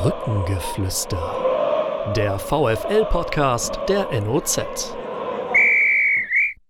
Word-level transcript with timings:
Brückengeflüster. 0.00 1.18
Der 2.14 2.38
VFL-Podcast 2.38 3.80
der 3.88 4.06
NOZ. 4.20 4.94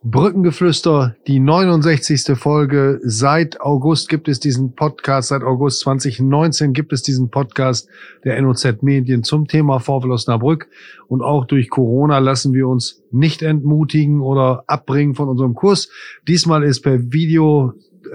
Brückengeflüster, 0.02 1.14
die 1.26 1.38
69. 1.38 2.38
Folge. 2.38 3.00
Seit 3.02 3.60
August 3.60 4.08
gibt 4.08 4.28
es 4.28 4.40
diesen 4.40 4.74
Podcast, 4.74 5.28
seit 5.28 5.42
August 5.42 5.80
2019 5.80 6.72
gibt 6.72 6.94
es 6.94 7.02
diesen 7.02 7.28
Podcast 7.28 7.90
der 8.24 8.40
NOZ 8.40 8.80
Medien 8.80 9.22
zum 9.22 9.46
Thema 9.46 9.78
VfL 9.78 10.10
Osnabrück. 10.10 10.66
Und 11.08 11.20
auch 11.20 11.44
durch 11.44 11.68
Corona 11.68 12.20
lassen 12.20 12.54
wir 12.54 12.66
uns 12.66 13.02
nicht 13.10 13.42
entmutigen 13.42 14.22
oder 14.22 14.64
abbringen 14.68 15.14
von 15.14 15.28
unserem 15.28 15.52
Kurs. 15.52 15.90
Diesmal 16.26 16.62
ist 16.62 16.80
per 16.80 17.12
Video 17.12 17.74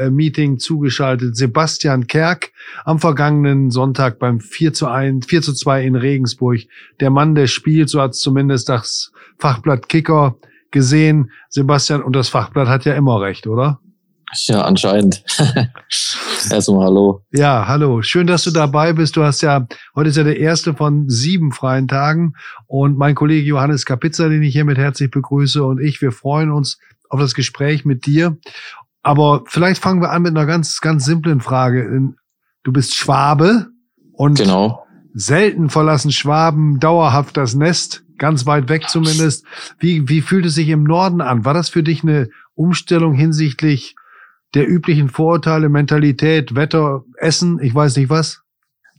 Meeting 0.10 0.60
zugeschaltet 0.60 1.36
Sebastian 1.36 2.08
Kerk 2.08 2.52
am 2.86 3.00
vergangenen 3.00 3.72
Sonntag 3.72 4.20
beim 4.20 4.40
4 4.40 4.74
zu 4.74 4.88
1, 4.88 5.26
4 5.26 5.42
zu 5.42 5.54
2 5.54 5.84
in 5.84 5.96
Regensburg. 5.96 6.62
Der 7.00 7.10
Mann, 7.10 7.36
der 7.36 7.48
spielt, 7.48 7.90
so 7.90 8.02
hat 8.02 8.16
zumindest 8.16 8.70
das 8.70 9.12
Fachblatt 9.38 9.90
Kicker 9.90 10.38
gesehen. 10.72 11.32
Sebastian, 11.50 12.02
und 12.02 12.16
das 12.16 12.30
Fachblatt 12.30 12.68
hat 12.68 12.86
ja 12.86 12.94
immer 12.96 13.22
recht, 13.22 13.48
oder? 13.48 13.80
Ja, 14.46 14.64
anscheinend. 14.64 15.24
Erstmal 16.52 16.86
hallo. 16.86 17.24
Ja, 17.32 17.68
hallo. 17.68 18.02
Schön, 18.02 18.28
dass 18.28 18.44
du 18.44 18.52
dabei 18.52 18.94
bist. 18.94 19.16
Du 19.16 19.24
hast 19.24 19.42
ja, 19.42 19.68
heute 19.96 20.10
ist 20.10 20.18
ja 20.18 20.24
der 20.24 20.40
erste 20.40 20.74
von 20.74 21.10
sieben 21.10 21.52
freien 21.52 21.88
Tagen. 21.88 22.34
Und 22.66 22.98
mein 22.98 23.16
Kollege 23.16 23.48
Johannes 23.48 23.86
Kapitzer, 23.86 24.30
den 24.30 24.42
ich 24.44 24.54
hiermit 24.54 24.78
herzlich 24.78 25.12
begrüße, 25.12 25.64
und 25.64 25.80
ich, 25.80 26.02
wir 26.02 26.12
freuen 26.12 26.52
uns 26.52 26.80
auf 27.10 27.20
das 27.20 27.36
Gespräch 27.36 27.86
mit 27.86 28.06
dir. 28.06 28.38
Aber 29.04 29.44
vielleicht 29.48 29.82
fangen 29.82 30.02
wir 30.02 30.12
an 30.12 30.24
mit 30.24 30.36
einer 30.36 30.46
ganz, 30.46 30.80
ganz 30.80 31.06
simplen 31.06 31.42
Frage. 31.42 32.14
Du 32.64 32.72
bist 32.72 32.96
Schwabe 32.96 33.68
und 34.14 34.38
genau. 34.38 34.86
selten 35.14 35.70
verlassen 35.70 36.12
Schwaben 36.12 36.80
dauerhaft 36.80 37.36
das 37.36 37.54
Nest, 37.54 38.04
ganz 38.18 38.46
weit 38.46 38.70
weg 38.70 38.90
zumindest. 38.90 39.46
Wie, 39.78 40.08
wie 40.08 40.22
fühlt 40.22 40.46
es 40.46 40.56
sich 40.56 40.70
im 40.70 40.84
Norden 40.84 41.20
an? 41.20 41.44
War 41.44 41.54
das 41.54 41.70
für 41.70 41.84
dich 41.84 42.04
eine 42.04 42.30
Umstellung 42.56 43.14
hinsichtlich 43.14 43.96
der 44.54 44.70
üblichen 44.70 45.10
Vorurteile, 45.10 45.68
Mentalität, 45.68 46.56
Wetter, 46.56 47.04
Essen, 47.18 47.60
ich 47.62 47.76
weiß 47.76 47.98
nicht 47.98 48.10
was? 48.10 48.42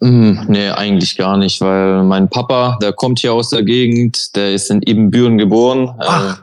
Mm, 0.01 0.33
nee, 0.49 0.69
eigentlich 0.69 1.17
gar 1.17 1.37
nicht, 1.37 1.61
weil 1.61 2.03
mein 2.03 2.29
Papa, 2.29 2.79
der 2.83 2.93
kommt 2.93 3.21
hier 3.21 3.33
aus 3.33 3.51
der 3.51 3.63
Gegend, 3.63 4.35
der 4.37 4.53
ist 4.53 4.71
in 4.71 4.83
Ibbenbüren 4.83 5.39
geboren. 5.39 5.95
Ach. 6.01 6.43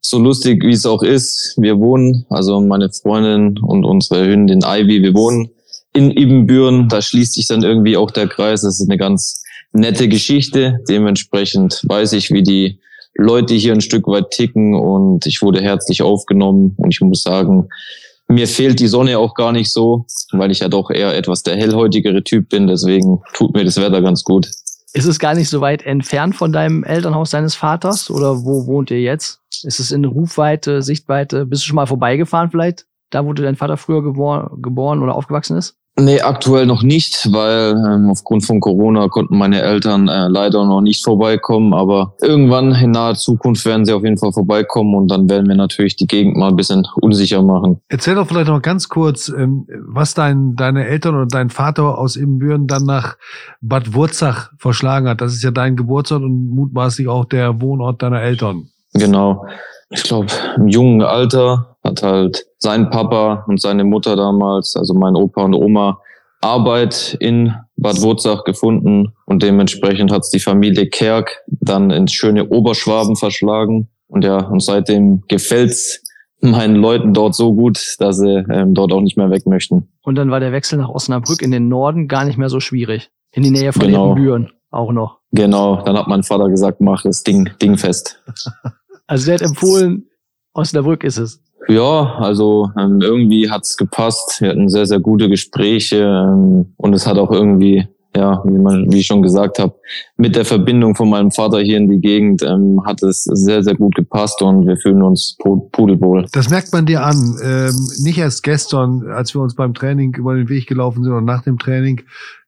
So 0.00 0.18
lustig 0.18 0.62
wie 0.64 0.72
es 0.72 0.86
auch 0.86 1.02
ist, 1.02 1.54
wir 1.58 1.78
wohnen, 1.78 2.24
also 2.30 2.60
meine 2.60 2.90
Freundin 2.90 3.58
und 3.58 3.84
unsere 3.84 4.26
Hündin 4.26 4.60
Ivy, 4.64 5.02
wir 5.02 5.14
wohnen 5.14 5.50
in 5.92 6.10
Ibbenbüren. 6.10 6.88
Da 6.88 7.02
schließt 7.02 7.34
sich 7.34 7.46
dann 7.48 7.62
irgendwie 7.62 7.96
auch 7.96 8.10
der 8.10 8.28
Kreis. 8.28 8.62
Das 8.62 8.80
ist 8.80 8.88
eine 8.88 8.98
ganz 8.98 9.42
nette 9.72 10.08
Geschichte. 10.08 10.80
Dementsprechend 10.88 11.82
weiß 11.88 12.12
ich, 12.12 12.30
wie 12.30 12.42
die 12.42 12.80
Leute 13.14 13.54
hier 13.54 13.72
ein 13.72 13.80
Stück 13.80 14.06
weit 14.06 14.30
ticken 14.30 14.74
und 14.74 15.26
ich 15.26 15.42
wurde 15.42 15.60
herzlich 15.60 16.02
aufgenommen 16.02 16.74
und 16.76 16.94
ich 16.94 17.00
muss 17.00 17.22
sagen, 17.22 17.68
mir 18.28 18.46
fehlt 18.46 18.78
die 18.78 18.86
Sonne 18.86 19.18
auch 19.18 19.34
gar 19.34 19.52
nicht 19.52 19.72
so, 19.72 20.04
weil 20.32 20.50
ich 20.50 20.60
ja 20.60 20.68
doch 20.68 20.90
eher 20.90 21.16
etwas 21.16 21.42
der 21.42 21.56
hellhäutigere 21.56 22.22
Typ 22.22 22.50
bin. 22.50 22.66
Deswegen 22.66 23.20
tut 23.34 23.54
mir 23.54 23.64
das 23.64 23.80
Wetter 23.80 24.02
ganz 24.02 24.22
gut. 24.22 24.48
Ist 24.94 25.06
es 25.06 25.18
gar 25.18 25.34
nicht 25.34 25.50
so 25.50 25.60
weit 25.60 25.82
entfernt 25.82 26.34
von 26.34 26.52
deinem 26.52 26.82
Elternhaus 26.82 27.30
deines 27.30 27.54
Vaters 27.54 28.10
oder 28.10 28.44
wo 28.44 28.66
wohnt 28.66 28.90
ihr 28.90 29.00
jetzt? 29.00 29.42
Ist 29.62 29.80
es 29.80 29.92
in 29.92 30.04
Rufweite, 30.04 30.82
Sichtweite? 30.82 31.44
Bist 31.46 31.62
du 31.62 31.66
schon 31.66 31.76
mal 31.76 31.86
vorbeigefahren 31.86 32.50
vielleicht? 32.50 32.86
Da, 33.10 33.24
wo 33.24 33.32
dein 33.32 33.56
Vater 33.56 33.76
früher 33.76 34.02
gebor 34.02 34.56
geboren 34.60 35.02
oder 35.02 35.14
aufgewachsen 35.14 35.56
ist? 35.56 35.77
Nee, 36.00 36.20
aktuell 36.20 36.64
noch 36.64 36.84
nicht, 36.84 37.26
weil 37.32 37.72
ähm, 37.72 38.08
aufgrund 38.08 38.46
von 38.46 38.60
Corona 38.60 39.08
konnten 39.08 39.36
meine 39.36 39.62
Eltern 39.62 40.06
äh, 40.06 40.28
leider 40.28 40.64
noch 40.64 40.80
nicht 40.80 41.02
vorbeikommen. 41.02 41.74
Aber 41.74 42.14
irgendwann 42.22 42.72
in 42.72 42.92
naher 42.92 43.16
Zukunft 43.16 43.66
werden 43.66 43.84
sie 43.84 43.92
auf 43.92 44.04
jeden 44.04 44.16
Fall 44.16 44.32
vorbeikommen 44.32 44.94
und 44.94 45.08
dann 45.08 45.28
werden 45.28 45.48
wir 45.48 45.56
natürlich 45.56 45.96
die 45.96 46.06
Gegend 46.06 46.36
mal 46.36 46.50
ein 46.50 46.56
bisschen 46.56 46.86
unsicher 47.00 47.42
machen. 47.42 47.80
Erzähl 47.88 48.14
doch 48.14 48.28
vielleicht 48.28 48.46
noch 48.46 48.62
ganz 48.62 48.88
kurz, 48.88 49.28
ähm, 49.28 49.66
was 49.88 50.14
dein, 50.14 50.54
deine 50.54 50.86
Eltern 50.86 51.16
oder 51.16 51.26
dein 51.26 51.50
Vater 51.50 51.98
aus 51.98 52.14
Ibbenbüren 52.14 52.68
dann 52.68 52.84
nach 52.84 53.16
Bad 53.60 53.92
Wurzach 53.92 54.52
verschlagen 54.56 55.08
hat. 55.08 55.20
Das 55.20 55.32
ist 55.32 55.42
ja 55.42 55.50
dein 55.50 55.74
Geburtsort 55.74 56.22
und 56.22 56.48
mutmaßlich 56.48 57.08
auch 57.08 57.24
der 57.24 57.60
Wohnort 57.60 58.02
deiner 58.02 58.22
Eltern. 58.22 58.68
Genau. 58.94 59.46
Ich 59.90 60.02
glaube, 60.04 60.28
im 60.56 60.68
jungen 60.68 61.02
Alter 61.02 61.77
hat 61.88 62.02
halt 62.02 62.46
sein 62.58 62.90
Papa 62.90 63.44
und 63.48 63.60
seine 63.60 63.84
Mutter 63.84 64.16
damals, 64.16 64.76
also 64.76 64.94
mein 64.94 65.16
Opa 65.16 65.42
und 65.42 65.54
Oma, 65.54 66.00
Arbeit 66.40 67.16
in 67.18 67.54
Bad 67.76 68.00
Wurzach 68.00 68.44
gefunden 68.44 69.12
und 69.26 69.42
dementsprechend 69.42 70.12
hat 70.12 70.22
es 70.22 70.30
die 70.30 70.38
Familie 70.38 70.88
Kerk 70.88 71.42
dann 71.46 71.90
ins 71.90 72.12
schöne 72.12 72.48
Oberschwaben 72.48 73.16
verschlagen. 73.16 73.88
Und 74.06 74.24
ja, 74.24 74.38
und 74.38 74.62
seitdem 74.62 75.22
gefällt's 75.28 76.02
meinen 76.40 76.76
Leuten 76.76 77.12
dort 77.12 77.34
so 77.34 77.54
gut, 77.54 77.96
dass 77.98 78.18
sie 78.18 78.44
ähm, 78.50 78.72
dort 78.74 78.92
auch 78.92 79.00
nicht 79.00 79.16
mehr 79.16 79.30
weg 79.30 79.46
möchten. 79.46 79.88
Und 80.02 80.14
dann 80.14 80.30
war 80.30 80.40
der 80.40 80.52
Wechsel 80.52 80.78
nach 80.78 80.88
Osnabrück 80.88 81.42
in 81.42 81.50
den 81.50 81.68
Norden 81.68 82.06
gar 82.06 82.24
nicht 82.24 82.38
mehr 82.38 82.48
so 82.48 82.60
schwierig. 82.60 83.10
In 83.32 83.42
die 83.42 83.50
Nähe 83.50 83.72
von 83.72 83.82
Genau. 83.86 84.12
Ebenbüren 84.12 84.52
auch 84.70 84.92
noch. 84.92 85.18
Genau, 85.32 85.82
dann 85.82 85.96
hat 85.96 86.06
mein 86.08 86.22
Vater 86.22 86.48
gesagt, 86.48 86.80
mach 86.80 87.02
das 87.02 87.22
Ding, 87.22 87.50
Ding 87.60 87.76
fest. 87.76 88.22
Also 89.10 89.24
der 89.24 89.36
hat 89.36 89.40
empfohlen, 89.40 90.06
Osnabrück 90.52 91.02
ist 91.02 91.16
es. 91.16 91.42
Ja, 91.68 92.14
also 92.18 92.70
ähm, 92.78 93.00
irgendwie 93.02 93.50
hat's 93.50 93.76
gepasst. 93.76 94.40
Wir 94.40 94.50
hatten 94.50 94.70
sehr, 94.70 94.86
sehr 94.86 95.00
gute 95.00 95.28
Gespräche 95.28 95.98
ähm, 95.98 96.72
und 96.78 96.94
es 96.94 97.06
hat 97.06 97.18
auch 97.18 97.30
irgendwie, 97.30 97.86
ja, 98.16 98.42
wie, 98.44 98.58
man, 98.58 98.90
wie 98.90 98.98
ich 99.00 99.06
schon 99.06 99.22
gesagt 99.22 99.58
habe, 99.58 99.74
mit 100.16 100.34
der 100.34 100.44
Verbindung 100.44 100.94
von 100.94 101.10
meinem 101.10 101.30
Vater 101.30 101.60
hier 101.60 101.76
in 101.76 101.88
die 101.88 102.00
Gegend 102.00 102.42
ähm, 102.42 102.80
hat 102.84 103.02
es 103.02 103.24
sehr, 103.24 103.62
sehr 103.62 103.74
gut 103.76 103.94
gepasst 103.94 104.40
und 104.42 104.66
wir 104.66 104.76
fühlen 104.76 105.02
uns 105.02 105.36
pu- 105.40 105.70
pudelwohl. 105.70 106.26
Das 106.32 106.48
merkt 106.48 106.72
man 106.72 106.86
dir 106.86 107.04
an. 107.04 107.36
Ähm, 107.42 107.74
nicht 108.02 108.18
erst 108.18 108.42
gestern, 108.42 109.06
als 109.10 109.34
wir 109.34 109.42
uns 109.42 109.54
beim 109.54 109.74
Training 109.74 110.14
über 110.14 110.34
den 110.34 110.48
Weg 110.48 110.66
gelaufen 110.66 111.04
sind 111.04 111.12
oder 111.12 111.20
nach 111.20 111.42
dem 111.42 111.58
Training, 111.58 112.00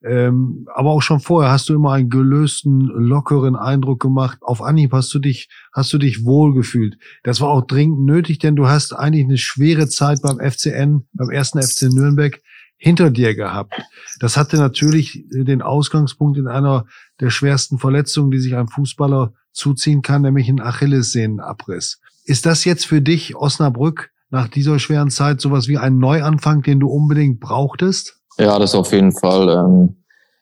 ähm, 0.03 0.65
aber 0.73 0.89
auch 0.89 1.03
schon 1.03 1.19
vorher 1.19 1.51
hast 1.51 1.69
du 1.69 1.75
immer 1.75 1.91
einen 1.91 2.09
gelösten, 2.09 2.81
lockeren 2.81 3.55
Eindruck 3.55 4.01
gemacht. 4.01 4.39
Auf 4.41 4.61
Anhieb 4.63 4.93
hast 4.93 5.13
du 5.13 5.19
dich, 5.19 5.47
hast 5.73 5.93
du 5.93 5.99
dich 5.99 6.25
wohlgefühlt. 6.25 6.97
Das 7.23 7.39
war 7.39 7.49
auch 7.49 7.65
dringend 7.67 7.99
nötig, 8.01 8.39
denn 8.39 8.55
du 8.55 8.67
hast 8.67 8.93
eigentlich 8.93 9.25
eine 9.25 9.37
schwere 9.37 9.87
Zeit 9.87 10.21
beim 10.23 10.39
FCN, 10.39 11.03
beim 11.13 11.29
ersten 11.29 11.61
FC 11.61 11.83
Nürnberg 11.93 12.41
hinter 12.81 13.11
dir 13.11 13.35
gehabt. 13.35 13.79
Das 14.19 14.37
hatte 14.37 14.57
natürlich 14.57 15.23
den 15.29 15.61
Ausgangspunkt 15.61 16.39
in 16.39 16.47
einer 16.47 16.85
der 17.19 17.29
schwersten 17.29 17.77
Verletzungen, 17.77 18.31
die 18.31 18.39
sich 18.39 18.55
ein 18.55 18.67
Fußballer 18.67 19.33
zuziehen 19.51 20.01
kann, 20.01 20.23
nämlich 20.23 20.49
ein 20.49 20.59
Achillessehnenabriss. 20.59 22.01
Ist 22.25 22.47
das 22.47 22.65
jetzt 22.65 22.87
für 22.87 22.99
dich, 22.99 23.35
Osnabrück, 23.35 24.09
nach 24.31 24.47
dieser 24.47 24.79
schweren 24.79 25.11
Zeit 25.11 25.41
sowas 25.41 25.67
wie 25.67 25.77
ein 25.77 25.99
Neuanfang, 25.99 26.63
den 26.63 26.79
du 26.79 26.87
unbedingt 26.89 27.39
brauchtest? 27.39 28.19
Ja, 28.39 28.57
das 28.57 28.73
auf 28.73 28.91
jeden 28.93 29.11
Fall. 29.11 29.49
Ähm, 29.49 29.97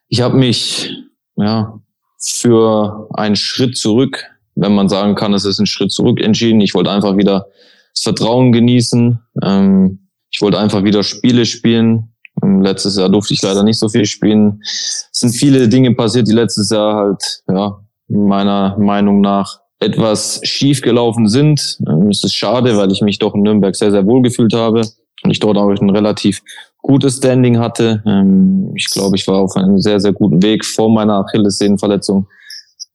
ich 0.07 0.21
habe 0.21 0.38
mich 0.38 0.94
ja 1.35 1.77
für 2.21 3.09
einen 3.16 3.35
Schritt 3.35 3.75
zurück, 3.75 4.23
wenn 4.56 4.75
man 4.75 4.88
sagen 4.88 5.16
kann, 5.16 5.33
es 5.33 5.44
ist 5.44 5.59
ein 5.59 5.66
Schritt 5.66 5.91
zurück 5.91 6.21
entschieden. 6.21 6.61
Ich 6.61 6.73
wollte 6.73 6.91
einfach 6.91 7.17
wieder 7.17 7.47
das 7.94 8.03
Vertrauen 8.03 8.53
genießen. 8.53 9.19
Ähm, 9.44 10.07
ich 10.31 10.41
wollte 10.41 10.59
einfach 10.59 10.85
wieder 10.85 11.03
Spiele 11.03 11.45
spielen. 11.45 12.13
Ähm, 12.44 12.61
Letztes 12.61 12.97
Jahr 12.97 13.09
durfte 13.09 13.33
ich 13.33 13.41
leider 13.41 13.63
nicht 13.63 13.79
so 13.79 13.89
viel 13.89 14.05
spielen. 14.05 14.59
Es 14.63 15.09
sind 15.11 15.31
viele 15.31 15.67
Dinge 15.67 15.94
passiert, 15.94 16.27
die 16.27 16.33
letztes 16.33 16.69
Jahr 16.69 16.95
halt, 16.95 17.44
ja, 17.47 17.79
meiner 18.07 18.77
Meinung 18.77 19.22
nach 19.22 19.59
etwas 19.79 20.41
schief 20.44 20.81
gelaufen 20.81 21.27
sind. 21.27 21.77
Ähm, 21.88 22.09
Es 22.09 22.23
ist 22.23 22.33
schade, 22.35 22.77
weil 22.77 22.91
ich 22.91 23.01
mich 23.01 23.19
doch 23.19 23.33
in 23.35 23.41
Nürnberg 23.44 23.75
sehr, 23.75 23.91
sehr 23.91 24.05
wohl 24.05 24.22
gefühlt 24.22 24.53
habe 24.53 24.81
und 25.23 25.31
ich 25.31 25.39
dort 25.39 25.57
auch 25.57 25.69
ein 25.69 25.89
relativ 25.89 26.41
gutes 26.81 27.17
Standing 27.17 27.59
hatte. 27.59 28.03
Ähm, 28.05 28.71
Ich 28.75 28.89
glaube, 28.89 29.16
ich 29.16 29.27
war 29.27 29.38
auf 29.38 29.56
einem 29.56 29.79
sehr, 29.79 30.00
sehr 30.00 30.13
guten 30.13 30.41
Weg 30.41 30.65
vor 30.65 30.89
meiner 30.89 31.19
Achillessehnenverletzung 31.25 32.27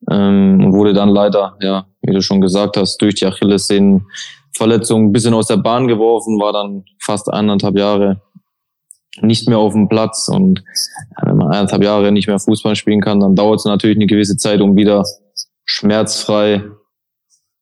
und 0.06 0.72
wurde 0.74 0.92
dann 0.92 1.08
leider, 1.08 1.56
ja, 1.60 1.86
wie 2.02 2.12
du 2.12 2.20
schon 2.20 2.42
gesagt 2.42 2.76
hast, 2.76 2.98
durch 2.98 3.14
die 3.14 3.24
Achillessehnenverletzung 3.24 5.06
ein 5.06 5.12
bisschen 5.12 5.32
aus 5.32 5.46
der 5.46 5.56
Bahn 5.56 5.88
geworfen, 5.88 6.38
war 6.38 6.52
dann 6.52 6.84
fast 7.00 7.32
eineinhalb 7.32 7.78
Jahre 7.78 8.20
nicht 9.20 9.48
mehr 9.48 9.58
auf 9.58 9.72
dem 9.72 9.88
Platz 9.88 10.28
und 10.28 10.64
wenn 11.22 11.36
man 11.36 11.48
eineinhalb 11.52 11.82
Jahre 11.82 12.12
nicht 12.12 12.26
mehr 12.26 12.38
Fußball 12.38 12.76
spielen 12.76 13.00
kann, 13.00 13.20
dann 13.20 13.36
dauert 13.36 13.60
es 13.60 13.64
natürlich 13.64 13.96
eine 13.96 14.06
gewisse 14.06 14.36
Zeit, 14.36 14.60
um 14.60 14.76
wieder 14.76 15.04
schmerzfrei 15.64 16.64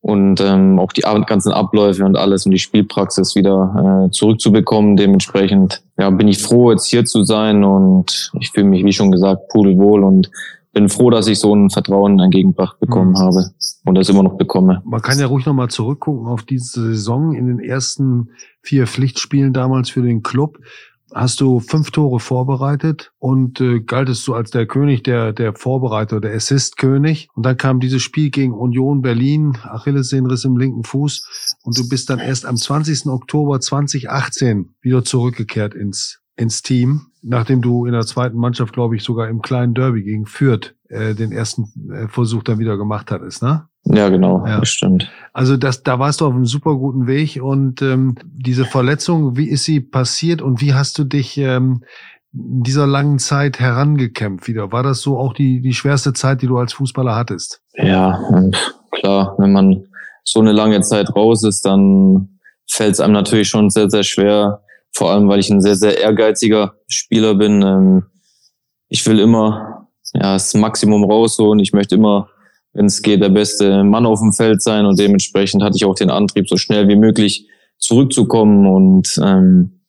und 0.00 0.40
ähm, 0.40 0.78
auch 0.81 0.93
die 0.93 1.02
ganzen 1.02 1.52
Abläufe 1.52 2.04
und 2.04 2.16
alles 2.16 2.44
und 2.44 2.52
die 2.52 2.58
Spielpraxis 2.58 3.37
wieder 3.37 4.06
äh, 4.06 4.10
zurückzubekommen. 4.10 4.96
Dementsprechend 4.96 5.82
ja, 5.96 6.10
bin 6.10 6.26
ich 6.26 6.43
froh, 6.43 6.72
jetzt 6.72 6.87
hier 6.87 7.04
zu 7.04 7.22
sein 7.22 7.62
und 7.62 8.32
ich 8.40 8.50
fühle 8.50 8.66
mich, 8.66 8.84
wie 8.84 8.93
schon 8.93 9.12
gesagt, 9.12 9.48
pudelwohl 9.48 10.02
und 10.02 10.31
bin 10.72 10.88
froh, 10.88 11.10
dass 11.10 11.28
ich 11.28 11.38
so 11.38 11.55
ein 11.55 11.70
Vertrauen 11.70 12.19
entgegengebracht 12.19 12.81
bekommen 12.81 13.10
Mhm. 13.12 13.19
habe 13.19 13.50
und 13.84 13.94
das 13.94 14.08
immer 14.08 14.22
noch 14.22 14.37
bekomme. 14.37 14.82
Man 14.84 15.02
kann 15.02 15.19
ja 15.19 15.26
ruhig 15.26 15.46
nochmal 15.46 15.69
zurückgucken 15.69 16.26
auf 16.26 16.43
diese 16.43 16.82
Saison 16.82 17.34
in 17.34 17.46
den 17.46 17.60
ersten 17.60 18.31
vier 18.62 18.87
Pflichtspielen 18.87 19.52
damals 19.52 19.90
für 19.90 20.02
den 20.02 20.22
Club. 20.22 20.58
Hast 21.14 21.41
du 21.41 21.61
fünf 21.61 21.91
Tore 21.91 22.20
vorbereitet 22.20 23.12
und 23.19 23.61
äh, 23.61 23.81
galtest 23.81 24.26
du 24.26 24.35
als 24.35 24.50
der 24.50 24.67
König, 24.67 25.03
der, 25.05 25.32
der 25.32 25.55
Vorbereiter, 25.55 26.20
der 26.20 26.35
Assist-König. 26.35 27.29
Und 27.35 27.44
dann 27.44 27.56
kam 27.56 27.81
dieses 27.81 28.03
Spiel 28.03 28.31
gegen 28.31 28.53
Union 28.53 29.03
Berlin, 29.03 29.59
Achillessehnenriss 29.62 30.44
im 30.44 30.56
linken 30.56 30.85
Fuß. 30.85 31.56
Und 31.64 31.79
du 31.79 31.88
bist 31.88 32.11
dann 32.11 32.19
erst 32.19 32.47
am 32.47 32.56
20. 32.56 33.06
Oktober 33.06 33.61
2018 33.61 34.75
wieder 34.81 35.05
zurückgekehrt 35.05 35.75
ins, 35.75 36.20
ins 36.37 36.62
Team, 36.62 37.06
nachdem 37.23 37.62
du 37.62 37.87
in 37.87 37.93
der 37.93 38.06
zweiten 38.06 38.37
Mannschaft, 38.37 38.73
glaube 38.73 38.97
ich, 38.97 39.03
sogar 39.03 39.29
im 39.29 39.43
kleinen 39.43 39.75
Derby 39.75 40.03
gegen 40.03 40.26
Fürth 40.26 40.75
äh, 40.88 41.15
den 41.15 41.32
ersten 41.32 41.91
äh, 41.91 42.08
Versuch 42.08 42.43
dann 42.43 42.58
wieder 42.58 42.76
gemacht 42.76 43.11
hattest, 43.11 43.43
ne? 43.43 43.69
Ja, 43.84 44.08
genau, 44.08 44.46
ja. 44.46 44.61
das 44.61 44.69
stimmt. 44.69 45.11
Also 45.32 45.56
das, 45.56 45.82
da 45.82 45.99
warst 45.99 46.20
du 46.20 46.26
auf 46.26 46.34
einem 46.34 46.46
super 46.46 46.76
guten 46.76 47.06
Weg 47.06 47.43
und 47.43 47.82
ähm, 47.82 48.17
diese 48.25 48.64
Verletzung, 48.64 49.37
wie 49.37 49.49
ist 49.49 49.64
sie 49.64 49.81
passiert 49.81 50.40
und 50.40 50.61
wie 50.61 50.75
hast 50.75 50.99
du 50.99 51.05
dich 51.05 51.37
ähm, 51.38 51.82
in 52.32 52.62
dieser 52.62 52.87
langen 52.87 53.19
Zeit 53.19 53.58
herangekämpft 53.58 54.46
wieder? 54.46 54.73
War 54.73 54.82
das 54.82 55.00
so 55.00 55.19
auch 55.19 55.32
die, 55.32 55.61
die 55.61 55.75
schwerste 55.75 56.12
Zeit, 56.12 56.43
die 56.43 56.46
du 56.46 56.58
als 56.58 56.75
Fußballer 56.75 57.17
hattest? 57.17 57.61
Ja, 57.75 58.23
klar, 58.93 59.34
wenn 59.38 59.52
man 59.52 59.87
so 60.25 60.40
eine 60.40 60.52
lange 60.52 60.81
Zeit 60.82 61.14
raus 61.14 61.43
ist, 61.43 61.64
dann 61.64 62.38
fällt 62.70 62.93
es 62.93 63.00
einem 63.00 63.12
natürlich 63.12 63.49
schon 63.49 63.70
sehr, 63.70 63.90
sehr 63.90 64.05
schwer, 64.05 64.62
vor 64.93 65.11
allem 65.11 65.29
weil 65.29 65.40
ich 65.40 65.50
ein 65.50 65.61
sehr, 65.61 65.75
sehr 65.75 65.99
ehrgeiziger 65.99 66.75
Spieler 66.88 67.34
bin. 67.34 67.62
Ähm, 67.62 68.05
ich 68.88 69.05
will 69.06 69.19
immer 69.19 69.88
ja, 70.14 70.34
das 70.34 70.55
Maximum 70.55 71.05
rausholen, 71.05 71.58
ich 71.58 71.73
möchte 71.73 71.96
immer 71.96 72.29
wenn 72.74 72.86
es 72.86 73.02
geht, 73.02 73.22
der 73.22 73.28
beste 73.28 73.84
Mann 73.84 74.06
auf 74.06 74.20
dem 74.20 74.32
Feld 74.32 74.62
sein 74.62 74.86
und 74.86 74.98
dementsprechend 74.98 75.62
hatte 75.62 75.76
ich 75.76 75.84
auch 75.84 75.94
den 75.94 76.10
Antrieb, 76.10 76.48
so 76.48 76.56
schnell 76.56 76.88
wie 76.88 76.96
möglich 76.96 77.46
zurückzukommen 77.78 78.66
und 78.66 79.20
ähm, 79.22 79.80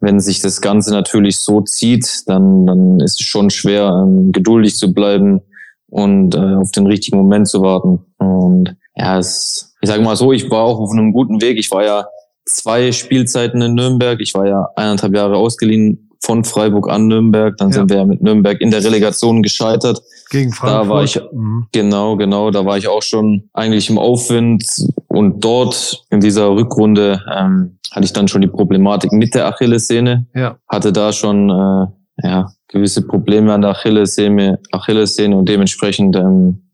wenn 0.00 0.18
sich 0.18 0.40
das 0.40 0.60
Ganze 0.60 0.92
natürlich 0.92 1.40
so 1.40 1.60
zieht, 1.60 2.22
dann, 2.26 2.66
dann 2.66 3.00
ist 3.00 3.20
es 3.20 3.26
schon 3.26 3.50
schwer, 3.50 4.02
ähm, 4.02 4.32
geduldig 4.32 4.76
zu 4.76 4.94
bleiben 4.94 5.42
und 5.88 6.34
äh, 6.34 6.54
auf 6.54 6.70
den 6.70 6.86
richtigen 6.86 7.18
Moment 7.18 7.48
zu 7.48 7.60
warten. 7.60 8.00
Und 8.16 8.76
ja, 8.96 9.18
es, 9.18 9.74
ich 9.82 9.88
sage 9.88 10.02
mal 10.02 10.16
so, 10.16 10.32
ich 10.32 10.50
war 10.50 10.62
auch 10.62 10.80
auf 10.80 10.90
einem 10.90 11.12
guten 11.12 11.42
Weg. 11.42 11.58
Ich 11.58 11.70
war 11.70 11.84
ja 11.84 12.06
zwei 12.46 12.92
Spielzeiten 12.92 13.60
in 13.60 13.74
Nürnberg. 13.74 14.20
Ich 14.20 14.32
war 14.34 14.46
ja 14.46 14.68
eineinhalb 14.74 15.14
Jahre 15.14 15.36
ausgeliehen 15.36 16.09
von 16.22 16.44
Freiburg 16.44 16.90
an 16.90 17.06
Nürnberg. 17.06 17.56
Dann 17.56 17.70
ja. 17.70 17.74
sind 17.74 17.90
wir 17.90 17.96
ja 17.98 18.04
mit 18.04 18.22
Nürnberg 18.22 18.60
in 18.60 18.70
der 18.70 18.84
Relegation 18.84 19.42
gescheitert. 19.42 20.02
Gegen 20.30 20.52
Frankfurt. 20.52 20.84
Da 20.84 20.88
war 20.88 21.02
ich, 21.02 21.20
mhm. 21.32 21.66
genau, 21.72 22.16
genau, 22.16 22.50
da 22.50 22.64
war 22.64 22.78
ich 22.78 22.88
auch 22.88 23.02
schon 23.02 23.48
eigentlich 23.52 23.90
im 23.90 23.98
Aufwind. 23.98 24.64
Und 25.08 25.44
dort 25.44 26.04
in 26.10 26.20
dieser 26.20 26.50
Rückrunde 26.50 27.20
ähm, 27.34 27.78
hatte 27.90 28.04
ich 28.04 28.12
dann 28.12 28.28
schon 28.28 28.42
die 28.42 28.48
Problematik 28.48 29.12
mit 29.12 29.34
der 29.34 29.46
Achillessehne. 29.46 30.26
Ja. 30.34 30.56
Hatte 30.68 30.92
da 30.92 31.12
schon 31.12 31.50
äh, 31.50 31.86
ja, 32.22 32.52
gewisse 32.68 33.06
Probleme 33.06 33.52
an 33.52 33.62
der 33.62 33.70
Achillessehne, 33.70 34.60
Achillessehne 34.72 35.36
und 35.36 35.48
dementsprechend 35.48 36.16
ähm, 36.16 36.70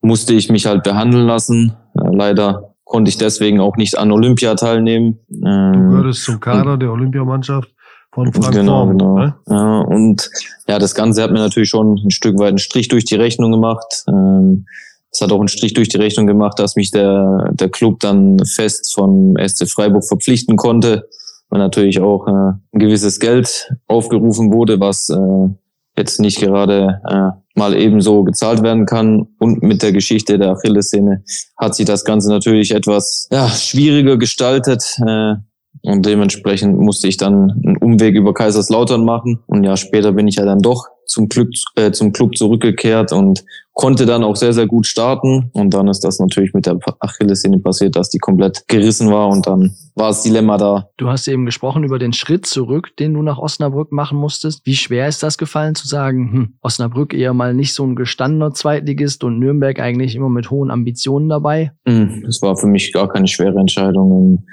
musste 0.00 0.34
ich 0.34 0.50
mich 0.50 0.66
halt 0.66 0.82
behandeln 0.82 1.26
lassen. 1.26 1.76
Äh, 1.94 2.08
leider 2.12 2.74
konnte 2.84 3.08
ich 3.08 3.18
deswegen 3.18 3.60
auch 3.60 3.76
nicht 3.76 3.96
an 3.98 4.10
Olympia 4.10 4.54
teilnehmen. 4.54 5.18
Ähm, 5.30 5.72
du 5.72 5.96
gehörst 5.98 6.24
zum 6.24 6.40
Kader 6.40 6.76
der 6.76 6.90
Olympiamannschaft 6.90 7.72
von 8.12 8.32
Frank 8.32 8.54
Genau, 8.54 8.86
genau. 8.86 9.18
Ne? 9.18 9.34
Ja, 9.48 9.80
und 9.80 10.30
ja, 10.68 10.78
das 10.78 10.94
Ganze 10.94 11.22
hat 11.22 11.32
mir 11.32 11.38
natürlich 11.38 11.70
schon 11.70 11.96
ein 12.04 12.10
Stück 12.10 12.38
weit 12.38 12.48
einen 12.48 12.58
Strich 12.58 12.88
durch 12.88 13.04
die 13.04 13.16
Rechnung 13.16 13.52
gemacht. 13.52 14.04
Ähm, 14.08 14.66
es 15.10 15.20
hat 15.20 15.32
auch 15.32 15.38
einen 15.38 15.48
Strich 15.48 15.74
durch 15.74 15.88
die 15.88 15.98
Rechnung 15.98 16.26
gemacht, 16.26 16.58
dass 16.58 16.76
mich 16.76 16.90
der, 16.90 17.50
der 17.52 17.68
Club 17.68 18.00
dann 18.00 18.38
fest 18.44 18.94
von 18.94 19.36
SC 19.36 19.68
Freiburg 19.68 20.04
verpflichten 20.04 20.56
konnte, 20.56 21.08
weil 21.50 21.58
natürlich 21.58 22.00
auch 22.00 22.26
äh, 22.26 22.30
ein 22.72 22.78
gewisses 22.78 23.20
Geld 23.20 23.70
aufgerufen 23.88 24.52
wurde, 24.52 24.80
was 24.80 25.10
äh, 25.10 25.48
jetzt 25.96 26.20
nicht 26.20 26.40
gerade 26.40 27.00
äh, 27.08 27.58
mal 27.58 27.76
ebenso 27.76 28.24
gezahlt 28.24 28.62
werden 28.62 28.86
kann. 28.86 29.28
Und 29.38 29.62
mit 29.62 29.82
der 29.82 29.92
Geschichte 29.92 30.38
der 30.38 30.52
Achillessehne 30.52 31.24
hat 31.58 31.74
sich 31.74 31.84
das 31.84 32.04
Ganze 32.04 32.30
natürlich 32.30 32.74
etwas 32.74 33.28
ja, 33.30 33.48
schwieriger 33.48 34.16
gestaltet. 34.16 34.98
Äh, 35.06 35.34
und 35.82 36.06
dementsprechend 36.06 36.78
musste 36.78 37.08
ich 37.08 37.16
dann 37.16 37.50
einen 37.50 37.76
Umweg 37.76 38.14
über 38.14 38.32
Kaiserslautern 38.32 39.04
machen. 39.04 39.40
Und 39.46 39.58
ein 39.58 39.64
Jahr 39.64 39.76
später 39.76 40.12
bin 40.12 40.28
ich 40.28 40.36
ja 40.36 40.44
dann 40.44 40.60
doch 40.60 40.86
zum 41.06 41.28
Glück 41.28 41.48
äh, 41.74 41.90
zum 41.90 42.12
Club 42.12 42.36
zurückgekehrt 42.36 43.12
und 43.12 43.44
konnte 43.74 44.06
dann 44.06 44.22
auch 44.22 44.36
sehr, 44.36 44.52
sehr 44.52 44.66
gut 44.66 44.86
starten. 44.86 45.50
Und 45.52 45.74
dann 45.74 45.88
ist 45.88 46.04
das 46.04 46.20
natürlich 46.20 46.54
mit 46.54 46.66
der 46.66 46.78
Achillessehne 47.00 47.58
passiert, 47.58 47.96
dass 47.96 48.10
die 48.10 48.18
komplett 48.18 48.62
gerissen 48.68 49.10
war 49.10 49.28
und 49.28 49.46
dann 49.46 49.74
war 49.96 50.08
das 50.08 50.22
Dilemma 50.22 50.56
da. 50.56 50.88
Du 50.98 51.08
hast 51.08 51.26
eben 51.26 51.46
gesprochen 51.46 51.82
über 51.82 51.98
den 51.98 52.12
Schritt 52.12 52.46
zurück, 52.46 52.96
den 52.98 53.14
du 53.14 53.22
nach 53.22 53.38
Osnabrück 53.38 53.90
machen 53.90 54.18
musstest. 54.18 54.64
Wie 54.64 54.76
schwer 54.76 55.08
ist 55.08 55.22
das 55.22 55.36
gefallen 55.36 55.74
zu 55.74 55.88
sagen, 55.88 56.32
hm, 56.32 56.54
Osnabrück 56.62 57.12
eher 57.12 57.34
mal 57.34 57.54
nicht 57.54 57.74
so 57.74 57.84
ein 57.84 57.96
gestandener 57.96 58.52
Zweitligist 58.52 59.24
und 59.24 59.40
Nürnberg 59.40 59.80
eigentlich 59.80 60.14
immer 60.14 60.28
mit 60.28 60.50
hohen 60.50 60.70
Ambitionen 60.70 61.28
dabei? 61.28 61.72
Hm, 61.86 62.22
das 62.24 62.40
war 62.40 62.56
für 62.56 62.68
mich 62.68 62.92
gar 62.92 63.08
keine 63.08 63.26
schwere 63.26 63.58
Entscheidung 63.58 64.44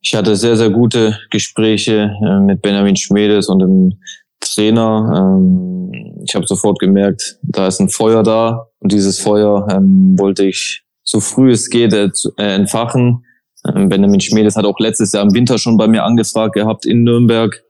ich 0.00 0.14
hatte 0.14 0.36
sehr, 0.36 0.56
sehr 0.56 0.70
gute 0.70 1.18
Gespräche 1.30 2.12
äh, 2.24 2.40
mit 2.40 2.62
Benjamin 2.62 2.96
Schmedes 2.96 3.48
und 3.48 3.58
dem 3.60 3.98
Trainer. 4.40 5.12
Ähm, 5.16 6.22
ich 6.24 6.34
habe 6.34 6.46
sofort 6.46 6.78
gemerkt, 6.78 7.38
da 7.42 7.66
ist 7.66 7.80
ein 7.80 7.88
Feuer 7.88 8.22
da 8.22 8.68
und 8.78 8.92
dieses 8.92 9.18
Feuer 9.18 9.66
ähm, 9.70 10.18
wollte 10.18 10.44
ich 10.44 10.84
so 11.02 11.20
früh 11.20 11.50
es 11.50 11.70
geht 11.70 11.92
äh, 11.92 12.10
entfachen. 12.36 13.24
Ähm, 13.66 13.88
Benjamin 13.88 14.20
Schmedes 14.20 14.56
hat 14.56 14.66
auch 14.66 14.78
letztes 14.78 15.12
Jahr 15.12 15.24
im 15.24 15.34
Winter 15.34 15.58
schon 15.58 15.76
bei 15.76 15.88
mir 15.88 16.04
angefragt 16.04 16.54
gehabt 16.54 16.86
in 16.86 17.02
Nürnberg. 17.02 17.64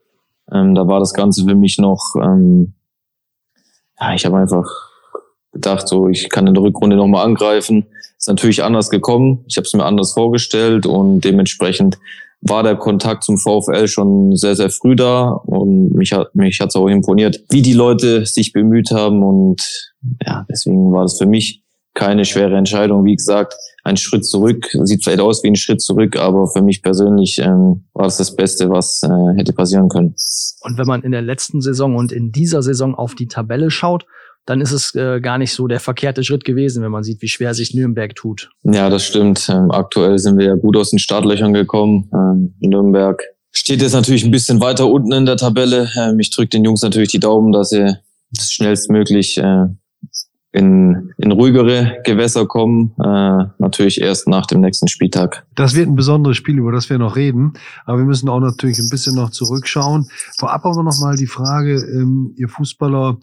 da 0.47 0.87
war 0.87 0.99
das 0.99 1.13
Ganze 1.13 1.45
für 1.45 1.55
mich 1.55 1.77
noch, 1.77 2.15
ja, 2.15 4.13
ich 4.15 4.25
habe 4.25 4.37
einfach 4.37 4.65
gedacht, 5.51 5.87
so 5.87 6.09
ich 6.09 6.29
kann 6.29 6.47
in 6.47 6.53
der 6.53 6.63
Rückrunde 6.63 6.95
nochmal 6.95 7.25
angreifen. 7.25 7.85
Ist 8.19 8.27
natürlich 8.27 8.63
anders 8.63 8.89
gekommen. 8.89 9.45
Ich 9.47 9.55
habe 9.55 9.65
es 9.65 9.73
mir 9.73 9.85
anders 9.85 10.11
vorgestellt 10.11 10.85
und 10.85 11.21
dementsprechend 11.21 11.97
war 12.41 12.63
der 12.63 12.75
Kontakt 12.75 13.23
zum 13.23 13.37
VfL 13.37 13.87
schon 13.87 14.35
sehr, 14.35 14.55
sehr 14.55 14.69
früh 14.69 14.95
da 14.95 15.29
und 15.29 15.93
mich 15.93 16.11
hat 16.11 16.35
mich 16.35 16.61
auch 16.61 16.87
imponiert, 16.87 17.41
wie 17.49 17.61
die 17.61 17.73
Leute 17.73 18.25
sich 18.25 18.53
bemüht 18.53 18.91
haben 18.91 19.23
und 19.23 19.91
ja, 20.25 20.45
deswegen 20.49 20.91
war 20.91 21.03
das 21.03 21.17
für 21.17 21.25
mich 21.25 21.63
keine 21.93 22.23
schwere 22.23 22.55
Entscheidung. 22.55 23.03
Wie 23.03 23.15
gesagt, 23.15 23.55
ein 23.83 23.97
Schritt 23.97 24.25
zurück, 24.25 24.67
sieht 24.83 25.03
vielleicht 25.03 25.21
aus 25.21 25.43
wie 25.43 25.47
ein 25.47 25.55
Schritt 25.55 25.81
zurück, 25.81 26.17
aber 26.17 26.47
für 26.47 26.61
mich 26.61 26.81
persönlich 26.81 27.39
ähm, 27.39 27.85
war 27.93 28.05
das 28.05 28.17
das 28.17 28.35
Beste, 28.35 28.69
was 28.69 29.01
äh, 29.03 29.37
hätte 29.37 29.53
passieren 29.53 29.89
können. 29.89 30.15
Und 30.61 30.77
wenn 30.77 30.87
man 30.87 31.01
in 31.03 31.11
der 31.11 31.21
letzten 31.21 31.61
Saison 31.61 31.95
und 31.95 32.11
in 32.11 32.31
dieser 32.31 32.61
Saison 32.61 32.95
auf 32.95 33.15
die 33.15 33.27
Tabelle 33.27 33.71
schaut, 33.71 34.05
dann 34.49 34.61
ist 34.61 34.71
es 34.71 34.95
äh, 34.95 35.21
gar 35.21 35.37
nicht 35.37 35.53
so 35.53 35.67
der 35.67 35.79
verkehrte 35.79 36.23
Schritt 36.23 36.43
gewesen, 36.43 36.81
wenn 36.81 36.89
man 36.89 37.03
sieht, 37.03 37.21
wie 37.21 37.27
schwer 37.27 37.53
sich 37.53 37.75
Nürnberg 37.75 38.15
tut. 38.15 38.49
Ja, 38.63 38.89
das 38.89 39.05
stimmt. 39.05 39.47
Ähm, 39.47 39.69
aktuell 39.69 40.17
sind 40.17 40.39
wir 40.39 40.47
ja 40.47 40.55
gut 40.55 40.75
aus 40.75 40.89
den 40.89 40.97
Startlöchern 40.97 41.53
gekommen. 41.53 42.09
Ähm, 42.11 42.55
Nürnberg 42.59 43.21
steht 43.51 43.83
jetzt 43.83 43.93
natürlich 43.93 44.25
ein 44.25 44.31
bisschen 44.31 44.59
weiter 44.59 44.87
unten 44.87 45.11
in 45.11 45.27
der 45.27 45.37
Tabelle. 45.37 45.87
Ähm, 45.95 46.19
ich 46.19 46.31
drücke 46.31 46.49
den 46.49 46.63
Jungs 46.65 46.81
natürlich 46.81 47.09
die 47.09 47.19
Daumen, 47.19 47.51
dass 47.51 47.69
sie 47.69 47.95
das 48.31 48.51
schnellstmöglich 48.51 49.37
äh, 49.37 49.67
in, 50.51 51.13
in 51.17 51.31
ruhigere 51.31 51.97
Gewässer 52.03 52.47
kommen. 52.47 52.95
Äh, 52.97 53.45
natürlich 53.59 54.01
erst 54.01 54.27
nach 54.27 54.47
dem 54.47 54.61
nächsten 54.61 54.87
Spieltag. 54.87 55.45
Das 55.53 55.75
wird 55.75 55.87
ein 55.87 55.95
besonderes 55.95 56.37
Spiel, 56.37 56.57
über 56.57 56.71
das 56.71 56.89
wir 56.89 56.97
noch 56.97 57.15
reden. 57.15 57.53
Aber 57.85 57.99
wir 57.99 58.05
müssen 58.05 58.29
auch 58.29 58.39
natürlich 58.39 58.79
ein 58.79 58.89
bisschen 58.89 59.13
noch 59.13 59.29
zurückschauen. 59.29 60.09
Vorab 60.39 60.65
aber 60.65 60.81
noch 60.81 60.99
mal 60.99 61.15
die 61.15 61.27
Frage, 61.27 61.75
ähm, 61.75 62.33
ihr 62.35 62.49
Fußballer 62.49 63.19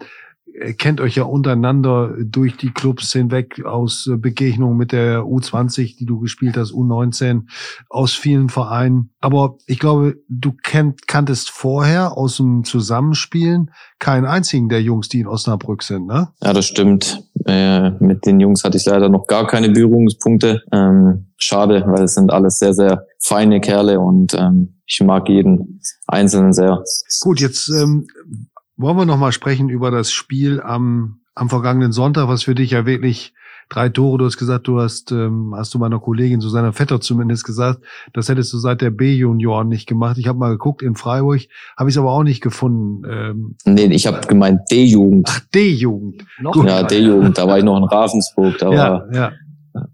kennt 0.78 1.00
euch 1.00 1.16
ja 1.16 1.24
untereinander 1.24 2.14
durch 2.18 2.56
die 2.56 2.70
Clubs 2.70 3.12
hinweg 3.12 3.64
aus 3.64 4.06
äh, 4.06 4.16
Begegnungen 4.16 4.76
mit 4.76 4.92
der 4.92 5.22
U20, 5.22 5.96
die 5.98 6.06
du 6.06 6.20
gespielt 6.20 6.56
hast, 6.56 6.72
U19, 6.72 7.42
aus 7.88 8.14
vielen 8.14 8.48
Vereinen. 8.48 9.10
Aber 9.20 9.56
ich 9.66 9.78
glaube, 9.78 10.16
du 10.28 10.52
kennt, 10.52 11.06
kanntest 11.06 11.50
vorher 11.50 12.16
aus 12.16 12.36
dem 12.36 12.64
Zusammenspielen 12.64 13.70
keinen 13.98 14.24
einzigen 14.24 14.68
der 14.68 14.82
Jungs, 14.82 15.08
die 15.08 15.20
in 15.20 15.26
Osnabrück 15.26 15.82
sind, 15.82 16.06
ne? 16.06 16.28
Ja, 16.42 16.52
das 16.52 16.66
stimmt. 16.66 17.22
Äh, 17.44 17.90
mit 18.02 18.26
den 18.26 18.40
Jungs 18.40 18.64
hatte 18.64 18.76
ich 18.76 18.86
leider 18.86 19.08
noch 19.08 19.26
gar 19.26 19.46
keine 19.46 19.70
Berührungspunkte. 19.70 20.62
Ähm, 20.72 21.26
schade, 21.36 21.84
weil 21.86 22.04
es 22.04 22.14
sind 22.14 22.32
alles 22.32 22.58
sehr, 22.58 22.74
sehr 22.74 23.06
feine 23.18 23.60
Kerle 23.60 24.00
und 24.00 24.34
ähm, 24.34 24.80
ich 24.86 25.00
mag 25.00 25.28
jeden 25.28 25.80
Einzelnen 26.06 26.52
sehr. 26.52 26.82
Gut, 27.20 27.40
jetzt 27.40 27.68
ähm, 27.68 28.06
wollen 28.76 28.96
wir 28.96 29.06
noch 29.06 29.18
mal 29.18 29.32
sprechen 29.32 29.68
über 29.68 29.90
das 29.90 30.12
Spiel 30.12 30.60
am, 30.60 31.20
am 31.34 31.48
vergangenen 31.48 31.92
Sonntag, 31.92 32.28
was 32.28 32.44
für 32.44 32.54
dich 32.54 32.72
ja 32.72 32.86
wirklich 32.86 33.34
drei 33.68 33.88
Tore, 33.88 34.18
du 34.18 34.24
hast 34.26 34.36
gesagt, 34.36 34.68
du 34.68 34.80
hast, 34.80 35.10
ähm, 35.12 35.52
hast 35.56 35.74
du 35.74 35.78
meiner 35.78 35.98
Kollegin 35.98 36.40
Susanne 36.40 36.72
Vetter 36.72 37.00
zumindest 37.00 37.44
gesagt, 37.44 37.80
das 38.12 38.28
hättest 38.28 38.52
du 38.52 38.58
seit 38.58 38.80
der 38.80 38.90
B-Junioren 38.90 39.68
nicht 39.68 39.86
gemacht. 39.86 40.18
Ich 40.18 40.28
habe 40.28 40.38
mal 40.38 40.50
geguckt 40.50 40.82
in 40.82 40.94
Freiburg, 40.94 41.42
habe 41.76 41.90
ich 41.90 41.96
es 41.96 41.98
aber 41.98 42.12
auch 42.12 42.22
nicht 42.22 42.42
gefunden. 42.42 43.02
Ähm, 43.10 43.56
nee, 43.64 43.86
ich 43.86 44.06
habe 44.06 44.26
gemeint 44.26 44.60
D-Jugend. 44.70 45.28
Ach, 45.30 45.40
D-Jugend. 45.54 46.24
Ja, 46.64 46.82
D-Jugend, 46.82 47.38
da 47.38 47.46
war 47.46 47.58
ich 47.58 47.64
noch 47.64 47.76
in 47.78 47.84
Ravensburg, 47.84 48.58
da 48.58 48.70
ja, 48.70 48.76
war, 48.76 49.14
ja. 49.14 49.32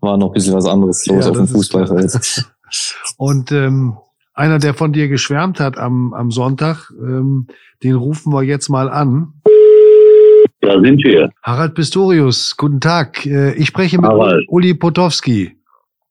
war 0.00 0.18
noch 0.18 0.28
ein 0.28 0.32
bisschen 0.32 0.54
was 0.54 0.66
anderes 0.66 1.06
los 1.06 1.24
ja, 1.24 1.30
auf 1.30 1.36
dem 1.36 1.48
Fußballfeld. 1.48 2.44
Und 3.16 3.52
ähm, 3.52 3.96
einer, 4.34 4.58
der 4.58 4.74
von 4.74 4.92
dir 4.92 5.08
geschwärmt 5.08 5.60
hat 5.60 5.78
am, 5.78 6.14
am 6.14 6.30
Sonntag, 6.30 6.90
ähm, 6.98 7.46
den 7.82 7.94
rufen 7.94 8.32
wir 8.32 8.42
jetzt 8.42 8.68
mal 8.68 8.88
an. 8.88 9.32
Da 10.60 10.80
sind 10.80 11.02
wir. 11.04 11.30
Harald 11.42 11.74
Pistorius, 11.74 12.56
guten 12.56 12.80
Tag. 12.80 13.26
Äh, 13.26 13.54
Ich 13.54 13.68
spreche 13.68 13.96
mit 13.98 14.08
Harald. 14.10 14.44
Uli 14.48 14.74
Potowski. 14.74 15.56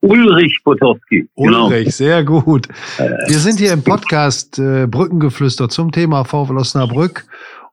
Ulrich 0.02 0.60
Potowski. 0.64 1.28
Genau. 1.36 1.68
Ulrich, 1.68 1.96
sehr 1.96 2.24
gut. 2.24 2.68
Wir 2.98 3.38
sind 3.38 3.60
hier 3.60 3.72
im 3.72 3.84
Podcast 3.84 4.58
äh, 4.60 4.88
Brückengeflüster 4.88 5.70
zum 5.70 5.92
Thema 5.92 6.26
VfL 6.26 6.58
Osnabrück. 6.58 7.26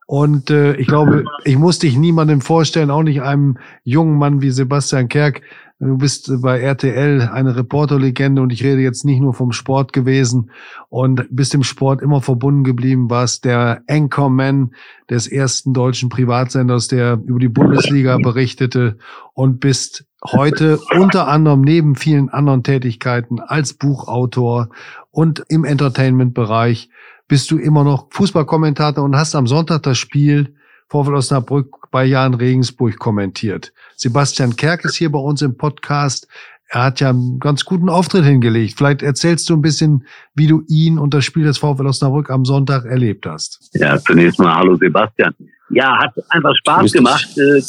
Und 0.05 0.49
äh, 0.49 0.75
ich 0.75 0.87
glaube, 0.87 1.23
ich 1.43 1.57
muss 1.57 1.79
dich 1.79 1.97
niemandem 1.97 2.41
vorstellen, 2.41 2.91
auch 2.91 3.03
nicht 3.03 3.21
einem 3.21 3.57
jungen 3.83 4.17
Mann 4.17 4.41
wie 4.41 4.51
Sebastian 4.51 5.07
Kerk. 5.07 5.41
Du 5.81 5.97
bist 5.97 6.29
bei 6.41 6.59
RTL 6.59 7.29
eine 7.31 7.55
Reporterlegende 7.55 8.41
und 8.41 8.51
ich 8.51 8.65
rede 8.65 8.81
jetzt 8.81 9.05
nicht 9.05 9.21
nur 9.21 9.33
vom 9.33 9.53
Sport 9.53 9.93
gewesen 9.93 10.51
und 10.89 11.25
bist 11.31 11.53
im 11.53 11.63
Sport 11.63 12.01
immer 12.01 12.21
verbunden 12.21 12.65
geblieben, 12.65 13.09
warst 13.09 13.45
der 13.45 13.81
Anchorman 13.87 14.71
des 15.09 15.27
ersten 15.27 15.73
deutschen 15.73 16.09
Privatsenders, 16.09 16.89
der 16.89 17.21
über 17.25 17.39
die 17.39 17.47
Bundesliga 17.47 18.17
berichtete 18.17 18.97
und 19.33 19.61
bist 19.61 20.05
heute 20.25 20.79
unter 20.97 21.29
anderem 21.29 21.61
neben 21.61 21.95
vielen 21.95 22.27
anderen 22.27 22.63
Tätigkeiten 22.63 23.39
als 23.39 23.73
Buchautor 23.73 24.67
und 25.11 25.45
im 25.47 25.63
Entertainment-Bereich 25.63 26.89
bist 27.29 27.51
du 27.51 27.57
immer 27.57 27.85
noch 27.85 28.07
Fußballkommentator 28.09 29.01
und 29.01 29.15
hast 29.15 29.33
am 29.33 29.47
Sonntag 29.47 29.83
das 29.83 29.97
Spiel 29.97 30.55
VfL 30.89 31.15
Osnabrück 31.15 31.91
bei 31.91 32.05
Jan 32.05 32.33
Regensburg 32.33 32.97
kommentiert. 32.97 33.71
Sebastian 33.95 34.55
Kerk 34.55 34.85
ist 34.85 34.95
hier 34.95 35.11
bei 35.11 35.19
uns 35.19 35.41
im 35.41 35.55
Podcast. 35.55 36.27
Er 36.71 36.83
hat 36.83 36.99
ja 36.99 37.09
einen 37.09 37.39
ganz 37.39 37.65
guten 37.65 37.89
Auftritt 37.89 38.25
hingelegt. 38.25 38.75
Vielleicht 38.77 39.01
erzählst 39.01 39.49
du 39.49 39.55
ein 39.55 39.61
bisschen, 39.61 40.05
wie 40.35 40.47
du 40.47 40.63
ihn 40.67 40.99
und 40.99 41.13
das 41.13 41.25
Spiel 41.25 41.43
des 41.43 41.57
VfL 41.59 41.87
Osnabrück 41.87 42.29
am 42.29 42.45
Sonntag 42.45 42.85
erlebt 42.85 43.25
hast. 43.25 43.69
Ja, 43.73 43.97
zunächst 43.97 44.39
mal 44.39 44.55
hallo 44.55 44.75
Sebastian. 44.75 45.33
Ja, 45.71 45.97
hat 45.97 46.13
einfach 46.29 46.53
Spaß 46.55 46.91
gemacht, 46.91 47.37
äh, 47.37 47.61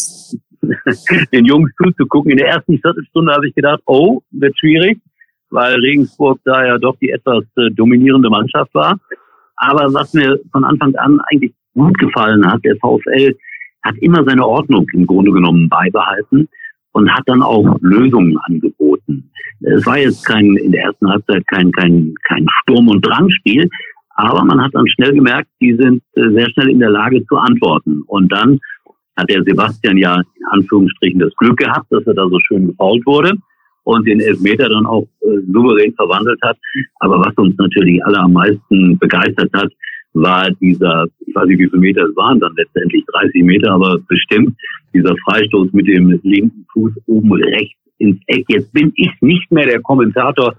den 1.32 1.44
Jungs 1.44 1.70
zuzugucken. 1.82 2.32
In 2.32 2.38
der 2.38 2.48
ersten 2.48 2.78
Viertelstunde 2.78 3.32
habe 3.32 3.48
ich 3.48 3.54
gedacht, 3.54 3.80
oh, 3.86 4.22
wird 4.30 4.58
schwierig, 4.58 4.98
weil 5.50 5.74
Regensburg 5.74 6.38
da 6.44 6.64
ja 6.66 6.78
doch 6.78 6.96
die 7.00 7.10
etwas 7.10 7.44
äh, 7.56 7.70
dominierende 7.72 8.30
Mannschaft 8.30 8.74
war. 8.74 8.98
Aber 9.56 9.92
was 9.92 10.14
mir 10.14 10.38
von 10.52 10.64
Anfang 10.64 10.94
an 10.96 11.20
eigentlich 11.30 11.52
gut 11.74 11.98
gefallen 11.98 12.44
hat, 12.46 12.64
der 12.64 12.76
VfL 12.76 13.36
hat 13.82 13.96
immer 13.98 14.24
seine 14.24 14.46
Ordnung 14.46 14.86
im 14.92 15.06
Grunde 15.06 15.32
genommen 15.32 15.68
beibehalten 15.68 16.48
und 16.92 17.10
hat 17.10 17.22
dann 17.26 17.42
auch 17.42 17.76
Lösungen 17.80 18.36
angeboten. 18.44 19.30
Es 19.60 19.86
war 19.86 19.98
jetzt 19.98 20.24
kein, 20.26 20.56
in 20.56 20.72
der 20.72 20.84
ersten 20.84 21.08
Halbzeit 21.08 21.46
kein, 21.48 21.70
kein, 21.72 22.14
kein 22.24 22.46
Sturm- 22.62 22.88
und 22.88 23.06
Drangspiel, 23.06 23.68
aber 24.16 24.44
man 24.44 24.60
hat 24.60 24.74
dann 24.74 24.88
schnell 24.88 25.12
gemerkt, 25.12 25.48
die 25.60 25.74
sind 25.74 26.02
äh, 26.14 26.28
sehr 26.30 26.50
schnell 26.50 26.70
in 26.70 26.80
der 26.80 26.90
Lage 26.90 27.24
zu 27.26 27.36
antworten. 27.36 28.02
Und 28.06 28.30
dann 28.30 28.58
hat 29.16 29.30
der 29.30 29.42
Sebastian 29.44 29.96
ja 29.96 30.16
in 30.16 30.46
Anführungsstrichen 30.50 31.20
das 31.20 31.34
Glück 31.36 31.58
gehabt, 31.58 31.86
dass 31.90 32.06
er 32.06 32.14
da 32.14 32.28
so 32.28 32.38
schön 32.40 32.66
gefault 32.68 33.04
wurde 33.06 33.32
und 33.84 34.06
den 34.06 34.20
Elfmeter 34.20 34.68
dann 34.68 34.84
auch 34.84 35.06
äh, 35.22 35.40
souverän 35.52 35.94
verwandelt 35.94 36.40
hat. 36.42 36.58
Aber 36.98 37.18
was 37.20 37.34
uns 37.36 37.56
natürlich 37.56 38.04
alle 38.04 38.18
am 38.18 38.32
meisten 38.34 38.98
begeistert 38.98 39.50
hat, 39.54 39.72
war 40.12 40.50
dieser, 40.60 41.06
ich 41.26 41.34
weiß 41.34 41.46
nicht, 41.46 41.58
wie 41.58 41.68
viele 41.68 41.80
Meter 41.80 42.02
es 42.02 42.16
waren, 42.16 42.40
dann 42.40 42.54
letztendlich 42.56 43.04
30 43.06 43.44
Meter, 43.44 43.72
aber 43.72 43.98
bestimmt 44.08 44.56
dieser 44.92 45.14
Freistoß 45.24 45.72
mit 45.72 45.86
dem 45.86 46.18
linken 46.22 46.66
Fuß 46.72 46.92
oben 47.06 47.32
rechts 47.32 47.78
ins 47.98 48.20
Eck. 48.26 48.44
Jetzt 48.48 48.72
bin 48.72 48.92
ich 48.96 49.10
nicht 49.20 49.50
mehr 49.52 49.66
der 49.66 49.80
Kommentator, 49.80 50.54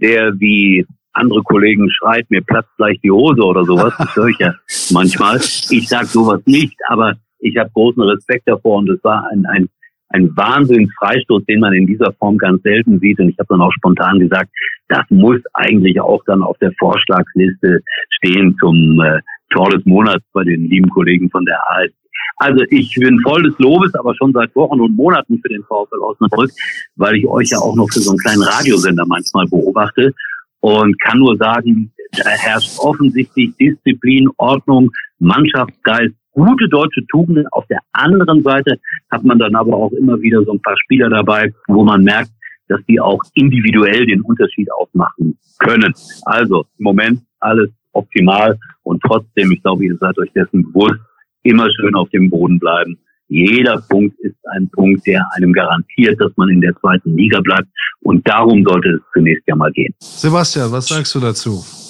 der 0.00 0.32
wie 0.40 0.86
andere 1.12 1.42
Kollegen 1.42 1.88
schreit, 1.90 2.28
mir 2.30 2.42
platzt 2.42 2.70
gleich 2.76 2.98
die 3.02 3.10
Hose 3.10 3.42
oder 3.42 3.64
sowas. 3.64 3.94
Das 3.98 4.16
höre 4.16 4.28
ich 4.28 4.38
ja 4.38 4.54
manchmal. 4.90 5.36
Ich 5.36 5.88
sage 5.88 6.06
sowas 6.06 6.40
nicht, 6.46 6.76
aber 6.88 7.14
ich 7.38 7.56
habe 7.56 7.70
großen 7.72 8.02
Respekt 8.02 8.48
davor 8.48 8.78
und 8.78 8.90
es 8.90 9.02
war 9.04 9.28
ein, 9.30 9.46
ein, 9.46 9.68
ein 10.14 10.36
Wahnsinnsfreistoß, 10.36 11.44
den 11.46 11.60
man 11.60 11.74
in 11.74 11.86
dieser 11.86 12.12
Form 12.12 12.38
ganz 12.38 12.62
selten 12.62 13.00
sieht. 13.00 13.18
Und 13.18 13.30
ich 13.30 13.38
habe 13.38 13.48
dann 13.50 13.60
auch 13.60 13.72
spontan 13.72 14.20
gesagt, 14.20 14.50
das 14.88 15.04
muss 15.10 15.40
eigentlich 15.54 16.00
auch 16.00 16.22
dann 16.26 16.42
auf 16.42 16.56
der 16.58 16.72
Vorschlagsliste 16.78 17.80
stehen 18.10 18.56
zum 18.60 19.00
äh, 19.00 19.20
Tor 19.50 19.70
des 19.70 19.84
Monats 19.84 20.24
bei 20.32 20.44
den 20.44 20.68
lieben 20.68 20.88
Kollegen 20.90 21.28
von 21.30 21.44
der 21.44 21.58
ARD. 21.68 21.92
Also 22.36 22.64
ich 22.70 22.94
bin 22.94 23.20
voll 23.20 23.42
des 23.42 23.58
Lobes, 23.58 23.94
aber 23.94 24.14
schon 24.14 24.32
seit 24.32 24.54
Wochen 24.56 24.80
und 24.80 24.96
Monaten 24.96 25.40
für 25.40 25.48
den 25.48 25.62
VfL 25.64 26.00
Osnabrück, 26.00 26.50
weil 26.96 27.16
ich 27.16 27.26
euch 27.26 27.50
ja 27.50 27.58
auch 27.58 27.76
noch 27.76 27.88
für 27.92 28.00
so 28.00 28.10
einen 28.10 28.18
kleinen 28.18 28.42
Radiosender 28.42 29.04
manchmal 29.06 29.46
beobachte 29.46 30.12
und 30.60 31.00
kann 31.02 31.18
nur 31.18 31.36
sagen, 31.36 31.92
da 32.12 32.30
herrscht 32.30 32.78
offensichtlich 32.78 33.54
Disziplin, 33.56 34.28
Ordnung, 34.36 34.90
Mannschaftsgeist, 35.18 36.14
gute 36.34 36.68
deutsche 36.68 37.06
Tugenden. 37.06 37.46
Auf 37.52 37.66
der 37.68 37.80
anderen 37.92 38.42
Seite 38.42 38.78
hat 39.10 39.24
man 39.24 39.38
dann 39.38 39.54
aber 39.54 39.74
auch 39.74 39.92
immer 39.92 40.20
wieder 40.20 40.42
so 40.44 40.52
ein 40.52 40.60
paar 40.60 40.76
Spieler 40.84 41.08
dabei, 41.08 41.52
wo 41.68 41.84
man 41.84 42.04
merkt, 42.04 42.30
dass 42.68 42.80
die 42.88 43.00
auch 43.00 43.20
individuell 43.34 44.06
den 44.06 44.20
Unterschied 44.20 44.70
ausmachen 44.72 45.38
können. 45.58 45.94
Also 46.24 46.66
im 46.78 46.84
Moment 46.84 47.20
alles 47.40 47.70
optimal 47.92 48.58
und 48.82 49.02
trotzdem, 49.02 49.52
ich 49.52 49.62
glaube, 49.62 49.84
ihr 49.84 49.96
seid 49.96 50.18
euch 50.18 50.32
dessen 50.32 50.64
bewusst, 50.72 51.00
immer 51.42 51.68
schön 51.70 51.94
auf 51.94 52.08
dem 52.10 52.30
Boden 52.30 52.58
bleiben. 52.58 52.98
Jeder 53.28 53.82
Punkt 53.88 54.18
ist 54.20 54.36
ein 54.52 54.68
Punkt, 54.70 55.06
der 55.06 55.24
einem 55.34 55.52
garantiert, 55.52 56.20
dass 56.20 56.32
man 56.36 56.48
in 56.50 56.60
der 56.60 56.74
zweiten 56.76 57.16
Liga 57.16 57.40
bleibt. 57.40 57.68
Und 58.02 58.26
darum 58.28 58.64
sollte 58.64 58.90
es 58.90 59.00
zunächst 59.12 59.44
ja 59.46 59.56
mal 59.56 59.72
gehen. 59.72 59.94
Sebastian, 59.98 60.70
was 60.72 60.88
sagst 60.88 61.14
du 61.14 61.20
dazu? 61.20 61.83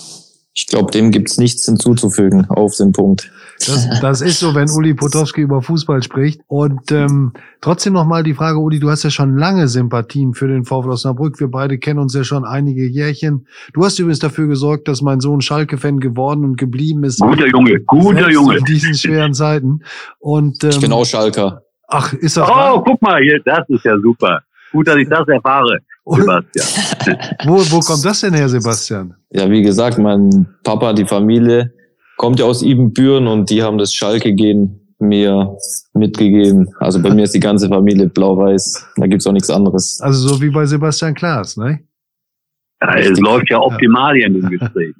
Ich 0.56 0.68
glaube, 0.68 0.92
dem 0.92 1.10
gibt's 1.10 1.36
nichts 1.36 1.64
hinzuzufügen 1.66 2.46
auf 2.48 2.76
den 2.76 2.92
Punkt. 2.92 3.30
Das, 3.66 3.88
das 4.00 4.20
ist 4.20 4.38
so, 4.38 4.54
wenn 4.54 4.70
Uli 4.70 4.94
Potowski 4.94 5.40
über 5.40 5.62
Fußball 5.62 6.02
spricht. 6.02 6.42
Und 6.46 6.92
ähm, 6.92 7.32
trotzdem 7.60 7.92
nochmal 7.94 8.22
die 8.22 8.34
Frage, 8.34 8.58
Uli, 8.58 8.78
du 8.78 8.88
hast 8.90 9.02
ja 9.02 9.10
schon 9.10 9.36
lange 9.36 9.66
Sympathien 9.66 10.32
für 10.34 10.46
den 10.46 10.64
VfL 10.64 10.90
Osnabrück. 10.90 11.40
Wir 11.40 11.48
beide 11.48 11.78
kennen 11.78 11.98
uns 11.98 12.14
ja 12.14 12.22
schon 12.22 12.44
einige 12.44 12.86
Jährchen. 12.86 13.46
Du 13.72 13.84
hast 13.84 13.98
übrigens 13.98 14.20
dafür 14.20 14.46
gesorgt, 14.46 14.86
dass 14.86 15.02
mein 15.02 15.20
Sohn 15.20 15.40
Schalke-Fan 15.40 15.98
geworden 15.98 16.44
und 16.44 16.56
geblieben 16.56 17.02
ist. 17.04 17.20
Guter 17.20 17.48
Junge, 17.48 17.80
guter 17.80 18.30
Junge. 18.30 18.58
In 18.58 18.64
diesen 18.64 18.94
schweren 18.94 19.34
Zeiten. 19.34 19.80
Und 20.20 20.62
ähm, 20.62 20.70
Ich 20.70 20.80
bin 20.80 20.92
auch 20.92 21.04
Schalker. 21.04 21.62
ach, 21.88 22.12
ist 22.12 22.36
das 22.36 22.48
Oh, 22.48 22.52
wahr? 22.54 22.84
guck 22.86 23.02
mal 23.02 23.20
hier, 23.22 23.40
das 23.44 23.68
ist 23.68 23.84
ja 23.84 23.98
super. 23.98 24.40
Gut, 24.72 24.86
dass 24.88 24.96
ich 24.96 25.08
das 25.08 25.26
erfahre, 25.28 25.78
Sebastian. 26.06 27.18
Wo, 27.44 27.56
wo 27.70 27.80
kommt 27.80 28.04
das 28.04 28.20
denn 28.20 28.34
her, 28.34 28.48
Sebastian? 28.48 29.14
Ja, 29.30 29.50
wie 29.50 29.62
gesagt, 29.62 29.98
mein 29.98 30.46
Papa, 30.62 30.92
die 30.92 31.06
Familie 31.06 31.72
kommt 32.16 32.38
ja 32.38 32.44
aus 32.44 32.62
Ibbenbüren 32.62 33.26
und 33.26 33.48
die 33.50 33.62
haben 33.62 33.78
das 33.78 33.94
Schalke-Gen 33.94 34.80
mir 34.98 35.56
mitgegeben. 35.94 36.68
Also 36.78 37.02
bei 37.02 37.12
mir 37.12 37.24
ist 37.24 37.34
die 37.34 37.40
ganze 37.40 37.68
Familie 37.68 38.08
blau-weiß. 38.08 38.86
Da 38.96 39.06
gibt's 39.06 39.26
auch 39.26 39.32
nichts 39.32 39.50
anderes. 39.50 40.00
Also 40.00 40.28
so 40.28 40.40
wie 40.40 40.50
bei 40.50 40.66
Sebastian 40.66 41.14
Klaas, 41.14 41.56
ne? 41.56 41.80
Ja, 42.82 42.96
es 42.96 43.18
läuft 43.20 43.50
ja 43.50 43.58
optimal 43.58 44.14
hier 44.14 44.26
in 44.26 44.34
dem 44.34 44.50
Gespräch. 44.50 44.94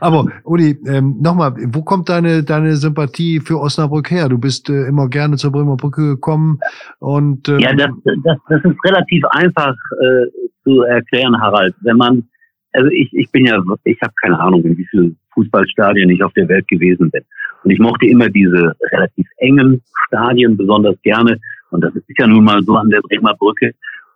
Aber 0.00 0.26
Uli, 0.44 0.78
ähm, 0.86 1.16
nochmal, 1.20 1.54
wo 1.66 1.82
kommt 1.82 2.08
deine 2.08 2.42
deine 2.42 2.76
Sympathie 2.76 3.40
für 3.40 3.60
Osnabrück 3.60 4.10
her? 4.10 4.28
Du 4.28 4.38
bist 4.38 4.70
äh, 4.70 4.86
immer 4.86 5.08
gerne 5.08 5.36
zur 5.36 5.52
Bremer 5.52 5.76
Brücke 5.76 6.02
gekommen 6.02 6.58
und 6.98 7.48
ähm, 7.48 7.58
Ja, 7.58 7.74
das, 7.74 7.90
das, 8.24 8.38
das 8.48 8.64
ist 8.64 8.84
relativ 8.84 9.24
einfach 9.30 9.74
äh, 10.00 10.26
zu 10.64 10.82
erklären, 10.82 11.38
Harald. 11.40 11.74
Wenn 11.82 11.96
man, 11.96 12.28
also 12.72 12.88
ich, 12.90 13.10
ich 13.12 13.30
bin 13.30 13.46
ja, 13.46 13.62
ich 13.84 13.98
habe 14.02 14.12
keine 14.22 14.38
Ahnung, 14.38 14.62
in 14.64 14.76
wie 14.78 14.86
vielen 14.86 15.18
Fußballstadien 15.34 16.10
ich 16.10 16.22
auf 16.22 16.32
der 16.34 16.48
Welt 16.48 16.66
gewesen 16.68 17.10
bin. 17.10 17.22
Und 17.62 17.70
ich 17.70 17.78
mochte 17.78 18.06
immer 18.06 18.28
diese 18.28 18.74
relativ 18.92 19.26
engen 19.38 19.82
Stadien 20.06 20.56
besonders 20.56 20.96
gerne. 21.02 21.38
Und 21.70 21.82
das 21.82 21.94
ist 21.94 22.06
ja 22.18 22.26
nun 22.26 22.44
mal 22.44 22.62
so 22.62 22.74
an 22.76 22.88
der 22.88 23.00
Bremer 23.02 23.34
Brücke. 23.38 23.72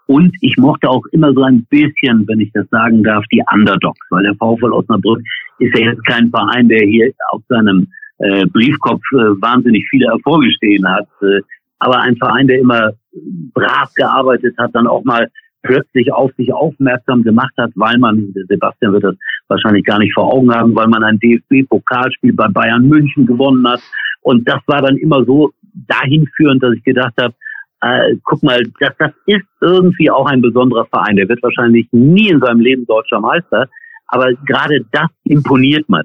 Und 0.07 0.35
ich 0.41 0.57
mochte 0.59 0.89
auch 0.89 1.05
immer 1.13 1.33
so 1.33 1.43
ein 1.43 1.65
bisschen, 1.71 2.27
wenn 2.29 2.41
ich 2.41 2.51
das 2.53 2.69
sagen 2.71 3.03
darf, 3.03 3.25
die 3.33 3.43
Underdogs, 3.53 4.07
weil 4.11 4.25
der 4.25 4.35
VfL 4.35 4.73
Osnabrück 4.73 5.21
ist 5.59 5.79
ja 5.79 5.87
jetzt 5.87 6.05
kein 6.07 6.31
Verein, 6.31 6.69
der 6.69 6.87
hier 6.87 7.11
auf 7.31 7.43
seinem 7.49 7.89
äh, 8.19 8.45
Briefkopf 8.47 9.03
äh, 9.13 9.41
wahnsinnig 9.41 9.87
viele 9.89 10.07
Erfolge 10.07 10.51
stehen 10.53 10.87
hat, 10.87 11.09
äh, 11.23 11.41
aber 11.79 12.01
ein 12.01 12.17
Verein, 12.17 12.49
der 12.49 12.61
immer 12.61 12.93
brav 13.55 13.93
gearbeitet 13.95 14.55
hat, 14.59 14.71
dann 14.75 14.87
auch 14.87 15.05
mal 15.05 15.29
plötzlich 15.63 16.13
auf 16.13 16.31
sich 16.37 16.53
aufmerksam 16.53 17.23
gemacht 17.23 17.53
hat, 17.57 17.73
weil 17.75 17.99
man, 17.99 18.33
Sebastian 18.49 18.93
wird 18.93 19.05
das 19.05 19.17
wahrscheinlich 19.49 19.85
gar 19.85 19.99
nicht 19.99 20.13
vor 20.15 20.33
Augen 20.33 20.55
haben, 20.55 20.75
weil 20.75 20.89
man 20.89 21.03
ein 21.03 21.19
DFB-Pokalspiel 21.19 22.35
bei 22.35 22.49
Bayern 22.49 22.87
München 22.87 23.27
gewonnen 23.27 23.67
hat. 23.67 23.81
Und 24.21 24.47
das 24.49 24.61
war 24.67 24.83
dann 24.83 24.97
immer 24.99 25.25
so 25.25 25.51
dahin 25.89 26.27
führend, 26.37 26.63
dass 26.63 26.75
ich 26.75 26.85
gedacht 26.85 27.15
habe, 27.19 27.35
äh, 27.85 28.17
guck 28.25 28.43
mal, 28.43 28.63
das, 28.81 28.95
das 28.99 29.13
ist 29.27 29.45
irgendwie 29.61 30.11
auch 30.11 30.27
ein 30.27 30.41
besonderer 30.41 30.87
Verein. 30.87 31.17
Der 31.17 31.29
wird 31.29 31.43
wahrscheinlich 31.43 31.87
nie 31.93 32.31
in 32.31 32.41
seinem 32.41 32.61
Leben 32.61 32.87
deutscher 32.87 33.21
Meister. 33.21 33.69
Aber 34.09 34.33
gerade 34.47 34.81
das 34.93 35.09
imponiert 35.25 35.89
mir, 35.89 36.03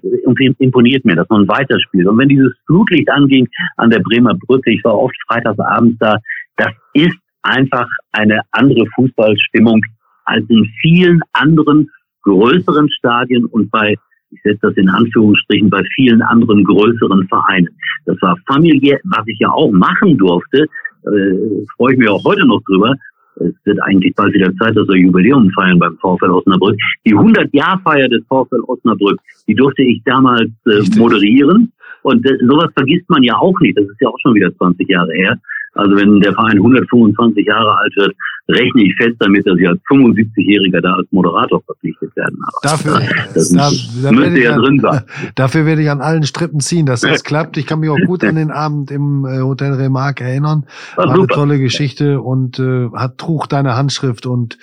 imponiert 0.57 1.05
mir, 1.05 1.15
dass 1.15 1.29
man 1.29 1.47
weiterspielt. 1.47 2.07
Und 2.07 2.17
wenn 2.17 2.29
dieses 2.29 2.53
Flutlicht 2.65 3.09
anging 3.09 3.47
an 3.77 3.89
der 3.89 3.99
Bremer 3.99 4.33
Brücke, 4.35 4.71
ich 4.71 4.83
war 4.83 4.97
oft 4.97 5.15
freitagsabends 5.27 5.97
da, 5.99 6.17
das 6.57 6.71
ist 6.93 7.17
einfach 7.43 7.87
eine 8.11 8.41
andere 8.51 8.85
Fußballstimmung 8.95 9.81
als 10.25 10.43
in 10.49 10.65
vielen 10.81 11.21
anderen 11.33 11.89
größeren 12.23 12.89
Stadien 12.91 13.45
und 13.45 13.69
bei, 13.71 13.95
ich 14.31 14.41
setze 14.43 14.59
das 14.63 14.75
in 14.75 14.89
Anführungsstrichen, 14.89 15.69
bei 15.69 15.81
vielen 15.95 16.21
anderen 16.21 16.63
größeren 16.63 17.27
Vereinen. 17.27 17.69
Das 18.05 18.17
war 18.21 18.35
familiär, 18.47 18.99
was 19.05 19.25
ich 19.27 19.39
ja 19.39 19.49
auch 19.49 19.71
machen 19.71 20.17
durfte, 20.17 20.67
äh, 21.05 21.65
freue 21.77 21.93
ich 21.93 21.99
mich 21.99 22.09
auch 22.09 22.23
heute 22.23 22.45
noch 22.45 22.61
drüber. 22.63 22.95
Es 23.35 23.53
wird 23.63 23.81
eigentlich 23.83 24.13
bald 24.15 24.33
wieder 24.33 24.53
Zeit, 24.55 24.75
dass 24.75 24.87
wir 24.87 24.97
Jubiläum 24.97 25.49
feiern 25.51 25.79
beim 25.79 25.97
VfL 25.97 26.29
Osnabrück. 26.29 26.77
Die 27.05 27.15
100-Jahr-Feier 27.15 28.09
des 28.09 28.21
VfL 28.27 28.61
Osnabrück, 28.67 29.19
die 29.47 29.55
durfte 29.55 29.81
ich 29.83 30.01
damals 30.03 30.51
äh, 30.65 30.81
moderieren. 30.97 31.71
Und 32.01 32.25
äh, 32.25 32.37
sowas 32.45 32.69
vergisst 32.73 33.09
man 33.09 33.23
ja 33.23 33.35
auch 33.37 33.57
nicht. 33.61 33.77
Das 33.77 33.85
ist 33.85 34.01
ja 34.01 34.09
auch 34.09 34.17
schon 34.21 34.35
wieder 34.35 34.53
20 34.55 34.89
Jahre 34.89 35.13
her. 35.13 35.39
Also 35.73 35.95
wenn 35.95 36.19
der 36.19 36.33
Verein 36.33 36.57
125 36.57 37.45
Jahre 37.45 37.77
alt 37.77 37.95
wird, 37.95 38.15
rechne 38.49 38.83
ich 38.83 38.95
fest 38.95 39.15
damit, 39.19 39.45
dass 39.45 39.57
ich 39.57 39.67
als 39.67 39.79
75-Jähriger 39.91 40.81
da 40.81 40.93
als 40.93 41.07
Moderator 41.11 41.61
verpflichtet 41.63 42.15
werden. 42.15 42.39
Aber 42.41 42.57
dafür 42.63 43.01
das 43.33 43.49
da, 43.53 43.69
da 44.03 44.11
müsste 44.11 44.39
ja 44.39 44.55
an, 44.55 44.61
drin 44.61 44.79
sein. 44.79 45.01
Dafür 45.35 45.65
werde 45.65 45.81
ich 45.83 45.89
an 45.89 46.01
allen 46.01 46.23
Strippen 46.23 46.59
ziehen, 46.59 46.85
dass 46.85 47.01
das 47.01 47.23
klappt. 47.29 47.57
Ich 47.57 47.67
kann 47.67 47.79
mich 47.79 47.89
auch 47.89 47.99
gut 48.05 48.23
an 48.23 48.35
den 48.35 48.51
Abend 48.51 48.91
im 48.91 49.25
äh, 49.25 49.41
Hotel 49.41 49.73
Remarque 49.73 50.23
erinnern. 50.23 50.65
War, 50.95 51.07
War 51.07 51.13
eine 51.13 51.27
tolle 51.27 51.59
Geschichte 51.59 52.21
und 52.21 52.59
äh, 52.59 52.89
hat 52.95 53.17
trug 53.17 53.47
deine 53.47 53.75
Handschrift 53.75 54.25
und 54.25 54.57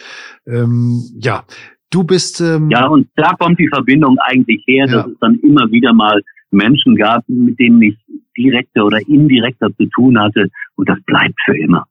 ähm, 0.46 1.02
ja, 1.18 1.44
du 1.90 2.04
bist 2.04 2.40
ähm, 2.40 2.70
ja 2.70 2.86
und 2.86 3.08
da 3.14 3.34
kommt 3.38 3.58
die 3.58 3.68
Verbindung 3.68 4.16
eigentlich 4.26 4.62
her, 4.66 4.86
ja. 4.86 4.96
dass 4.96 5.06
es 5.06 5.18
dann 5.20 5.38
immer 5.40 5.70
wieder 5.70 5.92
mal 5.92 6.20
Menschen 6.50 6.96
gab, 6.96 7.24
mit 7.28 7.58
denen 7.58 7.82
ich 7.82 7.96
direkter 8.36 8.84
oder 8.84 8.98
indirekter 9.06 9.68
zu 9.76 9.86
tun 9.86 10.18
hatte 10.18 10.48
und 10.76 10.88
das 10.88 10.98
bleibt 11.04 11.38
für 11.44 11.56
immer. 11.56 11.86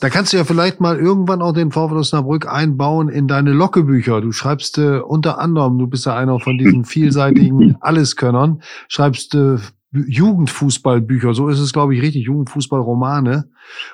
Da 0.00 0.10
kannst 0.10 0.32
du 0.32 0.36
ja 0.36 0.44
vielleicht 0.44 0.80
mal 0.80 0.98
irgendwann 0.98 1.40
auch 1.40 1.52
den 1.52 1.70
VfL 1.70 1.96
Osnabrück 1.96 2.46
einbauen 2.46 3.08
in 3.08 3.28
deine 3.28 3.52
Lockebücher. 3.52 4.20
Du 4.20 4.30
schreibst 4.30 4.76
äh, 4.76 4.98
unter 4.98 5.38
anderem, 5.38 5.78
du 5.78 5.86
bist 5.86 6.04
ja 6.04 6.14
einer 6.14 6.38
von 6.38 6.58
diesen 6.58 6.84
vielseitigen 6.84 7.76
Alleskönnern, 7.80 8.60
schreibst 8.88 9.34
äh, 9.34 9.56
Jugendfußballbücher, 9.92 11.32
so 11.32 11.48
ist 11.48 11.60
es, 11.60 11.72
glaube 11.72 11.94
ich, 11.94 12.02
richtig, 12.02 12.26
Jugendfußballromane. 12.26 13.48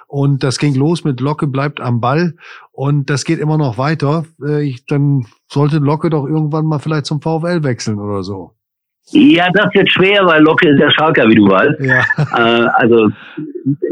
Und 0.08 0.42
das 0.42 0.58
ging 0.58 0.74
los 0.74 1.04
mit 1.04 1.20
Locke 1.20 1.46
bleibt 1.46 1.80
am 1.80 2.00
Ball 2.00 2.34
und 2.72 3.08
das 3.08 3.24
geht 3.24 3.38
immer 3.38 3.58
noch 3.58 3.78
weiter. 3.78 4.24
Äh, 4.44 4.64
ich, 4.64 4.86
dann 4.86 5.26
sollte 5.48 5.78
Locke 5.78 6.10
doch 6.10 6.26
irgendwann 6.26 6.66
mal 6.66 6.80
vielleicht 6.80 7.06
zum 7.06 7.20
VfL 7.20 7.62
wechseln 7.62 8.00
oder 8.00 8.24
so. 8.24 8.56
Ja, 9.10 9.48
das 9.52 9.74
wird 9.74 9.90
schwer, 9.90 10.24
weil 10.24 10.42
Locke 10.42 10.68
ist 10.68 10.80
ja 10.80 10.90
Schalker, 10.90 11.28
wie 11.28 11.34
du 11.34 11.48
weißt. 11.48 11.80
Ja. 11.80 12.02
Äh, 12.34 12.66
also 12.74 13.10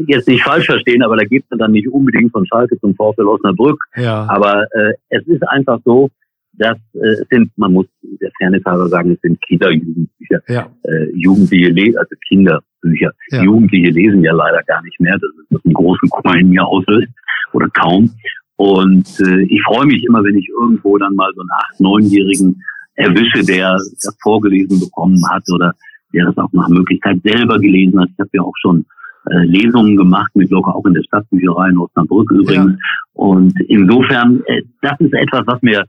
jetzt 0.07 0.27
nicht 0.29 0.43
falsch 0.43 0.67
verstehen, 0.67 1.03
aber 1.03 1.17
da 1.17 1.25
geht 1.25 1.45
es 1.49 1.59
dann 1.59 1.73
nicht 1.73 1.89
unbedingt 1.89 2.33
von 2.33 2.47
Schalke 2.47 2.79
zum 2.81 2.95
VfL 2.95 3.27
Osnabrück. 3.27 3.85
Ja. 3.97 4.27
Aber 4.29 4.65
äh, 4.73 4.95
es 5.11 5.27
ist 5.27 5.47
einfach 5.49 5.79
so, 5.85 6.11
dass 6.55 6.77
äh, 6.95 7.21
es 7.21 7.29
sind, 7.31 7.51
man 7.57 7.73
muss 7.73 7.87
der 8.03 8.31
Fairness 8.39 8.65
halber 8.65 8.89
sagen, 8.89 9.13
es 9.13 9.21
sind 9.21 9.41
Kinderjugendbücher. 9.43 10.43
Ja. 10.49 10.71
Äh, 10.85 11.11
Jugendliche 11.15 11.71
lesen, 11.71 11.99
also 11.99 12.15
Kinderbücher. 12.29 13.13
Ja. 13.31 13.43
Jugendliche 13.43 13.91
lesen 13.91 14.23
ja 14.23 14.33
leider 14.33 14.63
gar 14.65 14.83
nicht 14.83 14.99
mehr. 15.01 15.19
Das 15.19 15.31
ist 15.51 15.65
einen 15.65 15.75
großen 15.75 16.09
Kummer 16.09 16.37
in 16.37 16.51
mir 16.51 16.65
auslöst. 16.65 17.09
Oder 17.53 17.69
kaum. 17.71 18.11
Und 18.57 19.09
äh, 19.21 19.43
ich 19.43 19.63
freue 19.63 19.87
mich 19.87 20.05
immer, 20.05 20.23
wenn 20.23 20.37
ich 20.37 20.49
irgendwo 20.49 20.99
dann 20.99 21.15
mal 21.15 21.31
so 21.35 21.41
einen 21.41 21.51
acht-, 21.51 21.81
neunjährigen 21.81 22.63
erwische, 23.01 23.45
der 23.45 23.73
das 23.73 24.17
vorgelesen 24.23 24.81
bekommen 24.81 25.23
hat 25.31 25.43
oder 25.53 25.75
der 26.13 26.27
das 26.27 26.37
auch 26.39 26.53
nach 26.53 26.69
Möglichkeit 26.69 27.21
selber 27.23 27.59
gelesen 27.59 28.01
hat. 28.01 28.09
Ich 28.13 28.19
habe 28.19 28.31
ja 28.33 28.43
auch 28.43 28.57
schon 28.61 28.85
äh, 29.31 29.45
Lesungen 29.45 29.97
gemacht 29.97 30.31
mit 30.35 30.51
Locker, 30.51 30.75
auch 30.75 30.85
in 30.87 30.95
der 30.95 31.03
Stadtbücherei 31.03 31.71
in 31.71 31.79
Osnabrück 31.79 32.31
übrigens. 32.31 32.73
Ja. 32.73 32.79
Und 33.13 33.55
insofern, 33.69 34.43
äh, 34.47 34.63
das 34.83 34.99
ist 35.01 35.13
etwas, 35.13 35.47
was 35.47 35.63
mir 35.63 35.85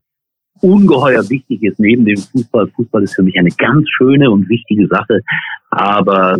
ungeheuer 0.61 1.27
wichtig 1.29 1.63
ist 1.63 1.79
neben 1.79 2.05
dem 2.05 2.17
Fußball. 2.17 2.67
Fußball 2.75 3.03
ist 3.03 3.15
für 3.15 3.23
mich 3.23 3.37
eine 3.37 3.49
ganz 3.57 3.87
schöne 3.97 4.29
und 4.29 4.47
wichtige 4.49 4.87
Sache, 4.87 5.21
aber 5.71 6.39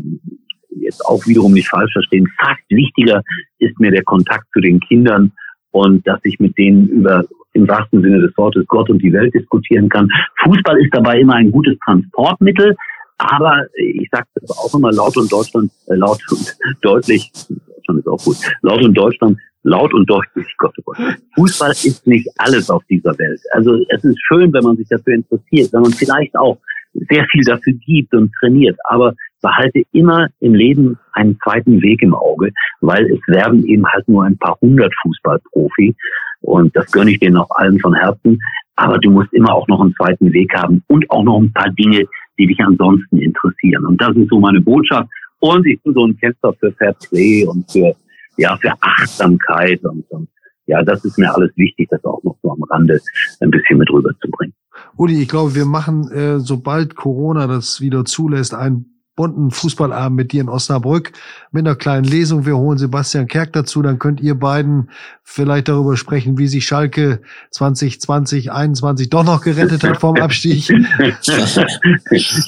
jetzt 0.69 1.05
auch 1.05 1.25
wiederum 1.25 1.53
nicht 1.53 1.69
falsch 1.69 1.91
verstehen. 1.93 2.27
Fast 2.39 2.61
wichtiger 2.69 3.23
ist 3.59 3.79
mir 3.79 3.91
der 3.91 4.03
Kontakt 4.03 4.45
zu 4.53 4.61
den 4.61 4.79
Kindern 4.79 5.31
und 5.71 6.05
dass 6.07 6.19
ich 6.23 6.39
mit 6.39 6.57
denen 6.57 6.87
über 6.87 7.25
im 7.53 7.67
wahrsten 7.67 8.01
Sinne 8.01 8.21
des 8.21 8.35
Wortes 8.37 8.65
Gott 8.67 8.89
und 8.89 9.01
die 9.01 9.13
Welt 9.13 9.33
diskutieren 9.33 9.89
kann. 9.89 10.09
Fußball 10.43 10.77
ist 10.81 10.93
dabei 10.93 11.19
immer 11.19 11.35
ein 11.35 11.51
gutes 11.51 11.77
Transportmittel, 11.85 12.75
aber 13.17 13.65
ich 13.75 14.09
sage 14.11 14.25
das 14.35 14.57
auch 14.57 14.73
immer 14.75 14.91
laut 14.91 15.15
und 15.17 15.31
Deutschland, 15.31 15.71
äh, 15.87 15.95
laut 15.95 16.19
und 16.31 16.57
deutlich, 16.81 17.31
Deutschland 17.33 17.99
ist 17.99 18.07
auch 18.07 18.23
gut, 18.23 18.37
laut 18.61 18.83
und 18.83 18.93
Deutschland, 18.95 19.37
laut 19.63 19.93
und 19.93 20.09
deutlich, 20.09 20.47
Gott, 20.57 20.73
oh 20.79 20.81
Gott. 20.85 20.97
Fußball 21.35 21.71
ist 21.71 22.07
nicht 22.07 22.27
alles 22.37 22.69
auf 22.69 22.83
dieser 22.89 23.17
Welt. 23.19 23.39
Also 23.51 23.77
es 23.89 24.03
ist 24.03 24.19
schön, 24.27 24.51
wenn 24.53 24.63
man 24.63 24.77
sich 24.77 24.87
dafür 24.89 25.13
interessiert, 25.13 25.71
wenn 25.73 25.81
man 25.81 25.91
vielleicht 25.91 26.35
auch 26.35 26.57
sehr 26.93 27.25
viel 27.31 27.43
dafür 27.43 27.73
gibt 27.73 28.13
und 28.13 28.31
trainiert, 28.39 28.77
aber 28.85 29.13
behalte 29.41 29.83
immer 29.91 30.27
im 30.39 30.53
Leben 30.53 30.97
einen 31.13 31.37
zweiten 31.43 31.81
Weg 31.81 32.01
im 32.01 32.13
Auge, 32.13 32.51
weil 32.79 33.05
es 33.11 33.19
werden 33.27 33.65
eben 33.65 33.85
halt 33.87 34.07
nur 34.07 34.23
ein 34.23 34.37
paar 34.37 34.57
hundert 34.61 34.93
Fußballprofi 35.01 35.95
und 36.41 36.75
das 36.75 36.91
gönne 36.91 37.11
ich 37.11 37.19
denen 37.19 37.37
auch 37.37 37.49
allen 37.51 37.79
von 37.79 37.93
Herzen. 37.93 38.39
Aber 38.75 38.97
du 38.97 39.11
musst 39.11 39.33
immer 39.33 39.53
auch 39.53 39.67
noch 39.67 39.81
einen 39.81 39.93
zweiten 39.95 40.31
Weg 40.33 40.53
haben 40.55 40.83
und 40.87 41.09
auch 41.11 41.23
noch 41.23 41.39
ein 41.39 41.53
paar 41.53 41.69
Dinge, 41.71 42.05
die 42.39 42.47
dich 42.47 42.59
ansonsten 42.59 43.17
interessieren. 43.17 43.85
Und 43.85 44.01
das 44.01 44.15
ist 44.15 44.29
so 44.29 44.39
meine 44.39 44.61
Botschaft. 44.61 45.09
Und 45.39 45.65
ich 45.67 45.81
bin 45.83 45.93
so 45.93 46.05
ein 46.05 46.17
Kämpfer 46.17 46.53
für 46.59 46.71
Fair 46.73 46.95
Play 47.09 47.45
und 47.45 47.69
für, 47.71 47.93
ja, 48.37 48.55
für 48.57 48.71
Achtsamkeit 48.79 49.83
und, 49.83 50.03
und 50.09 50.27
ja, 50.67 50.83
das 50.83 51.03
ist 51.03 51.17
mir 51.17 51.33
alles 51.33 51.51
wichtig, 51.57 51.89
das 51.89 52.03
auch 52.05 52.23
noch 52.23 52.37
so 52.41 52.51
am 52.51 52.63
Rande 52.63 52.99
ein 53.41 53.51
bisschen 53.51 53.77
mit 53.77 53.89
rüberzubringen. 53.91 54.53
Uli, 54.95 55.21
ich 55.21 55.27
glaube, 55.27 55.53
wir 55.55 55.65
machen, 55.65 56.09
äh, 56.11 56.39
sobald 56.39 56.95
Corona 56.95 57.47
das 57.47 57.81
wieder 57.81 58.05
zulässt, 58.05 58.53
ein 58.53 58.85
bunten 59.15 59.51
Fußballabend 59.51 60.15
mit 60.15 60.31
dir 60.31 60.41
in 60.41 60.49
Osnabrück 60.49 61.11
mit 61.51 61.65
einer 61.65 61.75
kleinen 61.75 62.05
Lesung. 62.05 62.45
Wir 62.45 62.57
holen 62.57 62.77
Sebastian 62.77 63.27
Kerk 63.27 63.53
dazu, 63.53 63.81
dann 63.81 63.99
könnt 63.99 64.21
ihr 64.21 64.35
beiden 64.35 64.89
vielleicht 65.23 65.67
darüber 65.67 65.97
sprechen, 65.97 66.37
wie 66.37 66.47
sich 66.47 66.65
Schalke 66.65 67.21
2020, 67.51 68.51
21 68.51 69.09
doch 69.09 69.25
noch 69.25 69.41
gerettet 69.41 69.83
hat 69.83 69.97
vom 69.97 70.15
Abstieg. 70.15 70.69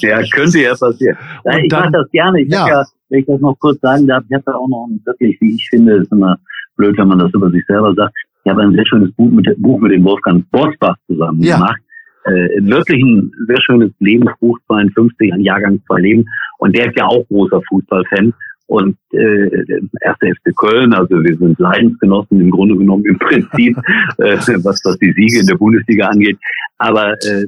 ja, 0.00 0.22
könnte 0.32 0.60
ja 0.60 0.74
passieren. 0.74 1.16
Ja, 1.44 1.58
ich 1.58 1.70
mache 1.70 1.90
das 1.92 2.10
gerne. 2.10 2.40
Ich 2.40 2.52
ja. 2.52 2.66
ja, 2.66 2.84
wenn 3.10 3.20
ich 3.20 3.26
das 3.26 3.40
noch 3.40 3.58
kurz 3.58 3.80
sagen 3.80 4.06
darf, 4.06 4.24
ich 4.28 4.34
habe 4.34 4.44
da 4.46 4.54
auch 4.54 4.68
noch 4.68 4.86
ein 4.88 5.00
wirklich, 5.04 5.38
wie 5.40 5.54
ich 5.54 5.68
finde, 5.68 5.96
ist 5.96 6.10
immer 6.12 6.38
blöd, 6.76 6.96
wenn 6.98 7.08
man 7.08 7.18
das 7.18 7.32
über 7.34 7.50
sich 7.50 7.64
selber 7.66 7.94
sagt. 7.94 8.14
Ich 8.44 8.50
habe 8.50 8.62
ein 8.62 8.72
sehr 8.72 8.86
schönes 8.86 9.12
Buch 9.12 9.30
mit, 9.30 9.46
Buch 9.58 9.80
mit 9.80 9.92
dem 9.92 10.04
Wolfgang 10.04 10.44
Borsbach 10.50 10.96
zusammen 11.06 11.42
ja. 11.42 11.56
gemacht 11.56 11.80
äh, 12.24 12.48
wirklich 12.62 13.02
ein 13.02 13.30
sehr 13.46 13.60
schönes 13.62 13.92
Lebensbuch, 14.00 14.58
52, 14.66 15.32
ein 15.32 15.40
Jahrgang 15.40 15.80
zwei 15.86 16.00
Leben. 16.00 16.24
Und 16.58 16.76
der 16.76 16.86
ist 16.86 16.98
ja 16.98 17.06
auch 17.06 17.26
großer 17.28 17.60
Fußballfan. 17.68 18.32
Und 18.66 18.96
äh, 19.12 19.64
erste 20.00 20.32
FC 20.34 20.56
Köln, 20.56 20.94
also 20.94 21.22
wir 21.22 21.36
sind 21.36 21.58
Leidensgenossen 21.58 22.40
im 22.40 22.50
Grunde 22.50 22.76
genommen 22.76 23.04
im 23.04 23.18
Prinzip, 23.18 23.76
äh, 24.18 24.38
was, 24.64 24.80
was 24.84 24.98
die 24.98 25.12
Siege 25.12 25.40
in 25.40 25.46
der 25.46 25.56
Bundesliga 25.56 26.06
angeht. 26.06 26.38
Aber 26.78 27.12
äh, 27.12 27.46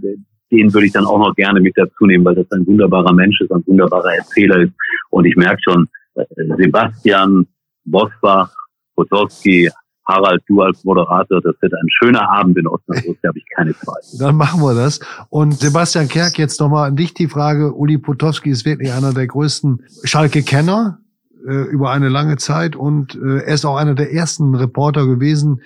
den 0.51 0.73
würde 0.73 0.87
ich 0.87 0.93
dann 0.93 1.07
auch 1.07 1.19
noch 1.19 1.35
gerne 1.35 1.61
mit 1.61 1.73
dazu 1.77 2.05
nehmen, 2.05 2.25
weil 2.25 2.35
das 2.35 2.51
ein 2.53 2.67
wunderbarer 2.67 3.13
Mensch 3.15 3.41
ist, 3.41 3.51
ein 3.51 3.67
wunderbarer 3.67 4.15
Erzähler 4.15 4.59
ist. 4.61 4.73
Und 5.11 5.25
ich 5.25 5.37
merke 5.37 5.61
schon, 5.63 5.89
äh, 6.15 6.25
Sebastian, 6.59 7.47
Bosbach, 7.85 8.55
Potowski, 8.95 9.71
Harald, 10.07 10.43
du 10.47 10.63
als 10.63 10.85
Moderator, 10.85 11.41
das 11.41 11.55
wird 11.61 11.73
ein 11.75 11.89
schöner 11.91 12.31
Abend 12.31 12.57
in 12.57 12.67
Osnabrück, 12.67 13.19
da 13.23 13.29
habe 13.29 13.39
ich 13.39 13.45
keine 13.57 13.73
Zweifel. 13.73 14.19
Dann 14.19 14.37
machen 14.37 14.61
wir 14.61 14.75
das. 14.75 15.01
Und 15.31 15.55
Sebastian 15.59 16.09
Kerk, 16.09 16.39
jetzt 16.39 16.61
nochmal 16.61 16.89
an 16.89 16.97
dich 16.97 17.15
die 17.15 17.29
Frage. 17.29 17.75
Uli 17.75 17.99
Potowski 17.99 18.51
ist 18.51 18.65
wirklich 18.65 18.93
einer 18.93 19.13
der 19.13 19.27
größten 19.27 19.83
Schalke-Kenner 20.05 21.01
äh, 21.47 21.53
über 21.53 21.91
eine 21.91 22.09
lange 22.09 22.37
Zeit 22.37 22.77
und 22.77 23.17
äh, 23.17 23.39
er 23.39 23.55
ist 23.55 23.65
auch 23.65 23.77
einer 23.77 23.95
der 23.95 24.13
ersten 24.13 24.55
Reporter 24.55 25.07
gewesen, 25.07 25.63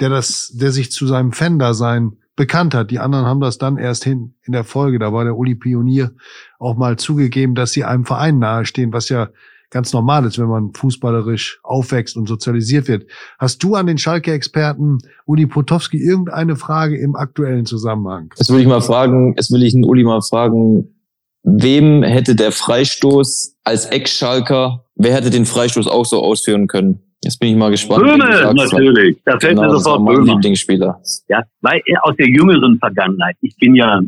der 0.00 0.08
das, 0.08 0.52
der 0.54 0.72
sich 0.72 0.90
zu 0.90 1.06
seinem 1.06 1.32
Fan-Dasein 1.32 2.16
bekannt 2.36 2.74
hat. 2.74 2.90
Die 2.90 2.98
anderen 2.98 3.26
haben 3.26 3.40
das 3.40 3.58
dann 3.58 3.78
erst 3.78 4.04
hin 4.04 4.34
in 4.42 4.52
der 4.52 4.64
Folge. 4.64 4.98
Da 4.98 5.12
war 5.12 5.24
der 5.24 5.36
Uli 5.36 5.54
Pionier 5.54 6.10
auch 6.58 6.76
mal 6.76 6.96
zugegeben, 6.96 7.54
dass 7.54 7.72
sie 7.72 7.84
einem 7.84 8.04
Verein 8.04 8.38
nahestehen, 8.38 8.92
was 8.92 9.08
ja 9.08 9.28
ganz 9.74 9.92
normal 9.92 10.24
ist, 10.24 10.38
wenn 10.38 10.46
man 10.46 10.72
fußballerisch 10.72 11.58
aufwächst 11.64 12.16
und 12.16 12.28
sozialisiert 12.28 12.86
wird. 12.86 13.06
Hast 13.40 13.62
du 13.62 13.74
an 13.74 13.88
den 13.88 13.98
Schalke-Experten 13.98 14.98
Uli 15.26 15.46
Potowski 15.46 15.98
irgendeine 15.98 16.54
Frage 16.54 16.96
im 16.96 17.16
aktuellen 17.16 17.66
Zusammenhang? 17.66 18.32
Jetzt 18.38 18.52
will 18.52 18.60
ich 18.60 18.68
mal 18.68 18.80
fragen, 18.80 19.34
jetzt 19.36 19.52
will 19.52 19.64
ich 19.64 19.72
den 19.72 19.84
Uli 19.84 20.04
mal 20.04 20.22
fragen, 20.22 20.94
wem 21.42 22.04
hätte 22.04 22.36
der 22.36 22.52
Freistoß 22.52 23.56
als 23.64 23.86
Ex-Schalker, 23.86 24.84
wer 24.94 25.12
hätte 25.12 25.30
den 25.30 25.44
Freistoß 25.44 25.88
auch 25.88 26.06
so 26.06 26.22
ausführen 26.22 26.68
können? 26.68 27.00
Jetzt 27.24 27.40
bin 27.40 27.48
ich 27.50 27.56
mal 27.56 27.70
gespannt. 27.70 28.04
Böhme, 28.04 28.52
natürlich. 28.54 29.18
Da 29.24 29.40
fällt 29.40 29.56
genau, 29.56 29.72
mir 29.72 29.78
sofort 29.78 30.02
mein 30.02 30.14
Böhme. 30.14 30.32
Lieblingsspieler. 30.34 31.00
Ja, 31.28 31.42
weil 31.62 31.82
aus 32.02 32.14
der 32.16 32.28
jüngeren 32.28 32.78
Vergangenheit. 32.78 33.36
Ich 33.40 33.56
bin 33.56 33.74
ja 33.74 34.00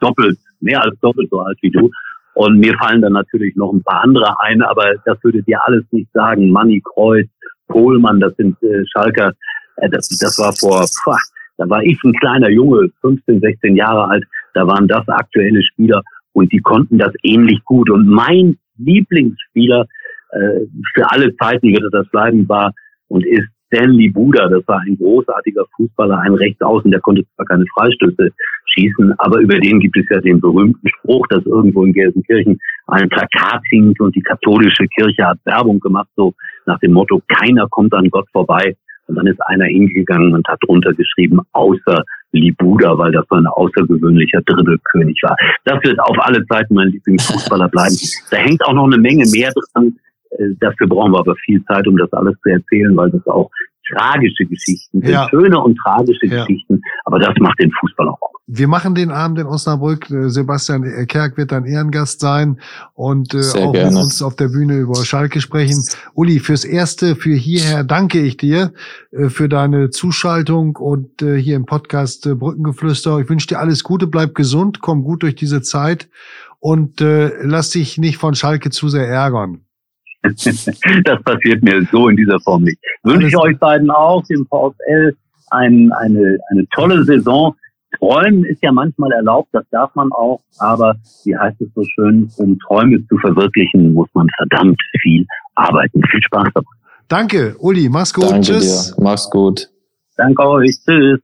doppelt, 0.00 0.38
mehr 0.60 0.80
als 0.80 0.94
doppelt 1.00 1.28
so 1.28 1.40
alt 1.40 1.58
wie 1.60 1.70
du. 1.70 1.90
Und 2.34 2.58
mir 2.58 2.74
fallen 2.78 3.02
dann 3.02 3.12
natürlich 3.12 3.54
noch 3.56 3.72
ein 3.72 3.82
paar 3.82 4.02
andere 4.02 4.34
ein, 4.40 4.62
aber 4.62 4.94
das 5.04 5.22
würde 5.22 5.42
dir 5.42 5.60
alles 5.66 5.84
nicht 5.90 6.10
sagen. 6.12 6.50
Manni 6.50 6.82
Kreuz, 6.94 7.28
Pohlmann, 7.68 8.20
das 8.20 8.34
sind 8.36 8.60
äh, 8.62 8.84
Schalker. 8.92 9.32
Äh, 9.76 9.90
das, 9.90 10.08
das 10.08 10.38
war 10.38 10.52
vor, 10.52 10.82
pff, 10.82 11.16
Da 11.58 11.68
war 11.68 11.82
ich 11.82 11.98
ein 12.04 12.14
kleiner 12.14 12.48
Junge, 12.48 12.88
15, 13.02 13.40
16 13.40 13.76
Jahre 13.76 14.08
alt. 14.08 14.24
Da 14.54 14.66
waren 14.66 14.88
das 14.88 15.06
aktuelle 15.08 15.62
Spieler 15.62 16.02
und 16.32 16.50
die 16.52 16.60
konnten 16.60 16.98
das 16.98 17.12
ähnlich 17.22 17.62
gut. 17.64 17.90
Und 17.90 18.06
mein 18.06 18.58
Lieblingsspieler 18.78 19.86
äh, 20.30 20.60
für 20.94 21.10
alle 21.10 21.36
Zeiten 21.36 21.68
wird 21.68 21.82
er 21.82 22.02
das 22.02 22.08
bleiben, 22.10 22.48
war 22.48 22.72
und 23.08 23.26
ist 23.26 23.48
Stanley 23.72 24.10
Buda, 24.10 24.48
das 24.48 24.66
war 24.66 24.80
ein 24.80 24.96
großartiger 24.98 25.64
Fußballer, 25.76 26.18
ein 26.18 26.34
Rechtsaußen, 26.34 26.90
der 26.90 27.00
konnte 27.00 27.24
zwar 27.34 27.46
keine 27.46 27.64
Freistöße 27.74 28.30
schießen, 28.66 29.14
aber 29.18 29.40
über 29.40 29.58
den 29.58 29.80
gibt 29.80 29.96
es 29.96 30.04
ja 30.10 30.20
den 30.20 30.40
berühmten 30.40 30.86
Spruch, 30.88 31.26
dass 31.28 31.44
irgendwo 31.46 31.84
in 31.84 31.92
Gelsenkirchen 31.92 32.58
ein 32.88 33.08
Plakat 33.08 33.62
hing 33.70 33.94
und 33.98 34.14
die 34.14 34.22
katholische 34.22 34.86
Kirche 34.88 35.24
hat 35.24 35.38
Werbung 35.44 35.80
gemacht, 35.80 36.08
so 36.16 36.34
nach 36.66 36.78
dem 36.80 36.92
Motto, 36.92 37.20
keiner 37.28 37.66
kommt 37.70 37.94
an 37.94 38.10
Gott 38.10 38.28
vorbei. 38.32 38.76
Und 39.08 39.16
dann 39.16 39.26
ist 39.26 39.40
einer 39.46 39.64
hingegangen 39.64 40.32
und 40.32 40.46
hat 40.46 40.60
drunter 40.64 40.94
geschrieben, 40.94 41.40
außer 41.52 42.04
Libuda, 42.30 42.96
weil 42.96 43.10
das 43.10 43.26
so 43.28 43.36
ein 43.36 43.46
außergewöhnlicher 43.46 44.40
Dribbelkönig 44.42 45.20
war. 45.22 45.36
Das 45.64 45.82
wird 45.82 45.98
auf 46.00 46.16
alle 46.20 46.46
Zeiten 46.46 46.74
mein 46.74 46.88
Lieblingsfußballer 46.88 47.68
bleiben. 47.68 47.96
Da 48.30 48.36
hängt 48.38 48.64
auch 48.64 48.72
noch 48.72 48.86
eine 48.86 48.98
Menge 48.98 49.24
mehr 49.30 49.52
dran. 49.74 49.96
Äh, 50.38 50.54
dafür 50.60 50.86
brauchen 50.88 51.12
wir 51.12 51.20
aber 51.20 51.36
viel 51.44 51.62
Zeit, 51.64 51.86
um 51.86 51.96
das 51.96 52.12
alles 52.12 52.34
zu 52.42 52.50
erzählen, 52.50 52.96
weil 52.96 53.10
das 53.10 53.26
auch 53.26 53.50
tragische 53.90 54.46
Geschichten 54.46 55.00
sind. 55.00 55.10
Ja. 55.10 55.28
Schöne 55.28 55.58
und 55.58 55.76
tragische 55.76 56.26
ja. 56.26 56.44
Geschichten. 56.44 56.80
Aber 57.04 57.18
das 57.18 57.34
macht 57.40 57.58
den 57.58 57.70
Fußball 57.80 58.08
auch 58.08 58.20
aus. 58.20 58.30
Wir 58.46 58.68
machen 58.68 58.94
den 58.94 59.10
Abend 59.10 59.38
in 59.38 59.46
Osnabrück. 59.46 60.10
Äh, 60.10 60.28
Sebastian 60.28 61.06
Kerk 61.06 61.36
wird 61.36 61.52
ein 61.52 61.64
Ehrengast 61.64 62.20
sein 62.20 62.58
und 62.94 63.34
äh, 63.34 63.38
auch 63.38 63.72
gerne. 63.72 63.90
mit 63.90 64.02
uns 64.02 64.22
auf 64.22 64.36
der 64.36 64.48
Bühne 64.48 64.78
über 64.78 64.96
Schalke 65.04 65.40
sprechen. 65.40 65.84
Uli, 66.14 66.38
fürs 66.38 66.64
Erste, 66.64 67.16
für 67.16 67.34
hierher 67.34 67.84
danke 67.84 68.20
ich 68.20 68.36
dir 68.36 68.72
äh, 69.10 69.28
für 69.28 69.48
deine 69.48 69.90
Zuschaltung 69.90 70.76
und 70.76 71.22
äh, 71.22 71.36
hier 71.36 71.56
im 71.56 71.66
Podcast 71.66 72.26
äh, 72.26 72.34
Brückengeflüster. 72.34 73.18
Ich 73.20 73.28
wünsche 73.28 73.48
dir 73.48 73.58
alles 73.58 73.84
Gute, 73.84 74.06
bleib 74.06 74.34
gesund, 74.34 74.80
komm 74.80 75.04
gut 75.04 75.22
durch 75.22 75.34
diese 75.34 75.62
Zeit 75.62 76.08
und 76.58 77.00
äh, 77.00 77.32
lass 77.42 77.70
dich 77.70 77.98
nicht 77.98 78.18
von 78.18 78.34
Schalke 78.34 78.70
zu 78.70 78.88
sehr 78.88 79.08
ärgern. 79.08 79.64
das 81.04 81.22
passiert 81.22 81.62
mir 81.62 81.86
so 81.90 82.08
in 82.08 82.16
dieser 82.16 82.38
Form 82.40 82.62
nicht. 82.64 82.78
Wünsche 83.02 83.26
ich 83.26 83.36
euch 83.36 83.58
beiden 83.58 83.90
auch, 83.90 84.22
dem 84.24 84.46
VfL, 84.46 85.16
ein, 85.50 85.92
eine, 85.92 86.38
eine 86.50 86.66
tolle 86.74 87.04
Saison. 87.04 87.54
Träumen 87.98 88.44
ist 88.44 88.62
ja 88.62 88.72
manchmal 88.72 89.12
erlaubt, 89.12 89.50
das 89.52 89.64
darf 89.70 89.94
man 89.94 90.10
auch, 90.12 90.40
aber 90.58 90.96
wie 91.24 91.36
heißt 91.36 91.60
es 91.60 91.68
so 91.74 91.84
schön, 91.84 92.30
um 92.38 92.58
Träume 92.60 93.06
zu 93.06 93.18
verwirklichen, 93.18 93.92
muss 93.92 94.08
man 94.14 94.26
verdammt 94.36 94.80
viel 95.00 95.26
arbeiten. 95.54 96.00
Viel 96.10 96.22
Spaß 96.22 96.48
dabei. 96.54 96.66
Danke, 97.08 97.56
Uli, 97.58 97.88
mach's 97.90 98.14
gut. 98.14 98.30
Danke 98.30 98.46
Tschüss. 98.46 98.94
Dir. 98.94 99.02
Mach's 99.02 99.28
gut. 99.28 99.68
Danke 100.16 100.42
euch. 100.48 100.78
Tschüss. 100.84 101.20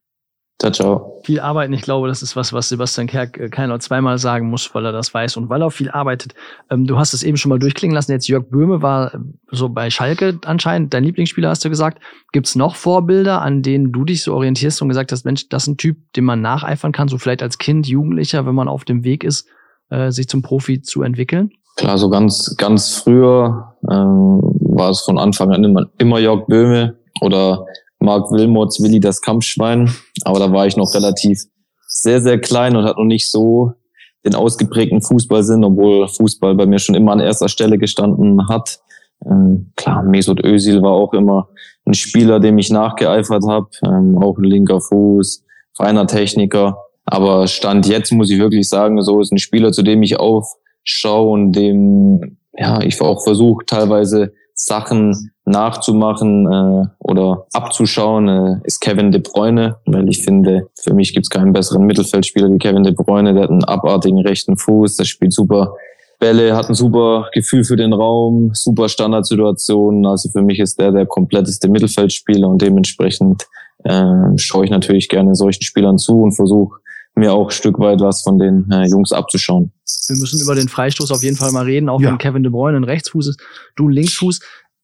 Ciao, 0.61 0.73
ciao. 0.73 1.21
Viel 1.23 1.39
arbeiten, 1.39 1.73
ich 1.73 1.83
glaube, 1.83 2.09
das 2.09 2.21
ist 2.21 2.35
was, 2.35 2.53
was 2.53 2.69
Sebastian 2.69 3.07
Kerk 3.07 3.39
äh, 3.39 3.49
keiner 3.49 3.79
zweimal 3.79 4.19
sagen 4.19 4.51
muss, 4.51 4.75
weil 4.75 4.85
er 4.87 4.91
das 4.91 5.15
weiß 5.15 5.37
und 5.37 5.49
weil 5.49 5.63
er 5.63 5.71
viel 5.71 5.89
arbeitet. 5.89 6.35
Ähm, 6.69 6.85
du 6.85 6.99
hast 6.99 7.15
es 7.15 7.23
eben 7.23 7.37
schon 7.37 7.51
mal 7.51 7.61
durchklingen 7.61 7.95
lassen. 7.95 8.11
Jetzt 8.11 8.27
Jörg 8.27 8.49
Böhme 8.51 8.83
war 8.83 9.15
äh, 9.15 9.19
so 9.53 9.69
bei 9.69 9.89
Schalke 9.91 10.41
anscheinend 10.45 10.93
dein 10.93 11.05
Lieblingsspieler, 11.05 11.49
hast 11.49 11.65
du 11.65 11.71
gesagt. 11.71 12.03
Gibt's 12.33 12.57
noch 12.57 12.75
Vorbilder, 12.75 13.41
an 13.41 13.63
denen 13.63 13.93
du 13.93 14.05
dich 14.05 14.25
so 14.25 14.35
orientierst 14.35 14.83
und 14.83 14.89
gesagt 14.89 15.13
hast, 15.13 15.25
Mensch, 15.25 15.49
das 15.49 15.63
ist 15.63 15.69
ein 15.69 15.77
Typ, 15.77 16.13
dem 16.15 16.25
man 16.25 16.41
nacheifern 16.41 16.91
kann, 16.91 17.07
so 17.07 17.19
vielleicht 17.19 17.43
als 17.43 17.59
Kind, 17.59 17.87
Jugendlicher, 17.87 18.45
wenn 18.45 18.57
man 18.57 18.67
auf 18.67 18.85
dem 18.85 19.05
Weg 19.05 19.23
ist, 19.23 19.47
äh, 19.91 20.11
sich 20.11 20.29
zum 20.29 20.43
Profi 20.43 20.83
zu 20.83 21.03
entwickeln? 21.03 21.53
Klar, 21.77 21.99
so 21.99 22.11
ganz, 22.11 22.57
ganz 22.59 22.97
früher 22.97 23.77
ähm, 23.89 24.41
war 24.43 24.91
es 24.91 25.03
von 25.03 25.21
Anfang 25.21 25.53
an 25.53 25.63
immer, 25.63 25.87
immer 25.99 26.19
Jörg 26.19 26.47
Böhme 26.47 26.97
oder 27.21 27.65
Mark 28.01 28.31
Wilmots 28.31 28.83
Willi 28.83 29.01
das 29.01 29.21
Kampfschwein. 29.21 29.93
Aber 30.25 30.39
da 30.39 30.53
war 30.53 30.67
ich 30.67 30.77
noch 30.77 30.95
relativ 30.95 31.43
sehr, 31.87 32.21
sehr 32.21 32.39
klein 32.39 32.77
und 32.77 32.85
hat 32.85 32.97
noch 32.97 33.05
nicht 33.05 33.31
so 33.31 33.73
den 34.25 34.35
ausgeprägten 34.35 35.01
Fußballsinn, 35.01 35.65
obwohl 35.65 36.09
Fußball 36.09 36.55
bei 36.55 36.67
mir 36.67 36.79
schon 36.79 36.95
immer 36.95 37.13
an 37.13 37.21
erster 37.21 37.49
Stelle 37.49 37.79
gestanden 37.79 38.49
hat. 38.49 38.81
Ähm, 39.25 39.73
klar, 39.77 40.03
Mesut 40.03 40.45
Özil 40.45 40.83
war 40.83 40.93
auch 40.93 41.13
immer 41.13 41.49
ein 41.87 41.95
Spieler, 41.95 42.41
dem 42.41 42.59
ich 42.59 42.71
nachgeeifert 42.71 43.45
habe, 43.49 43.69
ähm, 43.85 44.19
auch 44.19 44.39
ein 44.39 44.45
linker 44.45 44.81
Fuß, 44.81 45.45
feiner 45.77 46.07
Techniker. 46.07 46.79
Aber 47.05 47.47
Stand 47.47 47.87
jetzt 47.87 48.13
muss 48.13 48.31
ich 48.31 48.39
wirklich 48.39 48.69
sagen, 48.69 49.01
so 49.03 49.21
ist 49.21 49.33
ein 49.33 49.39
Spieler, 49.39 49.73
zu 49.73 49.83
dem 49.83 50.03
ich 50.03 50.19
aufschaue 50.19 51.31
und 51.31 51.53
dem 51.53 52.39
ja 52.57 52.83
ich 52.83 53.01
auch 53.01 53.23
versuche 53.23 53.65
teilweise 53.65 54.35
Sachen 54.55 55.31
nachzumachen 55.49 56.47
äh, 56.47 56.87
oder 56.99 57.47
abzuschauen, 57.53 58.29
äh, 58.29 58.61
ist 58.65 58.81
Kevin 58.81 59.13
De 59.13 59.21
Bruyne, 59.21 59.77
weil 59.87 60.09
ich 60.09 60.23
finde, 60.23 60.69
für 60.75 60.95
mich 60.95 61.13
gibt 61.13 61.27
es 61.27 61.31
keinen 61.31 61.53
besseren 61.53 61.85
Mittelfeldspieler 61.85 62.51
wie 62.51 62.59
Kevin 62.59 62.85
De 62.85 62.93
Bruyne. 62.93 63.35
Der 63.35 63.45
hat 63.45 63.51
einen 63.51 63.65
abartigen 63.65 64.21
rechten 64.21 64.57
Fuß, 64.57 64.97
der 64.97 65.05
spielt 65.05 65.33
super 65.33 65.75
Bälle, 66.19 66.57
hat 66.57 66.69
ein 66.69 66.75
super 66.75 67.29
Gefühl 67.33 67.65
für 67.65 67.77
den 67.77 67.93
Raum, 67.93 68.51
super 68.53 68.89
Standardsituationen. 68.89 70.05
Also 70.07 70.31
für 70.31 70.43
mich 70.43 70.59
ist 70.59 70.79
der 70.81 70.93
der 70.93 71.07
kompletteste 71.07 71.69
Mittelfeldspieler 71.69 72.49
und 72.49 72.61
dementsprechend 72.61 73.47
äh, 73.85 74.37
schaue 74.37 74.65
ich 74.65 74.71
natürlich 74.71 75.09
gerne 75.09 75.35
solchen 75.35 75.63
Spielern 75.63 75.99
zu 75.99 76.23
und 76.23 76.33
versuche 76.33 76.81
mir 77.15 77.33
auch 77.33 77.49
ein 77.49 77.51
Stück 77.51 77.79
weit 77.79 78.01
was 78.01 78.23
von 78.23 78.39
den 78.39 78.71
äh, 78.71 78.87
Jungs 78.87 79.13
abzuschauen. 79.13 79.73
Wir 80.09 80.17
müssen 80.17 80.41
über 80.41 80.55
den 80.55 80.69
Freistoß 80.69 81.11
auf 81.11 81.23
jeden 81.23 81.37
Fall 81.37 81.53
mal 81.53 81.65
reden, 81.65 81.89
auch 81.89 82.01
ja. 82.01 82.11
wenn 82.11 82.19
Kevin 82.19 82.43
De 82.43 82.51
Bruyne 82.51 82.77
ein 82.77 82.85
Rechtsfuß 82.85 83.29
ist, 83.29 83.41
du 83.77 83.89
ein 83.89 83.93
Linksfuß 83.93 84.41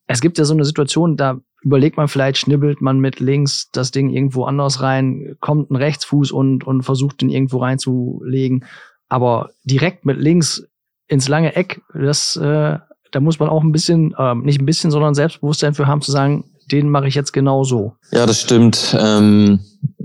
es 0.06 0.20
gibt 0.20 0.38
ja 0.38 0.44
so 0.44 0.54
eine 0.54 0.64
Situation, 0.64 1.16
da 1.16 1.40
überlegt 1.62 1.96
man 1.96 2.08
vielleicht, 2.08 2.38
schnibbelt 2.38 2.80
man 2.82 2.98
mit 3.00 3.20
links 3.20 3.70
das 3.72 3.90
Ding 3.90 4.10
irgendwo 4.10 4.44
anders 4.44 4.82
rein, 4.82 5.36
kommt 5.40 5.70
ein 5.70 5.76
Rechtsfuß 5.76 6.30
und, 6.30 6.64
und 6.64 6.82
versucht 6.82 7.22
den 7.22 7.30
irgendwo 7.30 7.58
reinzulegen. 7.58 8.64
Aber 9.08 9.50
direkt 9.64 10.04
mit 10.04 10.18
links 10.18 10.66
ins 11.08 11.28
lange 11.28 11.56
Eck, 11.56 11.80
das, 11.94 12.36
äh, 12.36 12.78
da 13.12 13.20
muss 13.20 13.38
man 13.38 13.48
auch 13.48 13.62
ein 13.62 13.72
bisschen, 13.72 14.14
äh, 14.18 14.34
nicht 14.34 14.60
ein 14.60 14.66
bisschen, 14.66 14.90
sondern 14.90 15.14
Selbstbewusstsein 15.14 15.74
für 15.74 15.86
haben 15.86 16.02
zu 16.02 16.12
sagen, 16.12 16.44
den 16.70 16.90
mache 16.90 17.08
ich 17.08 17.14
jetzt 17.14 17.32
genau 17.32 17.64
so. 17.64 17.94
Ja, 18.10 18.26
das 18.26 18.40
stimmt. 18.40 18.96
Ähm, 18.98 19.60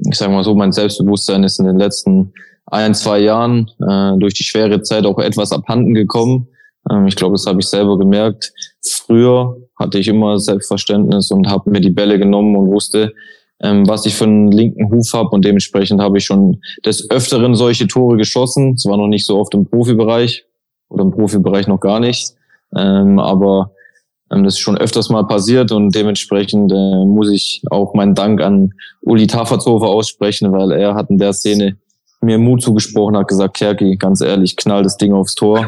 ich 0.10 0.18
sage 0.18 0.32
mal 0.32 0.44
so, 0.44 0.56
mein 0.56 0.72
Selbstbewusstsein 0.72 1.44
ist 1.44 1.60
in 1.60 1.66
den 1.66 1.78
letzten 1.78 2.34
ein, 2.68 2.94
zwei 2.94 3.20
Jahren 3.20 3.70
äh, 3.82 4.18
durch 4.18 4.34
die 4.34 4.44
schwere 4.44 4.82
Zeit 4.82 5.06
auch 5.06 5.20
etwas 5.20 5.52
abhanden 5.52 5.94
gekommen. 5.94 6.48
Ähm, 6.90 7.08
ich 7.08 7.16
glaube, 7.16 7.34
das 7.34 7.46
habe 7.46 7.60
ich 7.60 7.68
selber 7.68 7.98
gemerkt. 7.98 8.54
Früher 8.82 9.58
hatte 9.80 9.98
ich 9.98 10.08
immer 10.08 10.40
Selbstverständnis 10.40 11.32
und 11.32 11.48
habe 11.48 11.70
mir 11.70 11.80
die 11.80 11.90
Bälle 11.90 12.20
genommen 12.20 12.56
und 12.56 12.68
wusste, 12.68 13.14
ähm, 13.62 13.88
was 13.88 14.06
ich 14.06 14.16
für 14.16 14.26
einen 14.26 14.52
linken 14.52 14.92
Huf 14.92 15.14
habe 15.14 15.30
und 15.30 15.44
dementsprechend 15.44 16.02
habe 16.02 16.18
ich 16.18 16.26
schon 16.26 16.62
des 16.86 17.10
Öfteren 17.10 17.56
solche 17.56 17.88
Tore 17.88 18.18
geschossen. 18.18 18.78
Zwar 18.78 18.98
noch 18.98 19.08
nicht 19.08 19.26
so 19.26 19.38
oft 19.38 19.54
im 19.54 19.66
Profibereich 19.66 20.46
oder 20.90 21.04
im 21.04 21.12
Profibereich 21.12 21.68
noch 21.68 21.80
gar 21.80 22.00
nicht, 22.00 22.34
ähm, 22.76 23.20
aber 23.20 23.72
ähm, 24.32 24.44
das 24.44 24.56
ist 24.56 24.60
schon 24.60 24.78
öfters 24.78 25.10
mal 25.10 25.26
passiert 25.26 25.72
und 25.72 25.94
dementsprechend 25.96 26.72
äh, 26.72 27.06
muss 27.06 27.30
ich 27.32 27.64
auch 27.70 27.94
meinen 27.94 28.16
Dank 28.16 28.42
an 28.42 28.74
Uli 29.02 29.28
Tafertshofer 29.28 29.88
aussprechen, 29.88 30.52
weil 30.52 30.72
er 30.72 30.96
hat 30.96 31.10
in 31.10 31.18
der 31.18 31.34
Szene 31.34 31.78
mir 32.22 32.38
Mut 32.38 32.62
zugesprochen, 32.62 33.18
hat 33.18 33.28
gesagt, 33.28 33.58
Kerki, 33.58 33.96
ganz 33.96 34.22
ehrlich, 34.22 34.58
knall 34.58 34.84
das 34.84 34.98
Ding 34.98 35.14
aufs 35.14 35.36
Tor. 35.36 35.68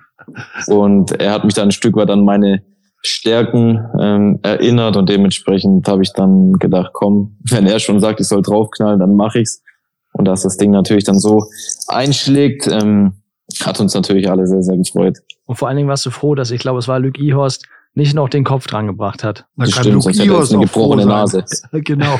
und 0.66 1.12
er 1.20 1.32
hat 1.32 1.44
mich 1.44 1.54
dann 1.54 1.68
ein 1.68 1.72
Stück 1.72 1.96
weit 1.96 2.10
an 2.10 2.24
meine 2.24 2.62
Stärken 3.06 3.84
ähm, 4.00 4.38
erinnert 4.42 4.96
und 4.96 5.08
dementsprechend 5.08 5.86
habe 5.88 6.02
ich 6.02 6.12
dann 6.12 6.54
gedacht, 6.54 6.90
komm, 6.92 7.36
wenn 7.50 7.66
er 7.66 7.78
schon 7.78 8.00
sagt, 8.00 8.20
ich 8.20 8.28
soll 8.28 8.42
draufknallen, 8.42 9.00
dann 9.00 9.14
mache 9.14 9.40
ich's. 9.40 9.62
Und 10.12 10.26
dass 10.26 10.42
das 10.42 10.56
Ding 10.56 10.70
natürlich 10.70 11.04
dann 11.04 11.18
so 11.18 11.44
einschlägt, 11.88 12.68
ähm, 12.68 13.14
hat 13.64 13.80
uns 13.80 13.94
natürlich 13.94 14.30
alle 14.30 14.46
sehr, 14.46 14.62
sehr 14.62 14.76
gefreut. 14.76 15.18
Und 15.46 15.56
vor 15.56 15.68
allen 15.68 15.76
Dingen 15.76 15.88
warst 15.88 16.06
du 16.06 16.10
froh, 16.10 16.34
dass 16.34 16.50
ich 16.50 16.60
glaube, 16.60 16.78
es 16.78 16.88
war 16.88 17.00
Luke 17.00 17.20
Ihorst, 17.20 17.66
nicht 17.94 18.14
noch 18.14 18.28
den 18.28 18.44
Kopf 18.44 18.66
dran 18.66 18.86
gebracht 18.86 19.22
hat. 19.22 19.46
Das 19.56 19.72
kann 19.72 19.84
stimmt, 19.84 20.04
Luke 20.04 20.22
Ihorst 20.22 20.52
eine 20.52 20.64
gebrochene 20.64 21.06
Nase. 21.06 21.44
genau. 21.72 22.18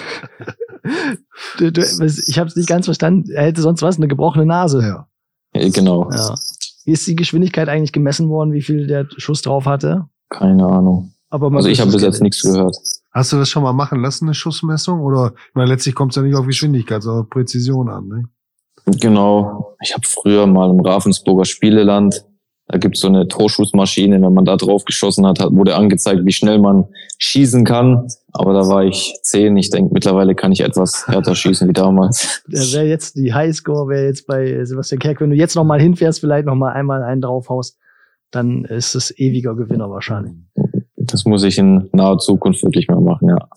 du, 1.59 1.73
du, 1.73 1.81
ich 1.81 2.39
habe 2.39 2.49
es 2.49 2.57
nicht 2.57 2.69
ganz 2.69 2.87
verstanden. 2.87 3.31
Er 3.31 3.45
hätte 3.45 3.63
sonst 3.63 3.83
was, 3.83 3.97
eine 3.97 4.09
gebrochene 4.09 4.47
Nase. 4.47 4.83
Ja. 4.83 5.07
Genau. 5.71 6.11
Ja. 6.11 6.35
Wie 6.85 6.93
ist 6.93 7.07
die 7.07 7.17
Geschwindigkeit 7.17 7.69
eigentlich 7.69 7.93
gemessen 7.93 8.29
worden, 8.29 8.53
wie 8.53 8.63
viel 8.63 8.87
der 8.87 9.09
Schuss 9.17 9.43
drauf 9.43 9.67
hatte? 9.67 10.09
Keine 10.35 10.67
Ahnung. 10.67 11.13
Aber 11.31 11.51
also 11.53 11.69
ich 11.69 11.81
habe 11.81 11.91
bis 11.91 12.03
jetzt 12.03 12.23
nichts 12.23 12.43
gehört. 12.43 12.77
Hast 13.13 13.33
du 13.33 13.37
das 13.37 13.49
schon 13.49 13.63
mal 13.63 13.73
machen 13.73 14.01
lassen, 14.01 14.27
eine 14.27 14.35
Schussmessung? 14.35 15.01
Oder 15.01 15.33
ich 15.49 15.55
meine, 15.55 15.71
letztlich 15.71 15.95
kommt 15.95 16.13
es 16.13 16.17
ja 16.17 16.23
nicht 16.23 16.37
auf 16.37 16.47
Geschwindigkeit, 16.47 17.03
sondern 17.03 17.25
auf 17.25 17.31
Präzision 17.31 17.89
an, 17.89 18.09
ne? 18.09 18.25
Genau. 18.87 19.77
Ich 19.83 19.95
habe 19.95 20.07
früher 20.07 20.47
mal 20.47 20.71
im 20.71 20.81
Ravensburger 20.81 21.45
Spieleland 21.45 22.25
da 22.67 22.79
gibt's 22.79 23.01
so 23.01 23.09
eine 23.09 23.29
Torschussmaschine, 23.29 24.23
wenn 24.23 24.33
man 24.33 24.47
da 24.47 24.57
drauf 24.57 24.85
geschossen 24.87 25.27
hat, 25.27 25.39
wurde 25.51 25.77
angezeigt, 25.77 26.25
wie 26.25 26.33
schnell 26.33 26.59
man 26.59 26.87
schießen 27.19 27.65
kann. 27.65 28.09
Aber 28.33 28.55
da 28.55 28.67
war 28.67 28.85
ich 28.85 29.15
zehn. 29.23 29.57
Ich 29.59 29.69
denke, 29.69 29.93
mittlerweile 29.93 30.35
kann 30.35 30.51
ich 30.51 30.63
etwas 30.63 31.07
härter 31.07 31.35
schießen 31.35 31.69
wie 31.69 31.75
damals. 31.75 32.43
Der 32.47 32.63
wäre 32.73 32.87
jetzt 32.87 33.17
die 33.17 33.35
Highscore, 33.35 33.89
wäre 33.89 34.07
jetzt 34.07 34.27
bei 34.27 34.65
Sebastian 34.65 34.99
Kerk. 34.99 35.21
Wenn 35.21 35.31
du 35.31 35.37
jetzt 35.37 35.57
noch 35.57 35.65
mal 35.65 35.81
hinfährst, 35.81 36.21
vielleicht 36.21 36.47
noch 36.47 36.55
mal 36.55 36.73
einmal 36.73 37.03
einen 37.03 37.21
draufhaust, 37.21 37.77
dann 38.35 38.65
ist 38.65 38.95
es 38.95 39.17
ewiger 39.19 39.55
Gewinner 39.55 39.91
wahrscheinlich. 39.91 40.35
Das 40.97 41.25
muss 41.25 41.43
ich 41.45 41.59
in 41.59 41.89
naher 41.93 42.19
Zukunft 42.19 42.63
wirklich 42.63 42.89
mal 42.89 43.01
machen, 43.01 43.29
ja. 43.29 43.49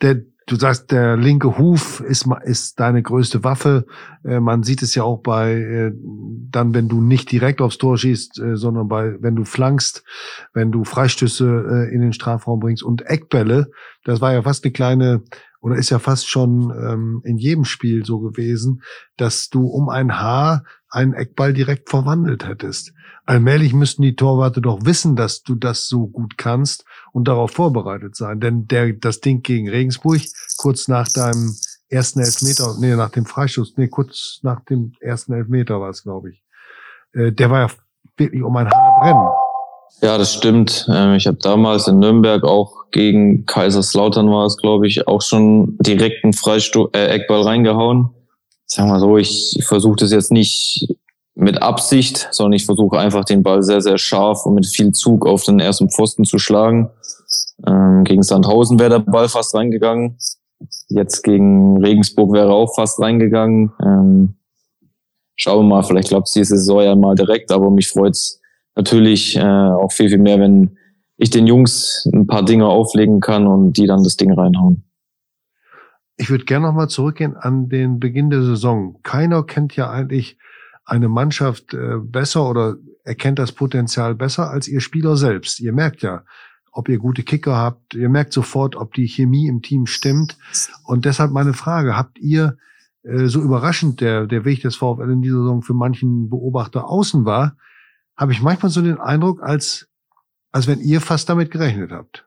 Der 0.00 0.22
du 0.46 0.56
sagst, 0.56 0.90
der 0.90 1.16
linke 1.16 1.58
Huf 1.58 2.00
ist, 2.00 2.26
ist 2.44 2.78
deine 2.80 3.02
größte 3.02 3.44
Waffe. 3.44 3.86
Äh, 4.24 4.40
man 4.40 4.62
sieht 4.62 4.82
es 4.82 4.94
ja 4.94 5.02
auch 5.02 5.18
bei, 5.18 5.52
äh, 5.52 5.92
dann, 6.50 6.74
wenn 6.74 6.88
du 6.88 7.00
nicht 7.00 7.30
direkt 7.32 7.60
aufs 7.60 7.78
Tor 7.78 7.96
schießt, 7.96 8.38
äh, 8.40 8.56
sondern 8.56 8.88
bei, 8.88 9.14
wenn 9.20 9.36
du 9.36 9.44
flankst, 9.44 10.04
wenn 10.52 10.72
du 10.72 10.84
Freistöße 10.84 11.88
äh, 11.88 11.94
in 11.94 12.00
den 12.00 12.12
Strafraum 12.12 12.60
bringst 12.60 12.82
und 12.82 13.02
Eckbälle. 13.06 13.70
Das 14.04 14.20
war 14.20 14.32
ja 14.32 14.42
fast 14.42 14.64
eine 14.64 14.72
kleine, 14.72 15.22
oder 15.62 15.76
ist 15.76 15.90
ja 15.90 16.00
fast 16.00 16.28
schon 16.28 16.70
ähm, 16.76 17.22
in 17.24 17.38
jedem 17.38 17.64
Spiel 17.64 18.04
so 18.04 18.18
gewesen, 18.18 18.82
dass 19.16 19.48
du 19.48 19.68
um 19.68 19.88
ein 19.88 20.18
Haar 20.20 20.64
einen 20.90 21.14
Eckball 21.14 21.54
direkt 21.54 21.88
verwandelt 21.88 22.46
hättest. 22.46 22.92
Allmählich 23.24 23.72
müssten 23.72 24.02
die 24.02 24.16
Torwarte 24.16 24.60
doch 24.60 24.84
wissen, 24.84 25.14
dass 25.14 25.42
du 25.42 25.54
das 25.54 25.86
so 25.86 26.08
gut 26.08 26.36
kannst 26.36 26.84
und 27.12 27.28
darauf 27.28 27.52
vorbereitet 27.52 28.16
sein. 28.16 28.40
Denn 28.40 28.66
der, 28.66 28.92
das 28.92 29.20
Ding 29.20 29.42
gegen 29.42 29.68
Regensburg, 29.68 30.20
kurz 30.58 30.88
nach 30.88 31.08
deinem 31.08 31.54
ersten 31.88 32.18
Elfmeter, 32.18 32.74
nee, 32.80 32.96
nach 32.96 33.10
dem 33.10 33.24
Freistoß, 33.24 33.74
nee, 33.76 33.86
kurz 33.86 34.40
nach 34.42 34.64
dem 34.64 34.94
ersten 35.00 35.32
Elfmeter 35.32 35.80
war 35.80 35.90
es, 35.90 36.02
glaube 36.02 36.30
ich. 36.30 36.42
Äh, 37.12 37.30
der 37.30 37.50
war 37.50 37.60
ja 37.60 37.74
wirklich 38.16 38.42
um 38.42 38.56
ein 38.56 38.68
Haar 38.68 39.00
brennen. 39.00 39.41
Ja, 40.00 40.18
das 40.18 40.34
stimmt. 40.34 40.88
Ähm, 40.92 41.14
ich 41.14 41.26
habe 41.26 41.38
damals 41.38 41.86
in 41.86 41.98
Nürnberg 41.98 42.44
auch 42.44 42.82
gegen 42.90 43.46
Kaiserslautern 43.46 44.30
war 44.30 44.46
es, 44.46 44.56
glaube 44.58 44.86
ich, 44.86 45.08
auch 45.08 45.22
schon 45.22 45.76
direkt 45.80 46.24
einen 46.24 46.32
Freistoß, 46.32 46.90
äh, 46.92 47.06
Eckball 47.06 47.42
reingehauen. 47.42 48.10
Sagen 48.66 48.90
wir 48.90 49.00
so, 49.00 49.16
ich, 49.16 49.56
ich 49.58 49.64
versuche 49.64 49.96
das 49.96 50.12
jetzt 50.12 50.30
nicht 50.30 50.94
mit 51.34 51.62
Absicht, 51.62 52.28
sondern 52.30 52.52
ich 52.52 52.66
versuche 52.66 52.98
einfach 52.98 53.24
den 53.24 53.42
Ball 53.42 53.62
sehr, 53.62 53.80
sehr 53.80 53.98
scharf 53.98 54.44
und 54.44 54.54
mit 54.54 54.66
viel 54.66 54.92
Zug 54.92 55.26
auf 55.26 55.44
den 55.44 55.60
ersten 55.60 55.90
Pfosten 55.90 56.24
zu 56.24 56.38
schlagen. 56.38 56.90
Ähm, 57.66 58.04
gegen 58.04 58.22
Sandhausen 58.22 58.78
wäre 58.78 58.90
der 58.90 58.98
Ball 58.98 59.28
fast 59.28 59.54
reingegangen. 59.54 60.18
Jetzt 60.88 61.22
gegen 61.22 61.82
Regensburg 61.82 62.32
wäre 62.32 62.48
er 62.48 62.54
auch 62.54 62.74
fast 62.74 63.00
reingegangen. 63.00 63.72
Ähm, 63.82 64.34
schauen 65.36 65.64
wir 65.64 65.76
mal, 65.76 65.82
vielleicht 65.82 66.08
klappt 66.08 66.28
es 66.28 66.34
diese 66.34 66.58
Saison 66.58 66.82
ja 66.82 66.94
mal 66.94 67.14
direkt, 67.14 67.50
aber 67.50 67.70
mich 67.70 67.88
freut's 67.88 68.41
natürlich 68.74 69.36
äh, 69.36 69.42
auch 69.42 69.92
viel, 69.92 70.08
viel 70.08 70.18
mehr, 70.18 70.40
wenn 70.40 70.76
ich 71.16 71.30
den 71.30 71.46
Jungs 71.46 72.08
ein 72.12 72.26
paar 72.26 72.44
Dinge 72.44 72.66
auflegen 72.66 73.20
kann 73.20 73.46
und 73.46 73.74
die 73.74 73.86
dann 73.86 74.02
das 74.02 74.16
Ding 74.16 74.32
reinhauen. 74.32 74.84
Ich 76.16 76.30
würde 76.30 76.44
gerne 76.44 76.66
nochmal 76.66 76.88
zurückgehen 76.88 77.36
an 77.36 77.68
den 77.68 77.98
Beginn 77.98 78.30
der 78.30 78.42
Saison. 78.42 78.98
Keiner 79.02 79.44
kennt 79.44 79.76
ja 79.76 79.90
eigentlich 79.90 80.38
eine 80.84 81.08
Mannschaft 81.08 81.74
äh, 81.74 81.96
besser 82.02 82.48
oder 82.48 82.76
erkennt 83.04 83.38
das 83.38 83.52
Potenzial 83.52 84.14
besser 84.14 84.50
als 84.50 84.68
ihr 84.68 84.80
Spieler 84.80 85.16
selbst. 85.16 85.60
Ihr 85.60 85.72
merkt 85.72 86.02
ja, 86.02 86.24
ob 86.72 86.88
ihr 86.88 86.98
gute 86.98 87.22
Kicker 87.22 87.56
habt. 87.56 87.94
Ihr 87.94 88.08
merkt 88.08 88.32
sofort, 88.32 88.76
ob 88.76 88.94
die 88.94 89.06
Chemie 89.06 89.46
im 89.46 89.62
Team 89.62 89.86
stimmt. 89.86 90.38
Und 90.84 91.04
deshalb 91.04 91.30
meine 91.30 91.52
Frage, 91.52 91.96
habt 91.96 92.18
ihr 92.18 92.56
äh, 93.02 93.26
so 93.26 93.40
überraschend 93.40 94.00
der, 94.00 94.26
der 94.26 94.44
Weg 94.44 94.62
des 94.62 94.76
VfL 94.76 95.10
in 95.10 95.22
dieser 95.22 95.38
Saison 95.38 95.62
für 95.62 95.74
manchen 95.74 96.30
Beobachter 96.30 96.88
außen 96.88 97.24
war, 97.24 97.56
habe 98.22 98.32
ich 98.32 98.40
manchmal 98.40 98.70
so 98.70 98.80
den 98.80 99.00
Eindruck, 99.00 99.42
als, 99.42 99.88
als 100.52 100.68
wenn 100.68 100.78
ihr 100.78 101.00
fast 101.00 101.28
damit 101.28 101.50
gerechnet 101.50 101.90
habt. 101.90 102.24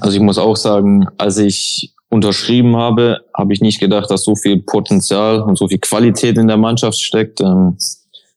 Also 0.00 0.16
ich 0.16 0.22
muss 0.22 0.38
auch 0.38 0.56
sagen, 0.56 1.08
als 1.18 1.38
ich 1.38 1.92
unterschrieben 2.08 2.76
habe, 2.76 3.18
habe 3.36 3.52
ich 3.52 3.60
nicht 3.60 3.80
gedacht, 3.80 4.10
dass 4.10 4.22
so 4.22 4.36
viel 4.36 4.62
Potenzial 4.62 5.42
und 5.42 5.58
so 5.58 5.66
viel 5.66 5.80
Qualität 5.80 6.38
in 6.38 6.46
der 6.46 6.56
Mannschaft 6.56 6.98
steckt. 6.98 7.40
Ähm, 7.40 7.76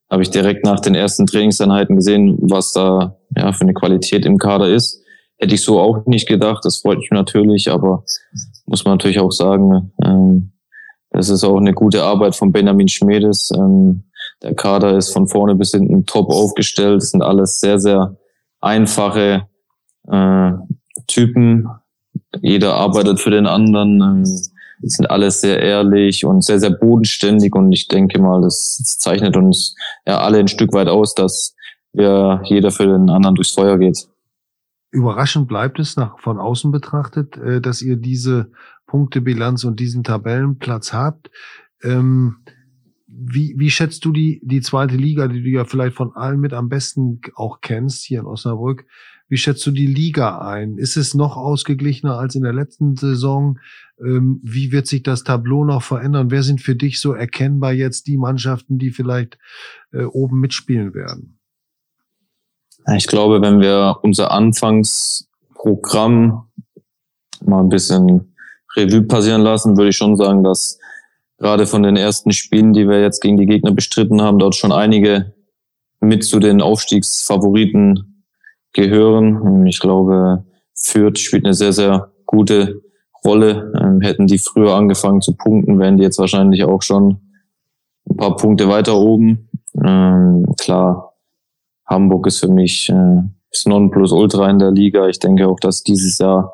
habe 0.09 0.23
ich 0.23 0.31
direkt 0.31 0.65
nach 0.65 0.79
den 0.79 0.95
ersten 0.95 1.27
Trainingseinheiten 1.27 1.95
gesehen, 1.95 2.37
was 2.41 2.73
da 2.73 3.15
ja 3.37 3.53
für 3.53 3.61
eine 3.61 3.73
Qualität 3.73 4.25
im 4.25 4.39
Kader 4.39 4.67
ist. 4.67 5.01
Hätte 5.37 5.55
ich 5.55 5.63
so 5.63 5.79
auch 5.79 6.05
nicht 6.05 6.27
gedacht. 6.27 6.65
Das 6.65 6.79
freut 6.79 6.97
mich 6.97 7.11
natürlich, 7.11 7.71
aber 7.71 8.03
muss 8.65 8.83
man 8.83 8.95
natürlich 8.95 9.19
auch 9.19 9.31
sagen, 9.31 9.93
ähm, 10.03 10.51
das 11.11 11.29
ist 11.29 11.43
auch 11.43 11.57
eine 11.57 11.73
gute 11.73 12.03
Arbeit 12.03 12.35
von 12.35 12.51
Benjamin 12.51 12.87
Schmedes. 12.87 13.51
Ähm, 13.55 14.03
der 14.41 14.55
Kader 14.55 14.97
ist 14.97 15.13
von 15.13 15.27
vorne 15.27 15.55
bis 15.55 15.71
hinten 15.71 16.05
top 16.05 16.29
aufgestellt. 16.29 16.97
Das 17.01 17.11
sind 17.11 17.21
alles 17.21 17.59
sehr, 17.59 17.79
sehr 17.79 18.17
einfache 18.59 19.47
äh, 20.07 20.51
Typen, 21.07 21.67
jeder 22.41 22.75
arbeitet 22.75 23.19
für 23.19 23.29
den 23.29 23.45
anderen. 23.45 24.01
Ähm, 24.01 24.41
sind 24.83 25.11
alles 25.11 25.41
sehr 25.41 25.61
ehrlich 25.61 26.25
und 26.25 26.43
sehr, 26.43 26.59
sehr 26.59 26.71
bodenständig. 26.71 27.53
Und 27.55 27.71
ich 27.71 27.87
denke 27.87 28.19
mal, 28.19 28.41
das 28.41 28.97
zeichnet 28.99 29.37
uns 29.37 29.75
ja 30.07 30.19
alle 30.19 30.39
ein 30.39 30.47
Stück 30.47 30.73
weit 30.73 30.87
aus, 30.87 31.13
dass 31.13 31.55
wir 31.93 32.41
jeder 32.45 32.71
für 32.71 32.87
den 32.87 33.09
anderen 33.09 33.35
durchs 33.35 33.51
Feuer 33.51 33.77
geht. 33.77 34.07
Überraschend 34.89 35.47
bleibt 35.47 35.79
es 35.79 35.95
nach, 35.97 36.19
von 36.19 36.39
außen 36.39 36.71
betrachtet, 36.71 37.37
äh, 37.37 37.61
dass 37.61 37.81
ihr 37.81 37.97
diese 37.97 38.51
Punktebilanz 38.87 39.63
und 39.63 39.79
diesen 39.79 40.03
Tabellenplatz 40.03 40.93
habt. 40.93 41.29
Ähm, 41.83 42.37
wie, 43.13 43.55
wie 43.57 43.69
schätzt 43.69 44.05
du 44.05 44.11
die, 44.11 44.41
die 44.43 44.61
zweite 44.61 44.95
Liga, 44.95 45.27
die 45.27 45.43
du 45.43 45.49
ja 45.49 45.65
vielleicht 45.65 45.95
von 45.95 46.15
allen 46.15 46.39
mit 46.39 46.53
am 46.53 46.69
besten 46.69 47.19
auch 47.35 47.59
kennst, 47.61 48.03
hier 48.03 48.21
in 48.21 48.25
Osnabrück? 48.25 48.85
Wie 49.27 49.37
schätzt 49.37 49.65
du 49.65 49.71
die 49.71 49.87
Liga 49.87 50.39
ein? 50.39 50.77
Ist 50.77 50.97
es 50.97 51.13
noch 51.13 51.37
ausgeglichener 51.37 52.17
als 52.17 52.35
in 52.35 52.43
der 52.43 52.53
letzten 52.53 52.95
Saison? 52.95 53.59
Ähm, 53.99 54.39
wie 54.43 54.71
wird 54.71 54.87
sich 54.87 55.03
das 55.03 55.23
Tableau 55.23 55.63
noch 55.63 55.83
verändern? 55.83 56.31
Wer 56.31 56.43
sind 56.43 56.61
für 56.61 56.75
dich 56.75 56.99
so 56.99 57.13
erkennbar 57.13 57.73
jetzt 57.73 58.07
die 58.07 58.17
Mannschaften, 58.17 58.77
die 58.77 58.91
vielleicht 58.91 59.37
äh, 59.93 60.03
oben 60.03 60.39
mitspielen 60.39 60.93
werden? 60.93 61.39
Ich 62.95 63.07
glaube, 63.07 63.41
wenn 63.41 63.61
wir 63.61 63.99
unser 64.01 64.31
Anfangsprogramm 64.31 66.47
mal 67.45 67.61
ein 67.61 67.69
bisschen 67.69 68.35
Revue 68.75 69.03
passieren 69.03 69.41
lassen, 69.41 69.77
würde 69.77 69.89
ich 69.89 69.97
schon 69.97 70.17
sagen, 70.17 70.43
dass 70.43 70.79
gerade 71.41 71.65
von 71.65 71.81
den 71.81 71.97
ersten 71.97 72.31
Spielen, 72.31 72.71
die 72.71 72.87
wir 72.87 73.01
jetzt 73.01 73.19
gegen 73.19 73.37
die 73.37 73.47
Gegner 73.47 73.71
bestritten 73.71 74.21
haben, 74.21 74.37
dort 74.37 74.55
schon 74.55 74.71
einige 74.71 75.33
mit 75.99 76.23
zu 76.23 76.39
den 76.39 76.61
Aufstiegsfavoriten 76.61 78.23
gehören. 78.73 79.65
Ich 79.65 79.79
glaube, 79.79 80.45
Fürth 80.75 81.17
spielt 81.17 81.45
eine 81.45 81.55
sehr, 81.55 81.73
sehr 81.73 82.11
gute 82.27 82.81
Rolle. 83.25 83.73
Ähm, 83.81 84.01
hätten 84.01 84.27
die 84.27 84.37
früher 84.37 84.75
angefangen 84.75 85.21
zu 85.21 85.35
punkten, 85.35 85.79
wären 85.79 85.97
die 85.97 86.03
jetzt 86.03 86.19
wahrscheinlich 86.19 86.63
auch 86.63 86.83
schon 86.83 87.19
ein 88.07 88.17
paar 88.17 88.35
Punkte 88.35 88.69
weiter 88.69 88.95
oben. 88.95 89.49
Ähm, 89.83 90.45
klar, 90.59 91.15
Hamburg 91.87 92.27
ist 92.27 92.39
für 92.39 92.49
mich 92.49 92.89
äh, 92.89 93.21
das 93.51 93.65
Nonplusultra 93.65 94.47
in 94.49 94.59
der 94.59 94.71
Liga. 94.71 95.07
Ich 95.07 95.19
denke 95.19 95.47
auch, 95.47 95.59
dass 95.59 95.83
dieses 95.83 96.19
Jahr 96.19 96.53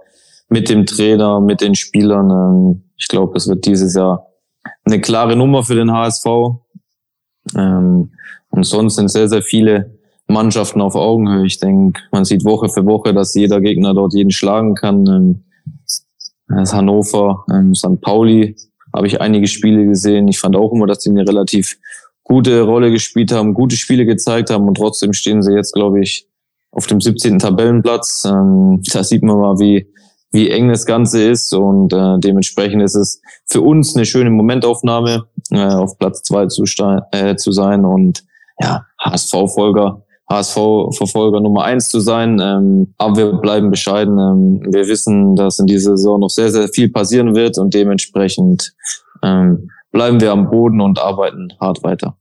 mit 0.50 0.70
dem 0.70 0.86
Trainer, 0.86 1.42
mit 1.42 1.60
den 1.60 1.76
Spielern, 1.76 2.30
ähm, 2.32 2.84
ich 2.98 3.10
glaube, 3.10 3.36
es 3.36 3.50
wird 3.50 3.66
dieses 3.66 3.94
Jahr 3.94 4.28
eine 4.86 5.02
klare 5.02 5.36
Nummer 5.36 5.64
für 5.64 5.76
den 5.76 5.92
HSV. 5.92 6.26
Ähm, 7.56 8.12
und 8.50 8.64
sonst 8.64 8.96
sind 8.96 9.10
sehr, 9.10 9.28
sehr 9.28 9.42
viele 9.42 9.98
Mannschaften 10.28 10.82
auf 10.82 10.96
Augenhöhe. 10.96 11.46
Ich 11.46 11.60
denke, 11.60 12.02
man 12.12 12.26
sieht 12.26 12.44
Woche 12.44 12.70
für 12.70 12.86
Woche, 12.86 13.14
dass 13.14 13.34
jeder 13.34 13.62
Gegner 13.62 13.94
dort 13.94 14.14
jeden 14.14 14.32
schlagen 14.32 14.76
kann. 14.76 15.08
Ähm, 15.08 15.44
das 16.48 16.74
Hannover, 16.74 17.46
ähm, 17.52 17.76
St. 17.76 18.02
Pauli 18.02 18.56
habe 18.94 19.08
ich 19.08 19.22
einige 19.22 19.48
Spiele 19.48 19.86
gesehen. 19.86 20.28
Ich 20.28 20.40
fand 20.40 20.56
auch 20.56 20.72
immer, 20.72 20.88
dass 20.88 21.04
sie 21.04 21.10
eine 21.10 21.28
relativ 21.28 21.78
gute 22.24 22.62
Rolle 22.62 22.92
gespielt 22.92 23.32
haben, 23.32 23.54
gute 23.54 23.76
Spiele 23.76 24.06
gezeigt 24.06 24.50
haben 24.50 24.68
und 24.68 24.76
trotzdem 24.76 25.14
stehen 25.14 25.42
sie 25.42 25.54
jetzt, 25.54 25.74
glaube 25.74 26.02
ich, 26.02 26.28
auf 26.72 26.88
dem 26.88 27.00
17. 27.00 27.40
Tabellenplatz. 27.40 28.26
Ähm, 28.26 28.82
da 28.92 29.04
sieht 29.04 29.24
man 29.24 29.38
mal, 29.38 29.60
wie, 29.60 29.88
wie 30.32 30.50
eng 30.50 30.70
das 30.70 30.86
Ganze 30.86 31.24
ist 31.24 31.54
und 31.54 31.94
äh, 31.94 32.20
dementsprechend 32.20 32.82
ist 32.82 32.96
es 32.96 33.22
für 33.46 33.62
uns 33.62 33.96
eine 33.96 34.06
schöne 34.06 34.30
Momentaufnahme, 34.30 35.26
äh, 35.52 35.58
auf 35.58 35.98
Platz 35.98 36.24
zwei 36.24 36.48
zu, 36.48 36.64
äh, 37.12 37.36
zu 37.36 37.52
sein 37.52 37.86
und 37.86 38.24
ja, 38.60 38.86
HSV-Folger 39.00 40.04
HSV-Verfolger 40.30 41.40
Nummer 41.40 41.64
eins 41.64 41.90
zu 41.90 42.00
sein. 42.00 42.40
Ähm, 42.42 42.94
aber 42.98 43.16
wir 43.16 43.32
bleiben 43.34 43.70
bescheiden. 43.70 44.20
Ähm, 44.20 44.74
wir 44.74 44.88
wissen, 44.88 45.36
dass 45.36 45.60
in 45.60 45.68
dieser 45.68 45.96
Saison 45.96 46.20
noch 46.20 46.30
sehr, 46.30 46.52
sehr 46.52 46.68
viel 46.68 46.90
passieren 46.90 47.34
wird 47.36 47.58
und 47.58 47.74
dementsprechend 47.74 48.74
ähm, 49.24 49.70
bleiben 49.92 50.20
wir 50.20 50.32
am 50.32 50.50
Boden 50.50 50.82
und 50.82 51.00
arbeiten 51.00 51.54
hart 51.60 51.84
weiter. 51.84 52.18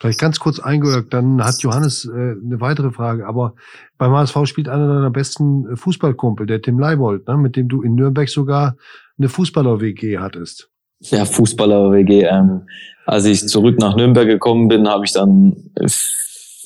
Vielleicht 0.00 0.20
ganz 0.20 0.38
kurz 0.38 0.60
eingehört, 0.60 1.12
dann 1.12 1.42
hat 1.44 1.60
Johannes 1.62 2.04
äh, 2.04 2.10
eine 2.10 2.60
weitere 2.60 2.90
Frage. 2.90 3.26
Aber 3.26 3.54
beim 3.96 4.12
HSV 4.12 4.36
spielt 4.44 4.68
einer 4.68 4.86
deiner 4.86 5.10
besten 5.10 5.72
äh, 5.72 5.76
Fußballkumpel, 5.76 6.46
der 6.46 6.62
Tim 6.62 6.78
Leibold, 6.78 7.26
ne, 7.26 7.36
mit 7.36 7.56
dem 7.56 7.68
du 7.68 7.82
in 7.82 7.94
Nürnberg 7.94 8.28
sogar 8.28 8.76
eine 9.18 9.28
Fußballer-WG 9.28 10.18
hattest. 10.18 10.70
Ja, 11.00 11.24
Fußballer-WG. 11.24 12.24
Ähm, 12.24 12.62
als 13.06 13.24
ich 13.24 13.46
zurück 13.48 13.78
nach 13.78 13.96
Nürnberg 13.96 14.26
gekommen 14.26 14.68
bin, 14.68 14.88
habe 14.88 15.04
ich 15.04 15.12
dann 15.12 15.56
äh, 15.74 15.88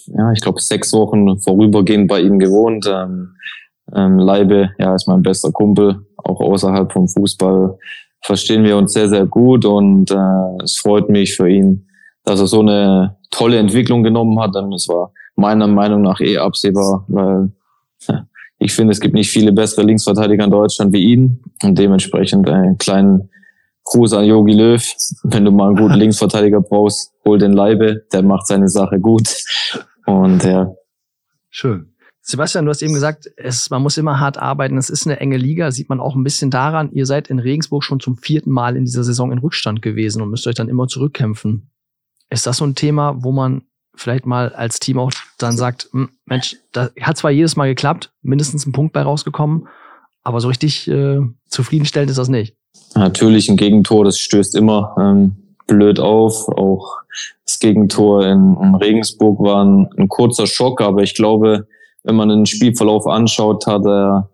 ja, 0.06 0.32
ich 0.32 0.40
glaube, 0.40 0.60
sechs 0.60 0.92
Wochen 0.92 1.38
vorübergehend 1.38 2.08
bei 2.08 2.20
ihm 2.20 2.38
gewohnt. 2.38 2.86
Ähm, 2.90 3.36
ähm, 3.94 4.18
Leibe, 4.18 4.70
ja, 4.78 4.94
ist 4.94 5.08
mein 5.08 5.22
bester 5.22 5.52
Kumpel, 5.52 6.06
auch 6.16 6.40
außerhalb 6.40 6.92
vom 6.92 7.08
Fußball 7.08 7.78
verstehen 8.22 8.64
wir 8.64 8.76
uns 8.76 8.92
sehr, 8.92 9.08
sehr 9.08 9.26
gut 9.26 9.64
und 9.64 10.10
äh, 10.10 10.62
es 10.62 10.78
freut 10.78 11.08
mich 11.08 11.36
für 11.36 11.48
ihn, 11.48 11.88
dass 12.24 12.40
er 12.40 12.46
so 12.46 12.60
eine 12.60 13.16
tolle 13.32 13.58
Entwicklung 13.58 14.04
genommen 14.04 14.38
hat. 14.38 14.54
Und 14.54 14.72
es 14.72 14.88
war 14.88 15.12
meiner 15.34 15.66
Meinung 15.66 16.02
nach 16.02 16.20
eh 16.20 16.38
absehbar, 16.38 17.04
weil 17.08 17.50
ich 18.58 18.72
finde, 18.72 18.92
es 18.92 19.00
gibt 19.00 19.14
nicht 19.14 19.30
viele 19.30 19.52
bessere 19.52 19.84
Linksverteidiger 19.84 20.44
in 20.44 20.50
Deutschland 20.52 20.92
wie 20.92 21.02
ihn 21.02 21.42
und 21.64 21.76
dementsprechend 21.76 22.48
einen 22.48 22.78
kleinen 22.78 23.28
Gruß 23.84 24.12
an 24.12 24.24
Yogi 24.24 24.52
Löw. 24.52 24.84
Wenn 25.24 25.44
du 25.44 25.50
mal 25.50 25.68
einen 25.68 25.76
guten 25.76 25.94
Linksverteidiger 25.98 26.60
brauchst, 26.60 27.12
hol 27.24 27.38
den 27.38 27.52
Leibe, 27.52 28.04
der 28.12 28.22
macht 28.22 28.46
seine 28.46 28.68
Sache 28.68 29.00
gut. 29.00 29.28
Und 30.06 30.44
ja. 30.44 30.72
Schön. 31.50 31.88
Sebastian, 32.24 32.66
du 32.66 32.70
hast 32.70 32.82
eben 32.82 32.94
gesagt, 32.94 33.28
es, 33.36 33.68
man 33.70 33.82
muss 33.82 33.98
immer 33.98 34.20
hart 34.20 34.38
arbeiten. 34.38 34.78
Es 34.78 34.90
ist 34.90 35.06
eine 35.06 35.18
enge 35.18 35.36
Liga, 35.36 35.72
sieht 35.72 35.88
man 35.88 35.98
auch 35.98 36.14
ein 36.14 36.22
bisschen 36.22 36.52
daran. 36.52 36.92
Ihr 36.92 37.04
seid 37.04 37.28
in 37.28 37.40
Regensburg 37.40 37.82
schon 37.82 37.98
zum 37.98 38.16
vierten 38.16 38.52
Mal 38.52 38.76
in 38.76 38.84
dieser 38.84 39.02
Saison 39.02 39.32
in 39.32 39.38
Rückstand 39.38 39.82
gewesen 39.82 40.22
und 40.22 40.30
müsst 40.30 40.46
euch 40.46 40.54
dann 40.54 40.68
immer 40.68 40.86
zurückkämpfen. 40.86 41.71
Ist 42.32 42.46
das 42.46 42.56
so 42.56 42.64
ein 42.64 42.74
Thema, 42.74 43.16
wo 43.18 43.30
man 43.30 43.62
vielleicht 43.94 44.24
mal 44.24 44.54
als 44.54 44.80
Team 44.80 44.98
auch 44.98 45.12
dann 45.36 45.54
sagt, 45.54 45.90
hm, 45.92 46.08
Mensch, 46.24 46.56
da 46.72 46.88
hat 47.02 47.18
zwar 47.18 47.30
jedes 47.30 47.56
Mal 47.56 47.68
geklappt, 47.68 48.10
mindestens 48.22 48.64
ein 48.64 48.72
Punkt 48.72 48.94
bei 48.94 49.02
rausgekommen, 49.02 49.68
aber 50.22 50.40
so 50.40 50.48
richtig 50.48 50.88
äh, 50.88 51.20
zufriedenstellend 51.48 52.10
ist 52.10 52.16
das 52.16 52.28
nicht. 52.28 52.56
Natürlich 52.94 53.50
ein 53.50 53.58
Gegentor, 53.58 54.06
das 54.06 54.18
stößt 54.18 54.54
immer 54.56 54.94
ähm, 54.98 55.36
blöd 55.66 56.00
auf. 56.00 56.48
Auch 56.48 57.00
das 57.44 57.58
Gegentor 57.58 58.24
in, 58.24 58.56
in 58.62 58.74
Regensburg 58.76 59.38
war 59.40 59.62
ein, 59.62 59.90
ein, 59.98 60.08
kurzer 60.08 60.46
Schock, 60.46 60.80
aber 60.80 61.02
ich 61.02 61.14
glaube, 61.14 61.66
wenn 62.02 62.14
man 62.14 62.30
den 62.30 62.46
Spielverlauf 62.46 63.06
anschaut, 63.06 63.66
hat 63.66 63.84
er 63.84 64.30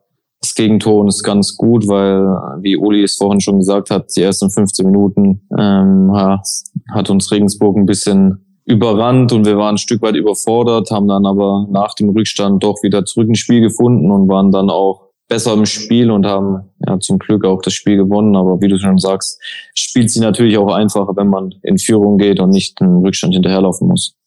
das 0.49 0.55
Gegentor 0.55 1.01
und 1.01 1.09
ist 1.09 1.23
ganz 1.23 1.57
gut, 1.57 1.87
weil, 1.89 2.23
wie 2.63 2.77
Uli 2.77 3.03
es 3.03 3.17
vorhin 3.17 3.41
schon 3.41 3.59
gesagt 3.59 3.91
hat, 3.91 4.15
die 4.17 4.23
ersten 4.23 4.51
15 4.51 4.87
Minuten 4.87 5.43
ähm, 5.59 6.13
hat 6.15 7.11
uns 7.11 7.31
Regensburg 7.31 7.77
ein 7.77 7.87
bisschen 7.87 8.45
überrannt 8.65 9.33
und 9.33 9.47
wir 9.47 9.57
waren 9.57 9.75
ein 9.75 9.79
Stück 9.79 10.03
weit 10.03 10.15
überfordert, 10.15 10.91
haben 10.91 11.09
dann 11.09 11.25
aber 11.25 11.67
nach 11.71 11.95
dem 11.95 12.11
Rückstand 12.11 12.63
doch 12.63 12.83
wieder 12.83 13.05
zurück 13.05 13.29
ins 13.29 13.39
Spiel 13.39 13.61
gefunden 13.63 14.11
und 14.11 14.29
waren 14.29 14.53
dann 14.53 14.69
auch 14.69 15.09
besser 15.29 15.55
im 15.55 15.67
Spiel 15.67 16.11
und 16.11 16.27
haben 16.27 16.71
ja 16.87 16.99
zum 17.01 17.19
Glück 17.19 17.45
auch 17.45 17.63
das 17.63 17.75
Spiel 17.75 17.97
gewonnen. 17.97 18.37
Aber 18.37 18.61
wie 18.61 18.69
du 18.69 18.79
schon 18.79 18.99
sagst, 18.99 19.41
spielt 19.75 20.11
sie 20.11 20.21
natürlich 20.21 20.59
auch 20.59 20.73
einfacher, 20.73 21.15
wenn 21.17 21.29
man 21.29 21.55
in 21.63 21.79
Führung 21.79 22.19
geht 22.19 22.41
und 22.41 22.51
nicht 22.51 22.81
einen 22.81 23.05
Rückstand 23.05 23.35
hinterherlaufen 23.35 23.89
muss. 23.89 24.18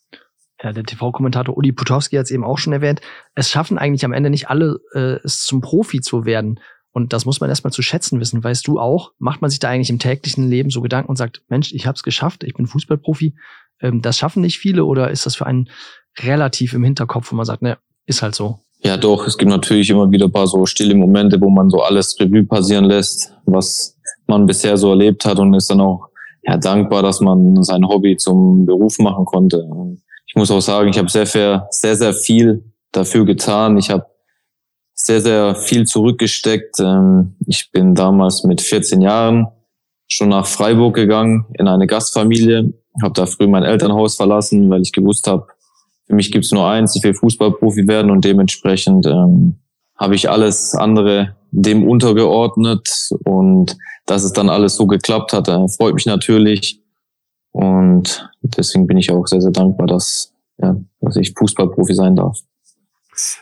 Ja, 0.64 0.74
der 0.74 0.84
TV-Kommentator 0.84 1.58
Uli 1.58 1.72
Putowski 1.72 2.18
hat 2.18 2.26
es 2.26 2.32
eben 2.32 2.44
auch 2.44 2.60
schon 2.60 2.74
erwähnt. 2.74 3.02
Es 3.34 3.50
schaffen 3.50 3.78
eigentlich 3.78 4.06
am 4.06 4.14
Ende 4.14 4.30
nicht 4.30 4.50
alle, 4.50 4.80
äh, 4.94 5.18
es 5.24 5.44
zum 5.44 5.62
Profi 5.62 6.02
zu 6.02 6.26
werden. 6.26 6.60
Und 6.92 7.14
das 7.14 7.26
muss 7.26 7.40
man 7.40 7.50
erstmal 7.50 7.72
zu 7.72 7.82
schätzen 7.82 8.20
wissen. 8.20 8.44
Weißt 8.44 8.68
du 8.68 8.80
auch, 8.80 9.14
macht 9.18 9.42
man 9.42 9.50
sich 9.50 9.60
da 9.60 9.70
eigentlich 9.70 9.90
im 9.90 9.98
täglichen 9.98 10.50
Leben 10.50 10.70
so 10.70 10.82
Gedanken 10.82 11.10
und 11.10 11.16
sagt, 11.16 11.42
Mensch, 11.48 11.74
ich 11.74 11.88
habe 11.88 11.96
es 11.96 12.04
geschafft, 12.04 12.44
ich 12.44 12.54
bin 12.54 12.68
Fußballprofi. 12.68 13.34
Ähm, 13.82 14.02
das 14.02 14.18
schaffen 14.18 14.42
nicht 14.42 14.60
viele 14.60 14.86
oder 14.86 15.10
ist 15.10 15.26
das 15.26 15.36
für 15.36 15.46
einen 15.46 15.70
relativ 16.20 16.74
im 16.74 16.84
Hinterkopf, 16.84 17.32
wo 17.32 17.36
man 17.36 17.46
sagt, 17.46 17.62
ne, 17.62 17.78
ist 18.06 18.22
halt 18.22 18.36
so? 18.36 18.60
Ja, 18.84 18.98
doch, 18.98 19.26
es 19.26 19.38
gibt 19.38 19.50
natürlich 19.50 19.90
immer 19.90 20.12
wieder 20.12 20.26
ein 20.26 20.32
paar 20.32 20.48
so 20.48 20.66
stille 20.66 20.96
Momente, 20.96 21.40
wo 21.40 21.50
man 21.50 21.70
so 21.70 21.82
alles 21.82 22.20
Revue 22.20 22.44
passieren 22.44 22.86
lässt, 22.86 23.34
was 23.46 23.98
man 24.28 24.46
bisher 24.46 24.76
so 24.76 24.90
erlebt 24.90 25.24
hat 25.26 25.40
und 25.40 25.54
ist 25.54 25.70
dann 25.70 25.82
auch 25.82 26.10
ja, 26.44 26.58
dankbar, 26.58 27.04
dass 27.04 27.22
man 27.22 27.62
sein 27.64 27.88
Hobby 27.88 28.18
zum 28.18 28.66
Beruf 28.66 28.98
machen 28.98 29.26
konnte. 29.26 29.68
Ich 30.32 30.36
muss 30.36 30.50
auch 30.50 30.62
sagen, 30.62 30.88
ich 30.88 30.98
habe 30.98 31.10
sehr, 31.10 31.26
sehr, 31.26 31.68
sehr, 31.70 32.14
viel 32.14 32.64
dafür 32.94 33.26
getan. 33.26 33.78
Ich 33.78 33.90
habe 33.90 34.06
sehr, 34.94 35.20
sehr 35.20 35.56
viel 35.56 35.86
zurückgesteckt. 35.86 36.80
Ähm, 36.80 37.36
ich 37.48 37.70
bin 37.74 37.96
damals 37.96 38.46
mit 38.46 38.62
14 38.62 39.02
Jahren 39.02 39.48
schon 40.08 40.30
nach 40.30 40.46
Freiburg 40.46 40.96
gegangen 40.96 41.48
in 41.60 41.68
eine 41.68 41.86
Gastfamilie, 41.86 42.74
habe 43.02 43.14
da 43.14 43.26
früh 43.26 43.48
mein 43.48 43.64
Elternhaus 43.64 44.16
verlassen, 44.16 44.70
weil 44.70 44.82
ich 44.82 44.94
gewusst 44.94 45.28
habe, 45.28 45.48
für 46.08 46.16
mich 46.16 46.32
gibt 46.32 46.46
es 46.46 46.52
nur 46.54 46.66
eins, 46.66 46.96
ich 46.96 47.04
will 47.04 47.14
Fußballprofi 47.14 47.88
werden 47.90 48.10
und 48.10 48.24
dementsprechend 48.24 49.06
ähm, 49.08 49.60
habe 49.98 50.16
ich 50.16 50.30
alles 50.30 50.76
andere 50.76 51.36
dem 51.52 51.86
untergeordnet 51.88 53.12
und 53.26 53.76
dass 54.06 54.24
es 54.24 54.32
dann 54.32 54.50
alles 54.50 54.76
so 54.76 54.88
geklappt 54.88 55.34
hat, 55.34 55.50
äh, 55.50 55.68
freut 55.68 55.96
mich 55.96 56.06
natürlich 56.06 56.81
und 57.52 58.30
deswegen 58.42 58.88
bin 58.88 58.98
ich 58.98 59.12
auch 59.12 59.28
sehr, 59.28 59.42
sehr 59.42 59.52
dankbar, 59.52 59.88
dass, 59.88 60.34
ja, 60.58 60.76
dass 61.02 61.16
ich 61.18 61.34
Fußballprofi 61.38 61.94
sein 61.94 62.16
darf. 62.16 62.40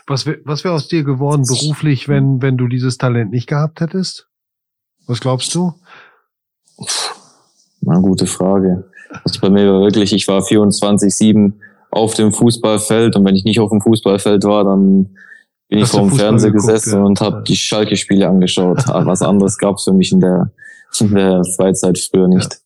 Was 0.06 0.26
wäre 0.26 0.40
was 0.44 0.64
wär 0.64 0.72
aus 0.72 0.88
dir 0.88 1.04
geworden 1.04 1.44
beruflich, 1.46 2.08
wenn, 2.08 2.42
wenn 2.42 2.56
du 2.56 2.66
dieses 2.66 2.98
Talent 2.98 3.30
nicht 3.30 3.46
gehabt 3.46 3.80
hättest? 3.80 4.28
Was 5.06 5.20
glaubst 5.20 5.54
du? 5.54 5.74
Eine 7.86 8.02
gute 8.02 8.26
Frage. 8.26 8.90
Also 9.24 9.40
bei 9.40 9.50
mir 9.50 9.72
war 9.72 9.80
wirklich, 9.80 10.12
ich 10.12 10.28
war 10.28 10.40
24-7 10.40 11.52
auf 11.90 12.14
dem 12.14 12.32
Fußballfeld 12.32 13.16
und 13.16 13.24
wenn 13.24 13.34
ich 13.34 13.44
nicht 13.44 13.60
auf 13.60 13.70
dem 13.70 13.80
Fußballfeld 13.80 14.44
war, 14.44 14.64
dann 14.64 15.16
bin 15.68 15.78
ich 15.78 15.88
vor 15.88 16.00
dem 16.00 16.10
Fernseher 16.10 16.50
gesessen 16.50 16.98
ja. 16.98 17.04
und 17.04 17.20
habe 17.20 17.42
die 17.42 17.56
Schalke-Spiele 17.56 18.28
angeschaut. 18.28 18.88
Aber 18.88 19.06
was 19.06 19.22
anderes 19.22 19.56
gab 19.56 19.76
es 19.76 19.84
für 19.84 19.92
mich 19.92 20.12
in 20.12 20.20
der, 20.20 20.50
in 20.98 21.14
der 21.14 21.44
Freizeit 21.56 21.98
früher 21.98 22.28
nicht. 22.28 22.52
Ja. 22.52 22.60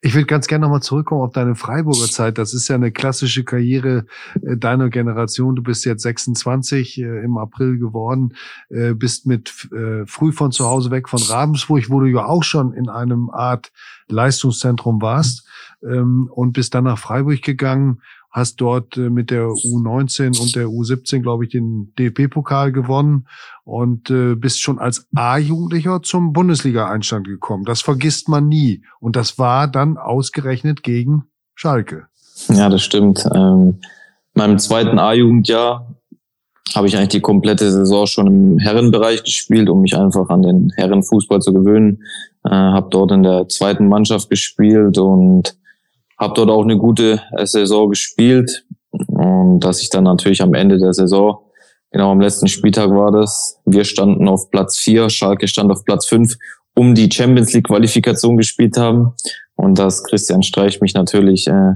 Ich 0.00 0.14
würde 0.14 0.26
ganz 0.26 0.46
gerne 0.46 0.62
nochmal 0.62 0.82
zurückkommen 0.82 1.22
auf 1.22 1.32
deine 1.32 1.54
Freiburger 1.54 2.06
Zeit. 2.06 2.38
Das 2.38 2.54
ist 2.54 2.68
ja 2.68 2.76
eine 2.76 2.92
klassische 2.92 3.44
Karriere 3.44 4.06
äh, 4.42 4.56
deiner 4.56 4.88
Generation. 4.88 5.56
Du 5.56 5.62
bist 5.62 5.84
jetzt 5.84 6.02
26 6.02 7.00
äh, 7.00 7.24
im 7.24 7.38
April 7.38 7.78
geworden, 7.78 8.34
äh, 8.68 8.94
bist 8.94 9.26
mit 9.26 9.68
äh, 9.72 10.06
früh 10.06 10.32
von 10.32 10.52
zu 10.52 10.66
Hause 10.66 10.90
weg 10.90 11.08
von 11.08 11.22
Ravensburg, 11.22 11.90
wo 11.90 12.00
du 12.00 12.06
ja 12.06 12.26
auch 12.26 12.44
schon 12.44 12.72
in 12.72 12.88
einem 12.88 13.30
Art 13.30 13.72
Leistungszentrum 14.08 15.00
warst 15.00 15.46
ähm, 15.82 16.28
und 16.32 16.52
bist 16.52 16.74
dann 16.74 16.84
nach 16.84 16.98
Freiburg 16.98 17.42
gegangen 17.42 18.00
hast 18.34 18.56
dort 18.56 18.96
äh, 18.96 19.08
mit 19.08 19.30
der 19.30 19.46
U19 19.46 20.38
und 20.40 20.56
der 20.56 20.66
U17, 20.66 21.20
glaube 21.20 21.44
ich, 21.44 21.52
den 21.52 21.94
DFB-Pokal 21.98 22.72
gewonnen 22.72 23.26
und 23.62 24.10
äh, 24.10 24.34
bist 24.34 24.60
schon 24.60 24.80
als 24.80 25.06
A-Jugendlicher 25.14 26.02
zum 26.02 26.32
Bundesliga-Einstand 26.32 27.28
gekommen. 27.28 27.64
Das 27.64 27.80
vergisst 27.80 28.28
man 28.28 28.48
nie. 28.48 28.82
Und 28.98 29.14
das 29.14 29.38
war 29.38 29.68
dann 29.68 29.96
ausgerechnet 29.96 30.82
gegen 30.82 31.26
Schalke. 31.54 32.08
Ja, 32.48 32.68
das 32.68 32.82
stimmt. 32.82 33.24
Ähm, 33.32 33.78
meinem 34.34 34.58
zweiten 34.58 34.98
A-Jugendjahr 34.98 35.94
habe 36.74 36.88
ich 36.88 36.96
eigentlich 36.96 37.10
die 37.10 37.20
komplette 37.20 37.70
Saison 37.70 38.06
schon 38.06 38.26
im 38.26 38.58
Herrenbereich 38.58 39.22
gespielt, 39.22 39.68
um 39.68 39.82
mich 39.82 39.96
einfach 39.96 40.28
an 40.28 40.42
den 40.42 40.72
Herrenfußball 40.74 41.40
zu 41.40 41.52
gewöhnen. 41.52 42.02
Äh, 42.44 42.50
habe 42.50 42.88
dort 42.90 43.12
in 43.12 43.22
der 43.22 43.48
zweiten 43.48 43.86
Mannschaft 43.86 44.28
gespielt 44.28 44.98
und 44.98 45.56
habe 46.18 46.34
dort 46.34 46.50
auch 46.50 46.62
eine 46.62 46.78
gute 46.78 47.20
äh, 47.36 47.46
Saison 47.46 47.90
gespielt. 47.90 48.66
Und 48.90 49.60
dass 49.60 49.80
ich 49.80 49.90
dann 49.90 50.04
natürlich 50.04 50.42
am 50.42 50.54
Ende 50.54 50.78
der 50.78 50.92
Saison, 50.92 51.38
genau 51.90 52.12
am 52.12 52.20
letzten 52.20 52.48
Spieltag 52.48 52.90
war 52.90 53.10
das, 53.10 53.60
wir 53.64 53.84
standen 53.84 54.28
auf 54.28 54.50
Platz 54.50 54.78
vier, 54.78 55.10
Schalke 55.10 55.48
stand 55.48 55.70
auf 55.70 55.84
Platz 55.84 56.06
fünf, 56.06 56.36
um 56.74 56.94
die 56.94 57.10
Champions 57.10 57.52
League 57.52 57.66
Qualifikation 57.66 58.36
gespielt 58.36 58.76
haben. 58.76 59.14
Und 59.56 59.78
dass 59.78 60.02
Christian 60.04 60.42
Streich 60.42 60.80
mich 60.80 60.94
natürlich 60.94 61.46
äh, 61.46 61.74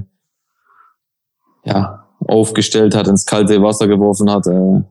ja, 1.63 2.05
aufgestellt 2.27 2.95
hat, 2.95 3.07
ins 3.07 3.25
kalte 3.25 3.61
Wasser 3.61 3.87
geworfen 3.87 4.29
hat, 4.29 4.47
äh, 4.47 4.83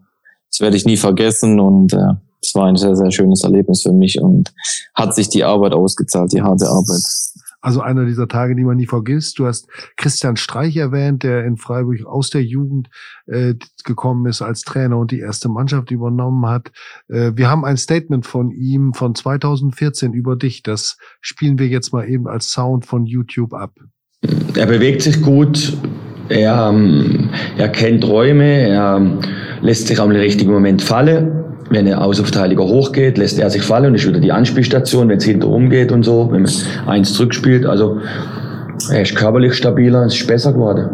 das 0.51 0.61
werde 0.61 0.77
ich 0.77 0.87
nie 0.87 0.97
vergessen. 0.97 1.61
Und 1.61 1.93
äh, 1.93 2.15
es 2.43 2.55
war 2.55 2.67
ein 2.67 2.77
sehr, 2.77 2.97
sehr 2.97 3.11
schönes 3.11 3.45
Erlebnis 3.45 3.83
für 3.83 3.93
mich 3.93 4.21
und 4.21 4.53
hat 4.95 5.15
sich 5.15 5.29
die 5.29 5.45
Arbeit 5.45 5.73
ausgezahlt, 5.73 6.33
die 6.33 6.43
harte 6.43 6.69
Arbeit. 6.69 7.03
Also 7.61 7.81
einer 7.81 8.05
dieser 8.05 8.29
Tage, 8.29 8.55
die 8.55 8.64
man 8.64 8.77
nie 8.77 8.87
vergisst. 8.87 9.38
Du 9.38 9.47
hast 9.47 9.68
Christian 9.97 10.37
Streich 10.37 10.77
erwähnt, 10.77 11.25
der 11.25 11.44
in 11.44 11.57
Freiburg 11.57 12.05
aus 12.07 12.31
der 12.31 12.44
Jugend 12.44 12.88
äh, 13.27 13.55
gekommen 13.85 14.27
ist 14.27 14.42
als 14.42 14.62
Trainer 14.62 14.97
und 14.97 15.11
die 15.11 15.18
erste 15.18 15.49
Mannschaft 15.49 15.90
übernommen 15.90 16.47
hat. 16.47 16.71
Äh, 17.09 17.33
wir 17.35 17.51
haben 17.51 17.64
ein 17.64 17.77
Statement 17.77 18.27
von 18.27 18.53
ihm 18.53 18.94
von 18.94 19.14
2014 19.14 20.12
über 20.12 20.37
dich. 20.37 20.62
Das 20.62 20.99
spielen 21.21 21.59
wir 21.59 21.66
jetzt 21.66 21.92
mal 21.92 22.09
eben 22.09 22.29
als 22.29 22.53
Sound 22.53 22.87
von 22.87 23.07
YouTube 23.07 23.53
ab. 23.55 23.73
Er 24.55 24.66
bewegt 24.66 25.03
sich 25.03 25.21
gut. 25.21 25.77
Er, 26.29 26.71
ähm, 26.71 27.31
er 27.57 27.68
kennt 27.71 28.07
Räume. 28.07 28.68
Er 28.68 29.18
lässt 29.62 29.88
sich 29.88 29.99
am 29.99 30.11
richtigen 30.11 30.53
Moment 30.53 30.83
fallen 30.83 31.48
wenn 31.71 31.85
der 31.85 32.03
Außenverteidiger 32.03 32.65
hochgeht, 32.65 33.19
lässt 33.19 33.39
er 33.39 33.51
sich 33.51 33.63
fallen 33.63 33.87
und 33.87 33.95
ist 33.95 34.07
wieder 34.07 34.21
die 34.21 34.33
Anspielstation, 34.33 35.09
wenn 35.09 35.19
es 35.19 35.25
hinter 35.25 35.49
umgeht 35.49 35.93
und 35.93 36.05
so, 36.05 36.29
wenn 36.31 36.43
man 36.43 36.53
eins 36.87 37.13
zurückspielt. 37.13 37.67
Also 37.67 37.99
er 38.91 39.03
ist 39.03 39.14
körperlich 39.14 39.55
stabiler, 39.55 40.07
es 40.07 40.14
ist 40.14 40.27
besser 40.27 40.53
geworden. 40.53 40.91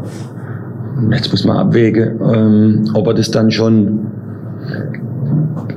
Jetzt 1.13 1.31
muss 1.31 1.45
man 1.45 1.57
abwägen, 1.57 2.21
ähm, 2.35 2.91
ob 2.95 3.07
er 3.09 3.15
das 3.15 3.31
dann 3.31 3.51
schon 3.51 4.07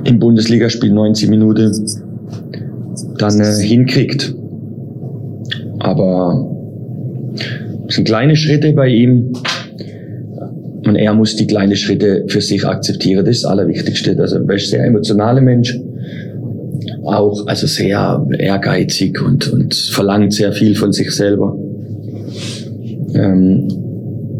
im 0.04 0.18
Bundesligaspiel 0.18 0.92
90 0.92 1.28
Minuten 1.28 1.86
dann 3.18 3.40
äh, 3.40 3.56
hinkriegt. 3.60 4.34
Aber 5.80 6.46
es 7.88 7.96
sind 7.96 8.06
kleine 8.06 8.36
Schritte 8.36 8.72
bei 8.72 8.88
ihm. 8.88 9.32
Und 10.88 10.96
er 10.96 11.14
muss 11.14 11.36
die 11.36 11.46
kleinen 11.46 11.76
Schritte 11.76 12.24
für 12.28 12.40
sich 12.40 12.64
akzeptieren. 12.64 13.24
Das 13.24 13.36
ist 13.36 13.44
das 13.44 13.50
Allerwichtigste. 13.50 14.16
Also, 14.18 14.36
er 14.36 14.54
ist 14.54 14.70
sehr 14.70 14.84
emotionaler 14.84 15.40
Mensch. 15.40 15.78
Auch, 17.04 17.46
also 17.46 17.66
sehr 17.66 18.26
ehrgeizig 18.38 19.20
und, 19.22 19.52
und 19.52 19.74
verlangt 19.74 20.32
sehr 20.32 20.52
viel 20.52 20.74
von 20.74 20.92
sich 20.92 21.10
selber. 21.10 21.56
Ähm, 23.14 23.68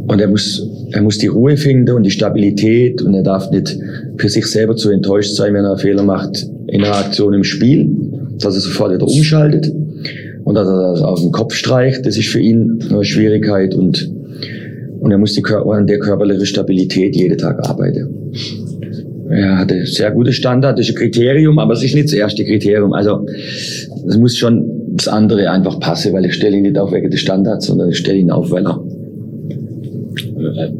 und 0.08 0.20
er 0.20 0.28
muss 0.28 0.66
er 0.92 1.02
muss 1.02 1.18
die 1.18 1.26
Ruhe 1.26 1.56
finden 1.56 1.94
und 1.94 2.02
die 2.02 2.10
Stabilität 2.10 3.02
und 3.02 3.14
er 3.14 3.22
darf 3.22 3.50
nicht 3.50 3.78
für 4.16 4.28
sich 4.28 4.46
selber 4.46 4.76
zu 4.76 4.90
enttäuscht 4.90 5.34
sein, 5.34 5.54
wenn 5.54 5.64
er 5.64 5.76
Fehler 5.76 6.02
macht 6.02 6.48
in 6.66 6.82
einer 6.82 6.96
Aktion 6.96 7.34
im 7.34 7.44
Spiel, 7.44 7.90
dass 8.38 8.54
er 8.54 8.60
sofort 8.60 8.94
wieder 8.94 9.06
umschaltet 9.06 9.70
und 10.44 10.54
dass 10.54 10.66
er 10.66 10.92
das 10.92 11.02
auf 11.02 11.20
den 11.20 11.32
Kopf 11.32 11.54
streicht. 11.54 12.06
Das 12.06 12.16
ist 12.16 12.28
für 12.28 12.40
ihn 12.40 12.82
eine 12.90 13.04
Schwierigkeit 13.04 13.74
und, 13.74 14.10
und 15.00 15.10
er 15.10 15.18
muss 15.18 15.34
die, 15.34 15.44
an 15.44 15.86
der 15.86 15.98
körperlichen 15.98 16.46
Stabilität 16.46 17.16
jeden 17.16 17.38
Tag 17.38 17.58
arbeiten. 17.68 18.32
Er 19.30 19.58
hatte 19.58 19.84
sehr 19.84 20.10
gute 20.10 20.32
Standard, 20.32 20.78
das 20.78 20.88
ist 20.88 20.96
ein 20.96 20.98
Kriterium, 20.98 21.58
aber 21.58 21.74
es 21.74 21.82
ist 21.82 21.94
nicht 21.94 22.06
das 22.06 22.14
erste 22.14 22.44
Kriterium. 22.44 22.94
Also 22.94 23.26
es 24.06 24.16
muss 24.16 24.36
schon 24.36 24.64
das 24.92 25.06
andere 25.06 25.50
einfach 25.50 25.78
passen, 25.80 26.12
weil 26.14 26.24
ich 26.24 26.34
stelle 26.34 26.56
ihn 26.56 26.62
nicht 26.62 26.78
auf 26.78 26.92
wegen 26.92 27.10
des 27.10 27.20
Standards, 27.20 27.66
sondern 27.66 27.90
ich 27.90 27.98
stelle 27.98 28.18
ihn 28.18 28.30
auf, 28.30 28.50
weil 28.50 28.64
er 28.64 28.80
äh, 30.38 30.72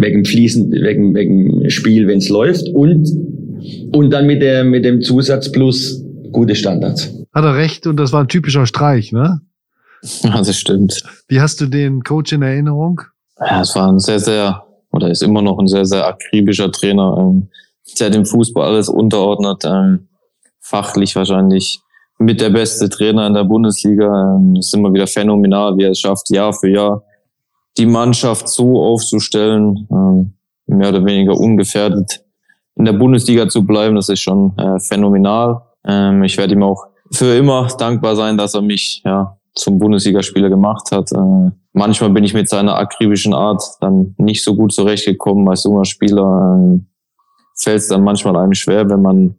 wegen 0.00 0.24
Fließen, 0.24 0.70
wegen, 0.70 1.14
wegen 1.14 1.70
Spiel, 1.70 2.06
wenn 2.06 2.18
es 2.18 2.28
läuft 2.28 2.68
und, 2.68 3.08
und 3.92 4.10
dann 4.10 4.26
mit, 4.26 4.42
der, 4.42 4.64
mit 4.64 4.84
dem 4.84 5.00
Zusatz 5.00 5.50
plus 5.50 6.04
gute 6.30 6.54
Standards. 6.54 7.10
Hat 7.32 7.44
er 7.44 7.56
recht 7.56 7.86
und 7.86 7.96
das 7.96 8.12
war 8.12 8.22
ein 8.22 8.28
typischer 8.28 8.66
Streich, 8.66 9.12
ne? 9.12 9.40
Ja, 10.22 10.38
das 10.38 10.56
stimmt. 10.56 11.02
Wie 11.28 11.40
hast 11.40 11.60
du 11.60 11.66
den 11.66 12.02
Coach 12.02 12.32
in 12.32 12.42
Erinnerung? 12.42 13.00
Ja, 13.46 13.60
es 13.60 13.74
war 13.76 13.88
ein 13.88 13.98
sehr, 13.98 14.18
sehr, 14.18 14.64
oder 14.92 15.10
ist 15.10 15.22
immer 15.22 15.42
noch 15.42 15.58
ein 15.58 15.66
sehr, 15.66 15.84
sehr 15.84 16.06
akribischer 16.06 16.70
Trainer, 16.72 17.16
ähm, 17.18 17.48
der 17.98 18.10
dem 18.10 18.24
Fußball 18.24 18.66
alles 18.66 18.88
unterordnet, 18.88 19.62
ähm, 19.64 20.08
fachlich 20.60 21.14
wahrscheinlich 21.14 21.80
mit 22.18 22.40
der 22.40 22.50
beste 22.50 22.88
Trainer 22.88 23.26
in 23.26 23.34
der 23.34 23.44
Bundesliga. 23.44 24.36
Ähm, 24.36 24.56
ist 24.56 24.74
immer 24.74 24.92
wieder 24.92 25.06
phänomenal, 25.06 25.76
wie 25.76 25.84
er 25.84 25.90
es 25.90 26.00
schafft, 26.00 26.30
Jahr 26.30 26.52
für 26.52 26.68
Jahr 26.68 27.02
die 27.76 27.86
Mannschaft 27.86 28.48
so 28.48 28.82
aufzustellen, 28.82 29.86
ähm, 29.90 30.34
mehr 30.66 30.88
oder 30.88 31.04
weniger 31.04 31.36
ungefährdet 31.36 32.24
in 32.76 32.84
der 32.84 32.92
Bundesliga 32.92 33.48
zu 33.48 33.64
bleiben. 33.64 33.96
Das 33.96 34.08
ist 34.08 34.20
schon 34.20 34.56
äh, 34.58 34.78
phänomenal. 34.80 35.60
Ähm, 35.84 36.22
ich 36.22 36.36
werde 36.38 36.54
ihm 36.54 36.62
auch 36.62 36.86
für 37.10 37.36
immer 37.36 37.68
dankbar 37.78 38.16
sein, 38.16 38.38
dass 38.38 38.54
er 38.54 38.62
mich 38.62 39.02
ja 39.04 39.36
zum 39.54 39.78
Bundesligaspieler 39.78 40.50
gemacht 40.50 40.90
hat. 40.90 41.12
Äh, 41.12 41.50
manchmal 41.72 42.10
bin 42.10 42.24
ich 42.24 42.34
mit 42.34 42.48
seiner 42.48 42.76
akribischen 42.76 43.34
Art 43.34 43.62
dann 43.80 44.14
nicht 44.18 44.42
so 44.42 44.54
gut 44.56 44.72
zurechtgekommen 44.72 45.48
als 45.48 45.64
junger 45.64 45.84
Spieler. 45.84 46.56
Ähm, 46.56 46.86
Fällt 47.56 47.82
es 47.82 47.88
dann 47.88 48.02
manchmal 48.02 48.36
einem 48.36 48.54
schwer, 48.54 48.88
wenn 48.90 49.00
man 49.00 49.36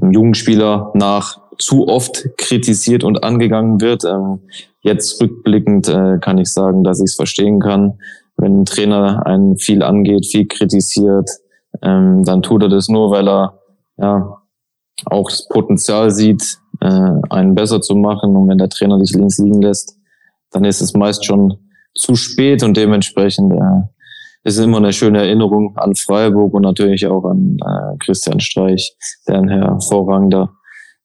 einem 0.00 0.12
jungen 0.12 0.34
Spieler 0.34 0.90
nach 0.94 1.42
zu 1.58 1.86
oft 1.86 2.36
kritisiert 2.38 3.04
und 3.04 3.22
angegangen 3.22 3.80
wird. 3.82 4.04
Ähm, 4.04 4.40
jetzt 4.80 5.20
rückblickend 5.20 5.88
äh, 5.88 6.18
kann 6.18 6.38
ich 6.38 6.50
sagen, 6.50 6.82
dass 6.82 7.00
ich 7.00 7.10
es 7.10 7.14
verstehen 7.14 7.60
kann. 7.60 7.98
Wenn 8.36 8.62
ein 8.62 8.64
Trainer 8.64 9.26
einen 9.26 9.58
viel 9.58 9.82
angeht, 9.82 10.26
viel 10.26 10.46
kritisiert, 10.46 11.28
ähm, 11.82 12.24
dann 12.24 12.42
tut 12.42 12.62
er 12.62 12.68
das 12.70 12.88
nur, 12.88 13.10
weil 13.10 13.28
er 13.28 13.60
ja 13.98 14.42
auch 15.04 15.28
das 15.28 15.46
Potenzial 15.48 16.10
sieht, 16.10 16.58
äh, 16.82 17.12
einen 17.30 17.54
besser 17.54 17.80
zu 17.80 17.94
machen. 17.94 18.36
Und 18.36 18.48
wenn 18.48 18.58
der 18.58 18.68
Trainer 18.68 18.98
dich 18.98 19.12
links 19.12 19.38
liegen 19.38 19.62
lässt, 19.62 19.96
dann 20.50 20.64
ist 20.64 20.80
es 20.80 20.94
meist 20.94 21.24
schon 21.24 21.56
zu 21.94 22.14
spät 22.14 22.62
und 22.62 22.76
dementsprechend 22.76 23.52
äh, 23.52 23.82
ist 24.44 24.58
immer 24.58 24.78
eine 24.78 24.92
schöne 24.92 25.18
Erinnerung 25.18 25.76
an 25.76 25.94
Freiburg 25.94 26.54
und 26.54 26.62
natürlich 26.62 27.06
auch 27.06 27.24
an 27.24 27.58
äh, 27.64 27.96
Christian 27.98 28.40
Streich, 28.40 28.96
der 29.28 29.36
ein 29.36 29.48
hervorragender 29.48 30.50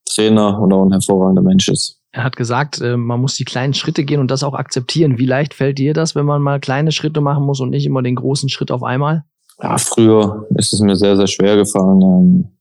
Trainer 0.09 0.59
und 0.59 0.73
auch 0.73 0.85
ein 0.85 0.91
hervorragender 0.91 1.43
Mensch 1.43 1.67
ist. 1.69 2.01
Er 2.11 2.23
hat 2.23 2.35
gesagt, 2.35 2.81
äh, 2.81 2.97
man 2.97 3.21
muss 3.21 3.35
die 3.35 3.45
kleinen 3.45 3.73
Schritte 3.73 4.03
gehen 4.03 4.19
und 4.19 4.31
das 4.31 4.43
auch 4.43 4.55
akzeptieren. 4.55 5.19
Wie 5.19 5.25
leicht 5.25 5.53
fällt 5.53 5.77
dir 5.77 5.93
das, 5.93 6.15
wenn 6.15 6.25
man 6.25 6.41
mal 6.41 6.59
kleine 6.59 6.91
Schritte 6.91 7.21
machen 7.21 7.45
muss 7.45 7.59
und 7.59 7.69
nicht 7.69 7.85
immer 7.85 8.01
den 8.01 8.15
großen 8.15 8.49
Schritt 8.49 8.71
auf 8.71 8.81
einmal? 8.81 9.23
Ja, 9.61 9.77
früher 9.77 10.47
ist 10.55 10.73
es 10.73 10.79
mir 10.79 10.95
sehr, 10.95 11.17
sehr 11.17 11.27
schwer 11.27 11.57
gefallen. 11.57 12.56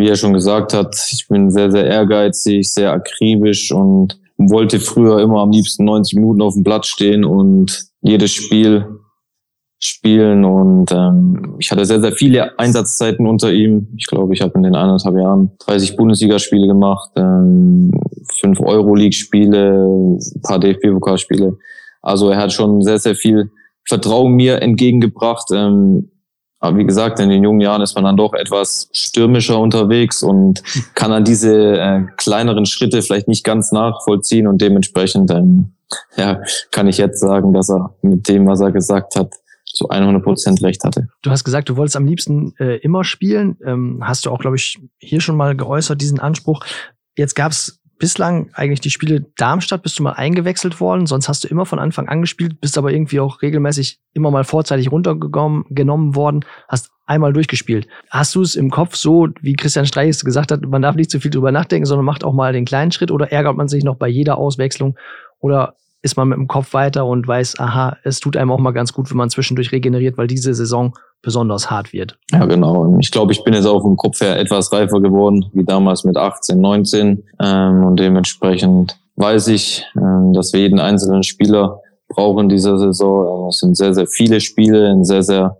Wie 0.00 0.08
er 0.08 0.16
schon 0.16 0.32
gesagt 0.32 0.72
hat, 0.72 0.96
ich 1.12 1.28
bin 1.28 1.50
sehr, 1.50 1.70
sehr 1.70 1.84
ehrgeizig, 1.84 2.72
sehr 2.72 2.90
akribisch 2.90 3.70
und 3.70 4.18
wollte 4.38 4.80
früher 4.80 5.20
immer 5.20 5.40
am 5.40 5.50
liebsten 5.50 5.84
90 5.84 6.16
Minuten 6.16 6.40
auf 6.40 6.54
dem 6.54 6.64
Platz 6.64 6.86
stehen 6.86 7.22
und 7.22 7.84
jedes 8.00 8.32
Spiel 8.32 8.86
spielen 9.78 10.46
und 10.46 10.90
ähm, 10.90 11.56
ich 11.58 11.70
hatte 11.70 11.84
sehr, 11.84 12.00
sehr 12.00 12.12
viele 12.12 12.58
Einsatzzeiten 12.58 13.26
unter 13.26 13.52
ihm. 13.52 13.88
Ich 13.98 14.06
glaube, 14.06 14.32
ich 14.32 14.40
habe 14.40 14.54
in 14.54 14.62
den 14.62 14.74
eineinhalb 14.74 15.16
Jahren 15.18 15.50
30 15.58 15.96
Bundesligaspiele 15.96 16.66
gemacht, 16.66 17.10
ähm, 17.16 17.90
fünf 18.32 18.58
Euroleague-Spiele, 18.58 19.84
ein 19.84 20.42
paar 20.42 20.58
DFB-Pokalspiele. 20.60 21.58
Also 22.00 22.30
er 22.30 22.38
hat 22.38 22.54
schon 22.54 22.80
sehr, 22.80 22.98
sehr 22.98 23.14
viel 23.14 23.50
Vertrauen 23.86 24.32
mir 24.32 24.62
entgegengebracht. 24.62 25.48
Ähm, 25.52 26.09
aber 26.60 26.76
wie 26.76 26.84
gesagt, 26.84 27.18
in 27.20 27.30
den 27.30 27.42
jungen 27.42 27.60
Jahren 27.60 27.80
ist 27.80 27.94
man 27.94 28.04
dann 28.04 28.16
doch 28.16 28.34
etwas 28.34 28.90
stürmischer 28.92 29.58
unterwegs 29.58 30.22
und 30.22 30.62
kann 30.94 31.10
dann 31.10 31.24
diese 31.24 31.78
äh, 31.78 32.02
kleineren 32.18 32.66
Schritte 32.66 33.00
vielleicht 33.02 33.28
nicht 33.28 33.44
ganz 33.44 33.72
nachvollziehen 33.72 34.46
und 34.46 34.60
dementsprechend 34.60 35.30
ähm, 35.30 35.72
ja, 36.16 36.40
kann 36.70 36.86
ich 36.86 36.98
jetzt 36.98 37.18
sagen, 37.18 37.52
dass 37.52 37.70
er 37.70 37.94
mit 38.02 38.28
dem, 38.28 38.46
was 38.46 38.60
er 38.60 38.72
gesagt 38.72 39.16
hat, 39.16 39.34
zu 39.64 39.88
100 39.88 40.22
Prozent 40.22 40.62
recht 40.62 40.84
hatte. 40.84 41.08
Du 41.22 41.30
hast 41.30 41.44
gesagt, 41.44 41.68
du 41.68 41.76
wolltest 41.76 41.96
am 41.96 42.06
liebsten 42.06 42.54
äh, 42.58 42.76
immer 42.78 43.04
spielen. 43.04 43.56
Ähm, 43.64 44.00
hast 44.02 44.26
du 44.26 44.30
auch, 44.30 44.40
glaube 44.40 44.56
ich, 44.56 44.78
hier 44.98 45.20
schon 45.20 45.36
mal 45.36 45.56
geäußert, 45.56 46.00
diesen 46.00 46.20
Anspruch. 46.20 46.64
Jetzt 47.16 47.34
gab 47.34 47.52
es 47.52 47.79
bislang 48.00 48.50
eigentlich 48.54 48.80
die 48.80 48.90
Spiele 48.90 49.26
Darmstadt, 49.36 49.84
bist 49.84 49.98
du 49.98 50.02
mal 50.02 50.14
eingewechselt 50.14 50.80
worden, 50.80 51.06
sonst 51.06 51.28
hast 51.28 51.44
du 51.44 51.48
immer 51.48 51.66
von 51.66 51.78
Anfang 51.78 52.08
an 52.08 52.22
gespielt, 52.22 52.60
bist 52.60 52.76
aber 52.76 52.90
irgendwie 52.90 53.20
auch 53.20 53.42
regelmäßig 53.42 54.00
immer 54.14 54.32
mal 54.32 54.42
vorzeitig 54.42 54.90
runtergenommen 54.90 56.16
worden, 56.16 56.44
hast 56.66 56.90
einmal 57.06 57.32
durchgespielt. 57.32 57.86
Hast 58.10 58.34
du 58.34 58.42
es 58.42 58.56
im 58.56 58.70
Kopf 58.70 58.96
so, 58.96 59.28
wie 59.40 59.54
Christian 59.54 59.86
Streich 59.86 60.08
es 60.08 60.24
gesagt 60.24 60.50
hat, 60.50 60.62
man 60.62 60.82
darf 60.82 60.96
nicht 60.96 61.10
zu 61.10 61.20
viel 61.20 61.30
drüber 61.30 61.52
nachdenken, 61.52 61.86
sondern 61.86 62.04
macht 62.04 62.24
auch 62.24 62.32
mal 62.32 62.52
den 62.52 62.64
kleinen 62.64 62.90
Schritt 62.90 63.10
oder 63.10 63.30
ärgert 63.30 63.56
man 63.56 63.68
sich 63.68 63.84
noch 63.84 63.96
bei 63.96 64.08
jeder 64.08 64.38
Auswechslung 64.38 64.96
oder 65.38 65.76
ist 66.02 66.16
man 66.16 66.28
mit 66.28 66.38
dem 66.38 66.48
Kopf 66.48 66.72
weiter 66.72 67.04
und 67.04 67.28
weiß, 67.28 67.60
aha, 67.60 67.98
es 68.02 68.20
tut 68.20 68.36
einem 68.36 68.50
auch 68.50 68.58
mal 68.58 68.70
ganz 68.70 68.92
gut, 68.92 69.10
wenn 69.10 69.18
man 69.18 69.28
zwischendurch 69.30 69.70
regeneriert, 69.72 70.16
weil 70.16 70.26
diese 70.26 70.54
Saison 70.54 70.94
besonders 71.22 71.70
hart 71.70 71.92
wird. 71.92 72.18
Ja, 72.32 72.46
genau. 72.46 72.96
Ich 72.98 73.10
glaube, 73.10 73.32
ich 73.32 73.44
bin 73.44 73.54
jetzt 73.54 73.66
auch 73.66 73.82
vom 73.82 73.96
Kopf 73.96 74.20
her 74.20 74.38
etwas 74.38 74.72
reifer 74.72 75.00
geworden, 75.00 75.46
wie 75.52 75.64
damals 75.64 76.04
mit 76.04 76.16
18, 76.16 76.60
19. 76.60 77.24
Ähm, 77.40 77.84
und 77.84 78.00
dementsprechend 78.00 78.98
weiß 79.16 79.48
ich, 79.48 79.86
ähm, 79.96 80.32
dass 80.32 80.52
wir 80.52 80.60
jeden 80.60 80.80
einzelnen 80.80 81.22
Spieler 81.22 81.80
brauchen 82.08 82.48
dieser 82.48 82.78
Saison. 82.78 83.48
Es 83.48 83.58
sind 83.58 83.76
sehr, 83.76 83.94
sehr 83.94 84.06
viele 84.06 84.40
Spiele, 84.40 84.90
ein 84.90 85.04
sehr, 85.04 85.22
sehr 85.22 85.58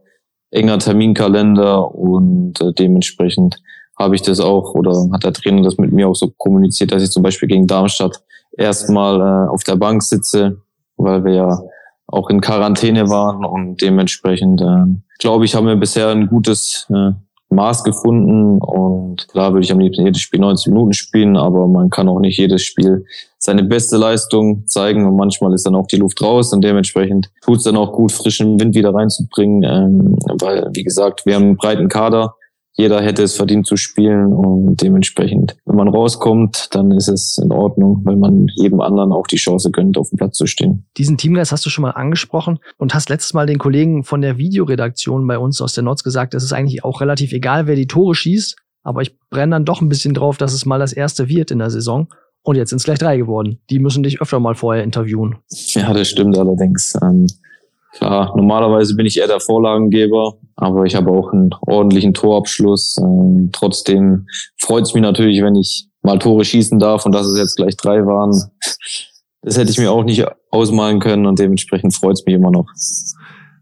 enger 0.51 0.79
Terminkalender 0.79 1.95
und 1.95 2.61
äh, 2.61 2.73
dementsprechend 2.73 3.63
habe 3.99 4.15
ich 4.15 4.23
das 4.23 4.41
auch 4.41 4.75
oder 4.75 5.09
hat 5.13 5.25
der 5.25 5.33
Trainer 5.33 5.63
das 5.63 5.77
mit 5.77 5.93
mir 5.93 6.09
auch 6.09 6.15
so 6.15 6.33
kommuniziert, 6.39 6.91
dass 6.91 7.03
ich 7.03 7.11
zum 7.11 7.23
Beispiel 7.23 7.49
gegen 7.49 7.67
Darmstadt 7.67 8.23
erstmal 8.57 9.21
äh, 9.21 9.49
auf 9.49 9.63
der 9.63 9.77
Bank 9.77 10.03
sitze, 10.03 10.63
weil 10.97 11.25
wir 11.25 11.35
ja 11.35 11.63
auch 12.07 12.31
in 12.31 12.41
Quarantäne 12.41 13.09
waren 13.09 13.45
und 13.45 13.81
dementsprechend 13.81 14.61
äh, 14.61 14.87
glaube 15.21 15.45
ich, 15.45 15.55
haben 15.55 15.67
wir 15.67 15.77
bisher 15.77 16.09
ein 16.09 16.27
gutes 16.27 16.87
äh, 16.91 17.13
Maß 17.51 17.83
gefunden 17.85 18.59
und 18.59 19.29
klar 19.29 19.53
würde 19.53 19.65
ich 19.65 19.73
am 19.73 19.81
liebsten 19.81 20.05
jedes 20.05 20.21
Spiel 20.21 20.41
90 20.41 20.73
Minuten 20.73 20.93
spielen, 20.93 21.37
aber 21.37 21.67
man 21.67 21.91
kann 21.91 22.09
auch 22.09 22.21
nicht 22.21 22.39
jedes 22.39 22.63
Spiel 22.63 23.05
seine 23.39 23.65
beste 23.65 23.97
Leistung 23.97 24.67
zeigen 24.67 25.05
und 25.05 25.17
manchmal 25.17 25.53
ist 25.53 25.67
dann 25.67 25.75
auch 25.75 25.87
die 25.87 25.97
Luft 25.97 26.23
raus 26.23 26.53
und 26.53 26.63
dementsprechend 26.63 27.31
tut 27.43 27.59
es 27.59 27.65
dann 27.65 27.77
auch 27.77 27.93
gut, 27.93 28.13
frischen 28.13 28.61
Wind 28.61 28.75
wieder 28.77 28.95
reinzubringen, 28.95 29.63
ähm, 29.65 30.17
weil 30.41 30.69
wie 30.73 30.85
gesagt, 30.85 31.27
wir 31.27 31.35
haben 31.35 31.43
einen 31.43 31.57
breiten 31.57 31.89
Kader, 31.89 32.35
jeder 32.73 33.03
hätte 33.03 33.23
es 33.23 33.37
verdient 33.37 33.67
zu 33.67 33.77
spielen 33.77 34.33
und 34.33 34.81
dementsprechend, 34.81 35.57
wenn 35.67 35.77
man 35.77 35.89
rauskommt, 35.89 36.69
dann 36.73 36.93
ist 36.93 37.09
es 37.09 37.39
in 37.39 37.53
Ordnung, 37.53 38.01
weil 38.05 38.17
man 38.17 38.47
jedem 38.55 38.81
anderen 38.81 39.13
auch 39.13 39.27
die 39.27 39.37
Chance 39.37 39.71
gönnt, 39.71 39.99
auf 39.99 40.11
dem 40.11 40.19
Platz 40.19 40.37
zu 40.37 40.47
stehen. 40.47 40.87
Diesen 40.97 41.19
Teamgeist 41.19 41.53
hast 41.53 41.67
du 41.67 41.71
schon 41.71 41.83
mal 41.83 41.91
angesprochen 41.91 42.59
und 42.79 42.95
hast 42.95 43.11
letztes 43.11 43.35
Mal 43.35 43.47
den 43.47 43.59
Kollegen 43.59 44.05
von 44.05 44.21
der 44.23 44.39
Videoredaktion 44.39 45.27
bei 45.27 45.39
uns 45.39 45.61
aus 45.61 45.75
der 45.75 45.85
Notz 45.85 46.03
gesagt, 46.03 46.35
es 46.35 46.45
ist 46.45 46.53
eigentlich 46.53 46.85
auch 46.85 47.01
relativ 47.01 47.33
egal, 47.33 47.67
wer 47.67 47.77
die 47.77 47.87
Tore 47.87 48.15
schießt, 48.15 48.57
aber 48.83 49.03
ich 49.03 49.19
brenne 49.31 49.57
dann 49.57 49.65
doch 49.65 49.81
ein 49.81 49.89
bisschen 49.89 50.15
drauf, 50.15 50.37
dass 50.39 50.53
es 50.53 50.65
mal 50.65 50.79
das 50.79 50.93
erste 50.93 51.29
wird 51.29 51.51
in 51.51 51.59
der 51.59 51.71
Saison. 51.71 52.09
Und 52.43 52.57
jetzt 52.57 52.71
sind 52.71 52.79
es 52.79 52.85
gleich 52.85 52.99
drei 52.99 53.19
geworden. 53.19 53.59
Die 53.69 53.79
müssen 53.79 54.03
dich 54.03 54.23
öfter 54.23 54.41
mal 54.41 54.55
vorher 54.55 54.83
interviewen. 54.83 55.37
Ja, 55.51 55.93
das 55.93 56.09
stimmt 56.09 56.39
allerdings. 56.39 56.95
Ähm 57.03 57.27
Klar, 57.93 58.33
normalerweise 58.37 58.95
bin 58.95 59.07
ich 59.07 59.19
eher 59.19 59.27
der 59.27 59.41
Vorlagengeber, 59.41 60.35
aber 60.57 60.85
ich 60.85 60.95
habe 60.95 61.11
auch 61.11 61.33
einen 61.33 61.51
ordentlichen 61.67 62.15
Torabschluss. 62.15 62.97
Ähm, 63.01 63.51
trotzdem 63.53 64.27
freut 64.59 64.85
es 64.85 64.95
mich 64.95 65.03
natürlich, 65.03 65.43
wenn 65.43 65.57
ich 65.57 65.89
mal 66.03 66.19
Tore 66.19 66.45
schießen 66.45 66.79
darf 66.79 67.05
und 67.05 67.13
dass 67.13 67.27
es 67.27 67.39
jetzt 67.39 67.57
gleich 67.57 67.77
drei 67.77 68.07
waren. 68.07 68.31
Das 69.43 69.57
hätte 69.57 69.71
ich 69.71 69.79
mir 69.79 69.91
auch 69.91 70.05
nicht 70.05 70.25
ausmalen 70.51 71.01
können 71.01 71.27
und 71.27 71.39
dementsprechend 71.39 71.95
freut 71.95 72.15
es 72.15 72.25
mich 72.25 72.35
immer 72.35 72.51
noch. 72.51 72.67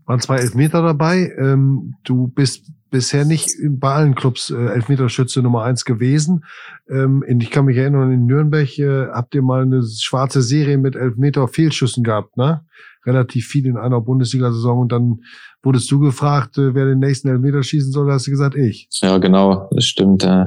Waren 0.06 0.20
zwei 0.20 0.36
Elfmeter 0.36 0.82
dabei. 0.82 1.32
Ähm, 1.38 1.94
du 2.04 2.28
bist 2.28 2.70
bisher 2.90 3.24
nicht 3.24 3.50
bei 3.68 3.92
allen 3.92 4.14
Clubs 4.14 4.50
äh, 4.50 4.54
Elfmeterschütze 4.54 5.42
Nummer 5.42 5.64
eins 5.64 5.84
gewesen. 5.84 6.44
Ähm, 6.88 7.24
ich 7.26 7.50
kann 7.50 7.64
mich 7.64 7.76
erinnern, 7.76 8.12
in 8.12 8.26
Nürnberg 8.26 8.78
äh, 8.78 9.08
habt 9.08 9.34
ihr 9.34 9.42
mal 9.42 9.62
eine 9.62 9.82
schwarze 9.82 10.42
Serie 10.42 10.78
mit 10.78 10.96
Elfmeter 10.96 11.48
Fehlschüssen 11.48 12.04
gehabt, 12.04 12.36
ne? 12.36 12.64
Relativ 13.06 13.46
viel 13.46 13.66
in 13.66 13.76
einer 13.76 14.00
Bundesliga-Saison 14.00 14.80
und 14.80 14.92
dann 14.92 15.20
wurdest 15.62 15.90
du 15.90 15.98
gefragt, 15.98 16.58
äh, 16.58 16.74
wer 16.74 16.86
den 16.86 16.98
nächsten 16.98 17.28
Elfmeter 17.28 17.62
schießen 17.62 17.92
soll, 17.92 18.12
hast 18.12 18.26
du 18.26 18.30
gesagt, 18.30 18.54
ich. 18.56 18.88
Ja, 19.00 19.18
genau, 19.18 19.68
das 19.72 19.84
stimmt. 19.84 20.24
Äh, 20.24 20.46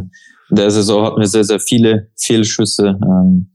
in 0.49 0.57
der 0.57 0.69
Saison 0.69 1.05
hatten 1.05 1.19
wir 1.19 1.27
sehr, 1.27 1.45
sehr 1.45 1.59
viele 1.59 2.09
Fehlschüsse. 2.17 2.99
Ähm, 3.01 3.51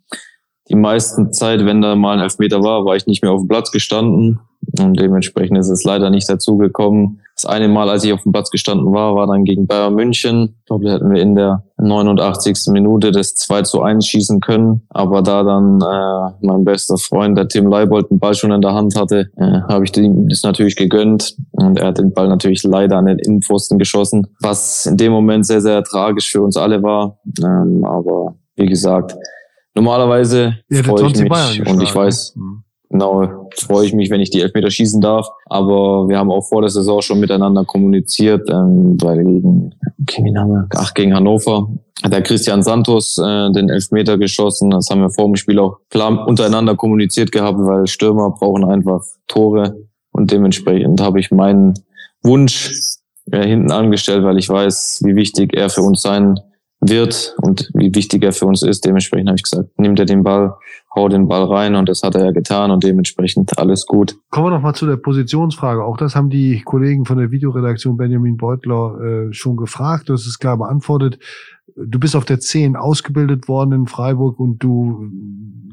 die 0.69 0.75
meisten 0.75 1.33
Zeit, 1.33 1.65
wenn 1.65 1.81
da 1.81 1.95
mal 1.95 2.15
ein 2.15 2.23
Elfmeter 2.23 2.63
war, 2.63 2.85
war 2.85 2.97
ich 2.97 3.07
nicht 3.07 3.23
mehr 3.23 3.33
auf 3.33 3.43
dem 3.43 3.49
Platz 3.49 3.71
gestanden. 3.71 4.41
Und 4.79 4.99
dementsprechend 4.99 5.59
ist 5.59 5.69
es 5.69 5.85
leider 5.85 6.11
nicht 6.11 6.29
dazu 6.29 6.57
gekommen. 6.57 7.21
Das 7.35 7.45
eine 7.45 7.69
Mal, 7.69 7.91
als 7.91 8.03
ich 8.03 8.15
auf 8.15 8.23
dem 8.23 8.33
Platz 8.33 8.51
gestanden 8.51 8.93
war, 8.95 9.15
war 9.15 9.27
dann 9.27 9.45
gegen 9.45 9.67
Bayern 9.67 9.95
München. 9.95 10.57
Ich 10.61 10.65
glaube, 10.65 10.87
da 10.87 10.95
hätten 10.95 11.13
wir 11.13 11.21
in 11.21 11.35
der 11.35 11.65
89. 11.77 12.73
Minute 12.73 13.11
das 13.11 13.35
2 13.35 13.63
zu 13.63 13.83
1 13.83 14.07
schießen 14.07 14.41
können. 14.41 14.87
Aber 14.89 15.21
da 15.21 15.43
dann 15.43 15.81
äh, 15.83 16.47
mein 16.47 16.65
bester 16.65 16.97
Freund, 16.97 17.37
der 17.37 17.47
Tim 17.49 17.67
Leibold, 17.67 18.11
den 18.11 18.19
Ball 18.19 18.35
schon 18.35 18.53
in 18.53 18.63
der 18.63 18.73
Hand 18.73 18.97
hatte, 18.97 19.29
äh, 19.37 19.61
habe 19.69 19.85
ich 19.85 19.95
ihm 19.99 20.29
das 20.29 20.43
natürlich 20.45 20.77
gegönnt. 20.77 21.37
Und 21.53 21.79
er 21.79 21.89
hat 21.89 21.99
den 21.99 22.15
Ball 22.15 22.29
natürlich 22.29 22.63
leider 22.63 22.97
an 22.97 23.05
den 23.05 23.19
Innenpfosten 23.19 23.79
geschossen, 23.79 24.27
was 24.41 24.87
in 24.87 24.97
dem 24.97 25.13
Moment 25.13 25.45
sehr, 25.45 25.61
sehr 25.61 25.85
tragisch 25.85 26.31
für 26.31 26.41
uns 26.41 26.57
alle 26.57 26.83
war. 26.83 27.19
Ähm, 27.45 27.85
aber 27.85 28.37
wie 28.57 28.67
gesagt, 28.67 29.15
normalerweise 29.75 30.57
ja, 30.71 30.83
freue 30.83 31.09
ich 31.09 31.21
mich 31.21 31.69
und 31.69 31.83
ich 31.83 31.95
weiß, 31.95 32.35
mhm. 32.35 32.63
Genau, 32.91 33.49
freue 33.57 33.87
ich 33.87 33.93
mich, 33.93 34.11
wenn 34.11 34.21
ich 34.21 34.31
die 34.31 34.41
Elfmeter 34.41 34.71
schießen 34.71 35.01
darf. 35.01 35.29
Aber 35.47 36.09
wir 36.09 36.19
haben 36.19 36.31
auch 36.31 36.47
vor 36.49 36.63
der 36.63 36.71
Saison 36.71 37.03
schon 37.03 37.21
miteinander 37.21 37.65
kommuniziert, 37.65 38.49
ähm, 38.49 38.97
weil 39.01 39.25
gegen, 39.25 39.75
okay? 40.03 40.35
Ach, 40.77 40.95
gegen 40.95 41.15
Hannover 41.15 41.69
hat 42.03 42.13
der 42.13 42.23
Christian 42.23 42.63
Santos 42.63 43.19
äh, 43.19 43.51
den 43.53 43.69
Elfmeter 43.69 44.19
geschossen. 44.19 44.71
Das 44.71 44.89
haben 44.91 45.01
wir 45.01 45.11
vor 45.11 45.27
dem 45.27 45.37
Spiel 45.37 45.59
auch 45.59 45.79
klar 45.91 46.27
untereinander 46.27 46.77
kommuniziert 46.77 47.33
gehabt, 47.33 47.59
weil 47.59 47.87
Stürmer 47.87 48.31
brauchen 48.31 48.65
einfach 48.65 49.03
Tore. 49.27 49.77
Und 50.13 50.31
dementsprechend 50.31 51.01
habe 51.01 51.21
ich 51.21 51.31
meinen 51.31 51.75
Wunsch 52.23 52.99
äh, 53.33 53.47
hinten 53.47 53.73
angestellt, 53.73 54.25
weil 54.25 54.39
ich 54.39 54.49
weiß, 54.49 55.03
wie 55.05 55.17
wichtig 55.17 55.55
er 55.55 55.71
für 55.71 55.83
uns 55.83 56.03
sein 56.03 56.39
wird 56.81 57.35
und 57.43 57.71
wie 57.75 57.95
wichtig 57.95 58.23
er 58.23 58.33
für 58.33 58.47
uns 58.47 58.63
ist. 58.63 58.85
Dementsprechend 58.85 59.29
habe 59.29 59.37
ich 59.37 59.43
gesagt, 59.43 59.79
nimmt 59.79 59.99
er 59.99 60.05
den 60.05 60.23
Ball, 60.23 60.55
hau 60.95 61.09
den 61.09 61.27
Ball 61.27 61.45
rein 61.45 61.75
und 61.75 61.89
das 61.89 62.03
hat 62.03 62.15
er 62.15 62.25
ja 62.25 62.31
getan 62.33 62.71
und 62.71 62.85
dementsprechend 62.85 63.59
alles 63.59 63.87
gut. 63.87 64.17
Kommen 64.31 64.47
wir 64.47 64.51
noch 64.51 64.63
mal 64.63 64.75
zu 64.75 64.87
der 64.87 64.97
Positionsfrage. 64.97 65.85
Auch 65.85 65.97
das 65.97 66.15
haben 66.15 66.31
die 66.31 66.63
Kollegen 66.63 67.05
von 67.05 67.19
der 67.19 67.31
Videoredaktion 67.31 67.97
Benjamin 67.97 68.37
Beutler 68.37 69.01
äh, 69.01 69.33
schon 69.33 69.57
gefragt. 69.57 70.09
Du 70.09 70.13
hast 70.13 70.27
es 70.27 70.39
klar 70.39 70.59
beantwortet 70.59 71.19
du 71.77 71.99
bist 71.99 72.17
auf 72.17 72.25
der 72.25 72.41
10 72.41 72.77
ausgebildet 72.77 73.49
worden 73.49 73.73
in 73.73 73.87
Freiburg 73.87 74.41
und 74.41 74.63
du 74.63 75.11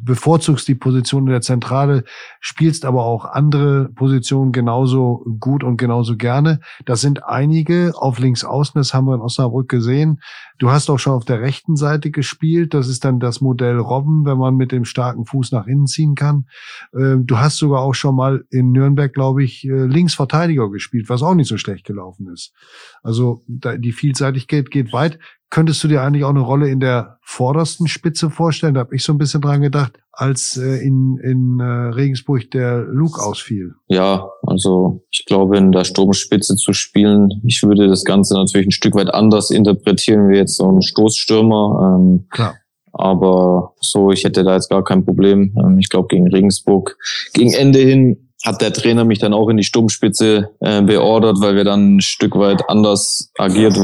bevorzugst 0.01 0.67
die 0.67 0.75
Position 0.75 1.23
in 1.23 1.31
der 1.31 1.41
Zentrale, 1.41 2.03
spielst 2.41 2.83
aber 2.83 3.05
auch 3.05 3.23
andere 3.23 3.89
Positionen 3.95 4.51
genauso 4.51 5.25
gut 5.39 5.63
und 5.63 5.77
genauso 5.77 6.17
gerne. 6.17 6.59
Das 6.85 6.99
sind 6.99 7.23
einige 7.23 7.93
auf 7.95 8.19
links 8.19 8.43
außen, 8.43 8.73
das 8.75 8.93
haben 8.93 9.07
wir 9.07 9.15
in 9.15 9.21
Osnabrück 9.21 9.69
gesehen. 9.69 10.19
Du 10.59 10.69
hast 10.69 10.89
auch 10.89 10.99
schon 10.99 11.13
auf 11.13 11.25
der 11.25 11.41
rechten 11.41 11.75
Seite 11.75 12.11
gespielt. 12.11 12.73
Das 12.73 12.87
ist 12.87 13.03
dann 13.05 13.19
das 13.19 13.41
Modell 13.41 13.77
Robben, 13.77 14.25
wenn 14.25 14.37
man 14.37 14.55
mit 14.55 14.71
dem 14.71 14.85
starken 14.85 15.25
Fuß 15.25 15.51
nach 15.51 15.67
innen 15.67 15.87
ziehen 15.87 16.15
kann. 16.15 16.47
Ähm, 16.93 17.25
du 17.25 17.37
hast 17.37 17.57
sogar 17.57 17.81
auch 17.81 17.95
schon 17.95 18.15
mal 18.15 18.45
in 18.49 18.71
Nürnberg, 18.71 19.13
glaube 19.13 19.43
ich, 19.43 19.65
äh, 19.65 19.85
Linksverteidiger 19.85 20.69
gespielt, 20.69 21.09
was 21.09 21.23
auch 21.23 21.35
nicht 21.35 21.47
so 21.47 21.57
schlecht 21.57 21.85
gelaufen 21.85 22.27
ist. 22.31 22.53
Also 23.01 23.43
die 23.47 23.91
Vielseitigkeit 23.91 24.69
geht 24.69 24.93
weit. 24.93 25.19
Könntest 25.49 25.83
du 25.83 25.87
dir 25.87 26.01
eigentlich 26.01 26.23
auch 26.23 26.29
eine 26.29 26.39
Rolle 26.39 26.69
in 26.69 26.79
der 26.79 27.19
vordersten 27.21 27.87
Spitze 27.87 28.29
vorstellen? 28.29 28.73
Da 28.73 28.81
habe 28.81 28.95
ich 28.95 29.03
so 29.03 29.13
ein 29.13 29.19
bisschen 29.19 29.41
dran 29.41 29.61
gedacht, 29.61 30.02
als 30.13 30.57
äh, 30.57 30.77
in, 30.85 31.17
in 31.17 31.59
äh, 31.59 31.63
Regensburg 31.63 32.49
der 32.51 32.83
Luke 32.83 33.21
ausfiel. 33.21 33.73
Ja, 33.87 34.29
also 34.43 35.03
ich 35.09 35.25
glaube, 35.25 35.57
in 35.57 35.71
der 35.71 35.83
Sturmspitze 35.83 36.55
zu 36.55 36.71
spielen, 36.71 37.41
ich 37.45 37.63
würde 37.63 37.87
das 37.87 38.05
Ganze 38.05 38.35
natürlich 38.35 38.67
ein 38.67 38.71
Stück 38.71 38.95
weit 38.95 39.13
anders 39.13 39.49
interpretieren 39.49 40.29
wie 40.29 40.37
jetzt 40.37 40.57
so 40.57 40.71
ein 40.71 40.81
Stoßstürmer. 40.83 41.97
Ähm, 41.99 42.27
Klar. 42.29 42.55
Aber 42.95 43.73
so, 43.81 44.11
ich 44.11 44.23
hätte 44.23 44.43
da 44.43 44.53
jetzt 44.53 44.69
gar 44.69 44.83
kein 44.83 45.03
Problem. 45.03 45.55
Ähm, 45.57 45.79
ich 45.79 45.89
glaube, 45.89 46.09
gegen 46.09 46.27
Regensburg, 46.27 46.95
gegen 47.33 47.51
Ende 47.51 47.79
hin 47.79 48.29
hat 48.45 48.61
der 48.61 48.73
Trainer 48.73 49.05
mich 49.05 49.19
dann 49.19 49.33
auch 49.33 49.49
in 49.49 49.57
die 49.57 49.63
Sturmspitze 49.63 50.51
äh, 50.59 50.81
beordert, 50.81 51.37
weil 51.39 51.55
wir 51.55 51.63
dann 51.63 51.95
ein 51.95 52.01
Stück 52.01 52.35
weit 52.35 52.69
anders 52.69 53.31
agiert 53.37 53.79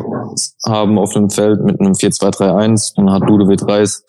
haben 0.67 0.99
auf 0.99 1.13
dem 1.13 1.29
Feld 1.29 1.63
mit 1.63 1.79
einem 1.79 1.93
4-2-3-1. 1.93 2.93
Dann 2.97 3.09
hat 3.09 3.23
Ludovic 3.23 3.65
Reis 3.67 4.03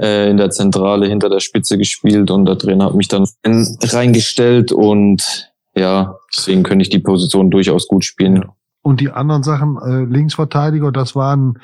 äh, 0.00 0.30
in 0.30 0.36
der 0.36 0.50
Zentrale 0.50 1.06
hinter 1.06 1.28
der 1.28 1.40
Spitze 1.40 1.78
gespielt 1.78 2.30
und 2.30 2.44
der 2.46 2.58
Trainer 2.58 2.86
hat 2.86 2.94
mich 2.94 3.08
dann 3.08 3.26
reingestellt 3.44 4.72
und 4.72 5.50
ja, 5.76 6.16
deswegen 6.36 6.62
könnte 6.62 6.82
ich 6.82 6.90
die 6.90 7.00
Position 7.00 7.50
durchaus 7.50 7.88
gut 7.88 8.04
spielen. 8.04 8.44
Und 8.82 9.00
die 9.00 9.10
anderen 9.10 9.42
Sachen, 9.42 9.78
äh, 9.78 10.04
Linksverteidiger, 10.04 10.92
das 10.92 11.16
waren 11.16 11.58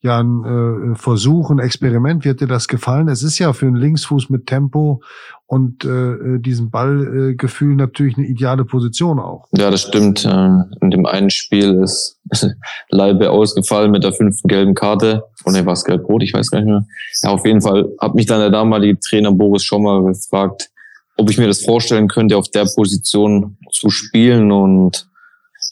ja 0.00 0.20
ein 0.20 0.92
äh, 0.92 0.94
Versuch, 0.94 1.50
ein 1.50 1.58
Experiment. 1.58 2.24
Wird 2.24 2.40
dir 2.40 2.46
das 2.46 2.68
gefallen? 2.68 3.08
Es 3.08 3.22
ist 3.22 3.38
ja 3.38 3.52
für 3.52 3.66
einen 3.66 3.76
Linksfuß 3.76 4.30
mit 4.30 4.46
Tempo 4.46 5.02
und 5.46 5.84
äh, 5.84 6.38
diesem 6.38 6.70
Ballgefühl 6.70 7.72
äh, 7.72 7.76
natürlich 7.76 8.16
eine 8.16 8.26
ideale 8.26 8.64
Position 8.64 9.18
auch. 9.18 9.46
Ja, 9.56 9.70
das 9.70 9.82
stimmt. 9.82 10.26
Ähm, 10.30 10.64
in 10.80 10.90
dem 10.90 11.06
einen 11.06 11.30
Spiel 11.30 11.74
ist 11.82 12.20
Leibe 12.88 13.30
ausgefallen 13.30 13.90
mit 13.90 14.04
der 14.04 14.12
fünften 14.12 14.48
gelben 14.48 14.74
Karte. 14.74 15.24
Oh 15.44 15.50
ne, 15.50 15.64
war 15.64 15.74
es 15.74 15.84
gelb-rot? 15.84 16.22
Ich 16.22 16.34
weiß 16.34 16.50
gar 16.50 16.60
nicht 16.60 16.68
mehr. 16.68 16.86
Ja, 17.22 17.30
auf 17.30 17.46
jeden 17.46 17.60
Fall 17.60 17.88
hat 18.00 18.14
mich 18.14 18.26
dann 18.26 18.40
der 18.40 18.50
damalige 18.50 18.98
Trainer 18.98 19.32
Boris 19.32 19.62
schon 19.62 19.82
mal 19.82 20.02
gefragt, 20.02 20.70
ob 21.16 21.30
ich 21.30 21.38
mir 21.38 21.46
das 21.46 21.64
vorstellen 21.64 22.08
könnte, 22.08 22.36
auf 22.36 22.50
der 22.50 22.66
Position 22.74 23.56
zu 23.70 23.90
spielen 23.90 24.50
und 24.50 25.08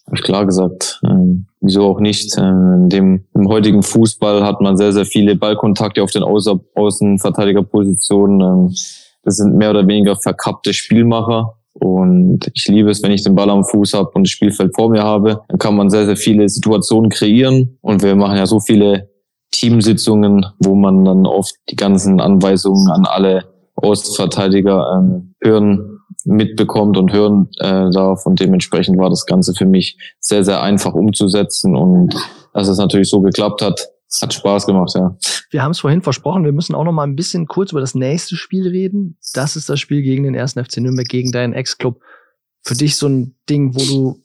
habe 0.06 0.16
ich 0.16 0.22
klar 0.22 0.46
gesagt, 0.46 1.00
ähm, 1.04 1.46
wieso 1.64 1.84
auch 1.84 2.00
nicht. 2.00 2.36
Ähm, 2.38 2.84
in 2.84 2.88
dem 2.88 3.24
im 3.34 3.48
heutigen 3.48 3.82
Fußball 3.82 4.44
hat 4.44 4.60
man 4.60 4.76
sehr, 4.76 4.92
sehr 4.92 5.06
viele 5.06 5.36
Ballkontakte 5.36 6.02
auf 6.02 6.10
den 6.10 6.22
Außen 6.22 6.60
Außenverteidigerpositionen. 6.74 8.40
Ähm, 8.40 8.74
das 9.22 9.36
sind 9.36 9.56
mehr 9.56 9.70
oder 9.70 9.86
weniger 9.86 10.16
verkappte 10.16 10.72
Spielmacher. 10.72 11.54
Und 11.72 12.50
ich 12.54 12.68
liebe 12.68 12.90
es, 12.90 13.02
wenn 13.02 13.10
ich 13.10 13.24
den 13.24 13.34
Ball 13.34 13.50
am 13.50 13.64
Fuß 13.64 13.94
habe 13.94 14.10
und 14.14 14.24
das 14.24 14.30
Spielfeld 14.30 14.74
vor 14.76 14.90
mir 14.90 15.02
habe. 15.02 15.40
Dann 15.48 15.58
kann 15.58 15.76
man 15.76 15.90
sehr, 15.90 16.06
sehr 16.06 16.16
viele 16.16 16.48
Situationen 16.48 17.10
kreieren. 17.10 17.78
Und 17.80 18.02
wir 18.02 18.14
machen 18.14 18.36
ja 18.36 18.46
so 18.46 18.60
viele 18.60 19.08
Teamsitzungen, 19.50 20.46
wo 20.60 20.74
man 20.74 21.04
dann 21.04 21.26
oft 21.26 21.54
die 21.70 21.76
ganzen 21.76 22.20
Anweisungen 22.20 22.90
an 22.90 23.06
alle 23.06 23.44
Außenverteidiger 23.76 24.98
ähm, 24.98 25.34
hören 25.42 25.93
mitbekommt 26.24 26.96
und 26.96 27.12
hören 27.12 27.48
äh, 27.58 27.90
darf. 27.90 28.26
Und 28.26 28.40
dementsprechend 28.40 28.98
war 28.98 29.10
das 29.10 29.26
Ganze 29.26 29.54
für 29.54 29.66
mich 29.66 29.98
sehr, 30.20 30.44
sehr 30.44 30.62
einfach 30.62 30.94
umzusetzen. 30.94 31.76
Und 31.76 32.14
dass 32.52 32.68
es 32.68 32.78
natürlich 32.78 33.08
so 33.08 33.20
geklappt 33.20 33.62
hat, 33.62 33.88
hat 34.20 34.32
Spaß 34.32 34.66
gemacht, 34.66 34.92
ja. 34.94 35.16
Wir 35.50 35.62
haben 35.62 35.72
es 35.72 35.80
vorhin 35.80 36.02
versprochen, 36.02 36.44
wir 36.44 36.52
müssen 36.52 36.74
auch 36.74 36.84
noch 36.84 36.92
mal 36.92 37.02
ein 37.02 37.16
bisschen 37.16 37.46
kurz 37.46 37.72
über 37.72 37.80
das 37.80 37.94
nächste 37.94 38.36
Spiel 38.36 38.68
reden. 38.68 39.18
Das 39.34 39.56
ist 39.56 39.68
das 39.68 39.80
Spiel 39.80 40.02
gegen 40.02 40.24
den 40.24 40.34
ersten 40.34 40.64
FC 40.64 40.78
Nürnberg, 40.78 41.08
gegen 41.08 41.32
deinen 41.32 41.52
Ex-Club. 41.52 42.00
Für 42.62 42.74
dich 42.74 42.96
so 42.96 43.08
ein 43.08 43.34
Ding, 43.48 43.74
wo 43.74 43.80
du 43.80 44.24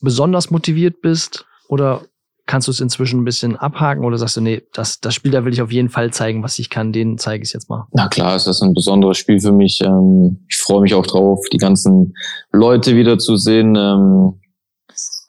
besonders 0.00 0.50
motiviert 0.50 1.00
bist? 1.00 1.46
Oder 1.68 2.02
kannst 2.46 2.68
du 2.68 2.72
es 2.72 2.80
inzwischen 2.80 3.20
ein 3.20 3.24
bisschen 3.24 3.56
abhaken 3.56 4.04
oder 4.04 4.18
sagst 4.18 4.36
du, 4.36 4.40
nee, 4.40 4.62
das, 4.72 5.00
das 5.00 5.14
Spiel, 5.14 5.30
da 5.30 5.44
will 5.44 5.52
ich 5.52 5.62
auf 5.62 5.72
jeden 5.72 5.88
Fall 5.88 6.12
zeigen, 6.12 6.42
was 6.42 6.58
ich 6.58 6.70
kann, 6.70 6.92
den 6.92 7.18
zeige 7.18 7.44
ich 7.44 7.52
jetzt 7.52 7.68
mal? 7.70 7.86
Na 7.92 8.08
klar, 8.08 8.34
es 8.34 8.46
ist 8.46 8.62
ein 8.62 8.74
besonderes 8.74 9.18
Spiel 9.18 9.40
für 9.40 9.52
mich. 9.52 9.80
Ähm, 9.82 10.44
ich 10.48 10.56
freue 10.56 10.82
mich 10.82 10.94
auch 10.94 11.06
drauf, 11.06 11.40
die 11.52 11.58
ganzen 11.58 12.14
Leute 12.52 12.96
wiederzusehen. 12.96 13.76
Ähm, 13.76 14.40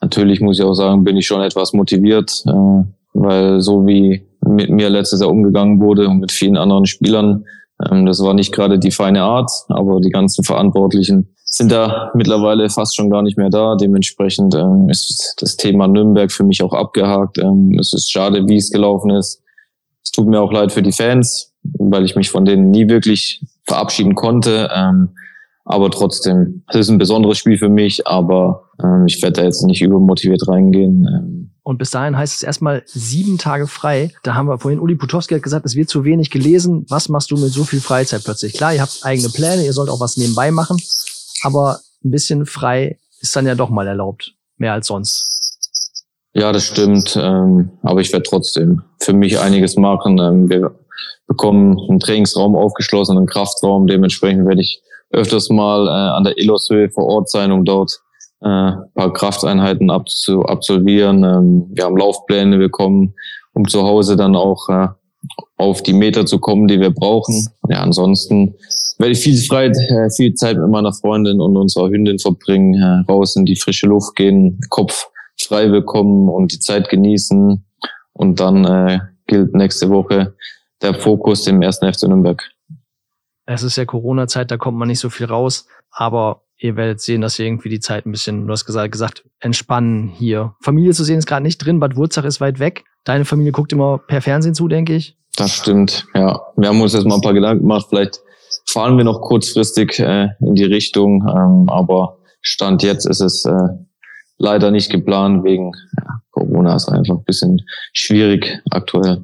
natürlich 0.00 0.40
muss 0.40 0.58
ich 0.58 0.64
auch 0.64 0.74
sagen, 0.74 1.04
bin 1.04 1.16
ich 1.16 1.26
schon 1.26 1.40
etwas 1.40 1.72
motiviert, 1.72 2.42
äh, 2.46 2.84
weil 3.14 3.60
so 3.60 3.86
wie 3.86 4.26
mit 4.46 4.70
mir 4.70 4.90
letztes 4.90 5.20
Jahr 5.20 5.30
umgegangen 5.30 5.80
wurde 5.80 6.08
und 6.08 6.18
mit 6.18 6.32
vielen 6.32 6.56
anderen 6.56 6.86
Spielern, 6.86 7.44
ähm, 7.90 8.06
das 8.06 8.20
war 8.20 8.34
nicht 8.34 8.52
gerade 8.52 8.78
die 8.78 8.90
feine 8.90 9.22
Art, 9.22 9.50
aber 9.68 10.00
die 10.00 10.10
ganzen 10.10 10.44
Verantwortlichen 10.44 11.33
sind 11.56 11.70
da 11.70 12.10
mittlerweile 12.14 12.68
fast 12.68 12.96
schon 12.96 13.10
gar 13.10 13.22
nicht 13.22 13.38
mehr 13.38 13.48
da. 13.48 13.76
Dementsprechend 13.76 14.56
ähm, 14.56 14.88
ist 14.88 15.36
das 15.38 15.56
Thema 15.56 15.86
Nürnberg 15.86 16.32
für 16.32 16.42
mich 16.42 16.60
auch 16.64 16.72
abgehakt. 16.72 17.38
Ähm, 17.38 17.76
es 17.78 17.92
ist 17.92 18.10
schade, 18.10 18.48
wie 18.48 18.56
es 18.56 18.70
gelaufen 18.70 19.10
ist. 19.10 19.40
Es 20.02 20.10
tut 20.10 20.26
mir 20.26 20.40
auch 20.40 20.52
leid 20.52 20.72
für 20.72 20.82
die 20.82 20.90
Fans, 20.90 21.52
weil 21.62 22.04
ich 22.04 22.16
mich 22.16 22.28
von 22.28 22.44
denen 22.44 22.72
nie 22.72 22.88
wirklich 22.88 23.40
verabschieden 23.62 24.16
konnte. 24.16 24.68
Ähm, 24.74 25.10
aber 25.64 25.92
trotzdem, 25.92 26.64
es 26.66 26.76
ist 26.76 26.88
ein 26.88 26.98
besonderes 26.98 27.38
Spiel 27.38 27.56
für 27.56 27.68
mich, 27.68 28.04
aber 28.04 28.70
ähm, 28.82 29.04
ich 29.06 29.22
werde 29.22 29.40
da 29.40 29.44
jetzt 29.44 29.62
nicht 29.62 29.80
übermotiviert 29.80 30.48
reingehen. 30.48 31.06
Ähm. 31.06 31.50
Und 31.62 31.78
bis 31.78 31.90
dahin 31.90 32.18
heißt 32.18 32.34
es 32.34 32.42
erstmal 32.42 32.82
sieben 32.86 33.38
Tage 33.38 33.68
frei. 33.68 34.10
Da 34.24 34.34
haben 34.34 34.48
wir 34.48 34.58
vorhin, 34.58 34.80
Uli 34.80 34.96
Putowski 34.96 35.34
hat 35.34 35.42
gesagt, 35.44 35.64
es 35.64 35.76
wird 35.76 35.88
zu 35.88 36.04
wenig 36.04 36.30
gelesen. 36.30 36.84
Was 36.88 37.08
machst 37.08 37.30
du 37.30 37.36
mit 37.36 37.52
so 37.52 37.62
viel 37.62 37.80
Freizeit 37.80 38.24
plötzlich? 38.24 38.54
Klar, 38.54 38.74
ihr 38.74 38.82
habt 38.82 38.98
eigene 39.04 39.28
Pläne, 39.28 39.64
ihr 39.64 39.72
sollt 39.72 39.88
auch 39.88 40.00
was 40.00 40.16
nebenbei 40.16 40.50
machen 40.50 40.78
aber 41.44 41.80
ein 42.04 42.10
bisschen 42.10 42.46
frei 42.46 42.98
ist 43.20 43.34
dann 43.36 43.46
ja 43.46 43.54
doch 43.54 43.70
mal 43.70 43.86
erlaubt, 43.86 44.34
mehr 44.56 44.72
als 44.72 44.88
sonst. 44.88 45.34
Ja, 46.34 46.52
das 46.52 46.66
stimmt. 46.66 47.16
Ähm, 47.20 47.70
aber 47.82 48.00
ich 48.00 48.12
werde 48.12 48.28
trotzdem 48.28 48.82
für 49.00 49.12
mich 49.12 49.38
einiges 49.38 49.76
machen. 49.76 50.18
Ähm, 50.18 50.50
wir 50.50 50.74
bekommen 51.26 51.78
einen 51.88 52.00
Trainingsraum 52.00 52.56
aufgeschlossen, 52.56 53.16
einen 53.16 53.26
Kraftraum. 53.26 53.86
Dementsprechend 53.86 54.46
werde 54.46 54.60
ich 54.60 54.82
öfters 55.10 55.48
mal 55.48 55.86
äh, 55.86 56.16
an 56.16 56.24
der 56.24 56.36
Illoshöhe 56.36 56.90
vor 56.90 57.06
Ort 57.06 57.30
sein, 57.30 57.52
um 57.52 57.64
dort 57.64 58.00
äh, 58.42 58.48
ein 58.48 58.92
paar 58.94 59.12
Krafteinheiten 59.12 59.90
abzu 59.90 60.42
absolvieren. 60.44 61.22
Ähm, 61.22 61.66
wir 61.70 61.84
haben 61.84 61.96
Laufpläne 61.96 62.58
bekommen, 62.58 63.14
um 63.52 63.68
zu 63.68 63.82
Hause 63.82 64.16
dann 64.16 64.34
auch 64.34 64.68
äh, 64.68 64.88
auf 65.56 65.82
die 65.82 65.92
Meter 65.92 66.26
zu 66.26 66.38
kommen, 66.38 66.68
die 66.68 66.80
wir 66.80 66.90
brauchen. 66.90 67.48
Ja, 67.68 67.82
ansonsten 67.82 68.54
werde 68.98 69.12
ich 69.12 69.20
viel 69.20 69.40
Zeit, 69.40 69.76
äh, 69.76 70.10
viel 70.10 70.34
Zeit 70.34 70.58
mit 70.58 70.68
meiner 70.68 70.92
Freundin 70.92 71.40
und 71.40 71.56
unserer 71.56 71.88
Hündin 71.88 72.18
verbringen, 72.18 72.74
äh, 72.74 73.10
raus 73.10 73.36
in 73.36 73.44
die 73.44 73.56
frische 73.56 73.86
Luft 73.86 74.16
gehen, 74.16 74.60
Kopf 74.70 75.08
frei 75.40 75.68
bekommen 75.68 76.28
und 76.28 76.52
die 76.52 76.58
Zeit 76.58 76.88
genießen. 76.88 77.64
Und 78.12 78.40
dann 78.40 78.64
äh, 78.64 79.00
gilt 79.26 79.54
nächste 79.54 79.90
Woche 79.90 80.34
der 80.82 80.94
Fokus 80.94 81.46
im 81.46 81.62
ersten 81.62 81.92
FC 81.92 82.04
Nürnberg. 82.04 82.42
Es 83.46 83.62
ist 83.62 83.76
ja 83.76 83.84
Corona-Zeit, 83.84 84.50
da 84.50 84.56
kommt 84.56 84.78
man 84.78 84.88
nicht 84.88 85.00
so 85.00 85.10
viel 85.10 85.26
raus, 85.26 85.66
aber 85.90 86.43
ihr 86.64 86.76
werdet 86.76 86.98
sehen, 87.02 87.20
dass 87.20 87.38
ihr 87.38 87.44
irgendwie 87.44 87.68
die 87.68 87.78
Zeit 87.78 88.06
ein 88.06 88.10
bisschen, 88.10 88.46
du 88.46 88.52
hast 88.52 88.64
gesagt, 88.64 88.90
gesagt 88.90 89.24
entspannen 89.38 90.08
hier. 90.08 90.54
Familie 90.62 90.94
zu 90.94 91.04
sehen 91.04 91.18
ist 91.18 91.26
gerade 91.26 91.42
nicht 91.42 91.58
drin, 91.58 91.78
Bad 91.78 91.94
Wurzach 91.94 92.24
ist 92.24 92.40
weit 92.40 92.58
weg. 92.58 92.84
Deine 93.04 93.26
Familie 93.26 93.52
guckt 93.52 93.74
immer 93.74 93.98
per 93.98 94.22
Fernsehen 94.22 94.54
zu, 94.54 94.66
denke 94.66 94.94
ich. 94.94 95.18
Das 95.36 95.52
stimmt, 95.52 96.06
ja. 96.14 96.40
Wir 96.56 96.70
haben 96.70 96.80
uns 96.80 96.94
jetzt 96.94 97.04
mal 97.06 97.16
ein 97.16 97.20
paar 97.20 97.34
Gedanken 97.34 97.64
gemacht. 97.64 97.86
Vielleicht 97.90 98.22
fahren 98.66 98.96
wir 98.96 99.04
noch 99.04 99.20
kurzfristig 99.20 99.98
äh, 99.98 100.28
in 100.40 100.54
die 100.54 100.64
Richtung, 100.64 101.28
ähm, 101.28 101.68
aber 101.68 102.16
Stand 102.40 102.82
jetzt 102.82 103.04
ist 103.06 103.20
es 103.20 103.44
äh, 103.44 103.68
leider 104.38 104.70
nicht 104.70 104.90
geplant 104.90 105.44
wegen 105.44 105.72
ja, 105.98 106.22
Corona 106.30 106.76
ist 106.76 106.88
einfach 106.88 107.16
ein 107.16 107.24
bisschen 107.24 107.60
schwierig 107.92 108.58
aktuell. 108.70 109.22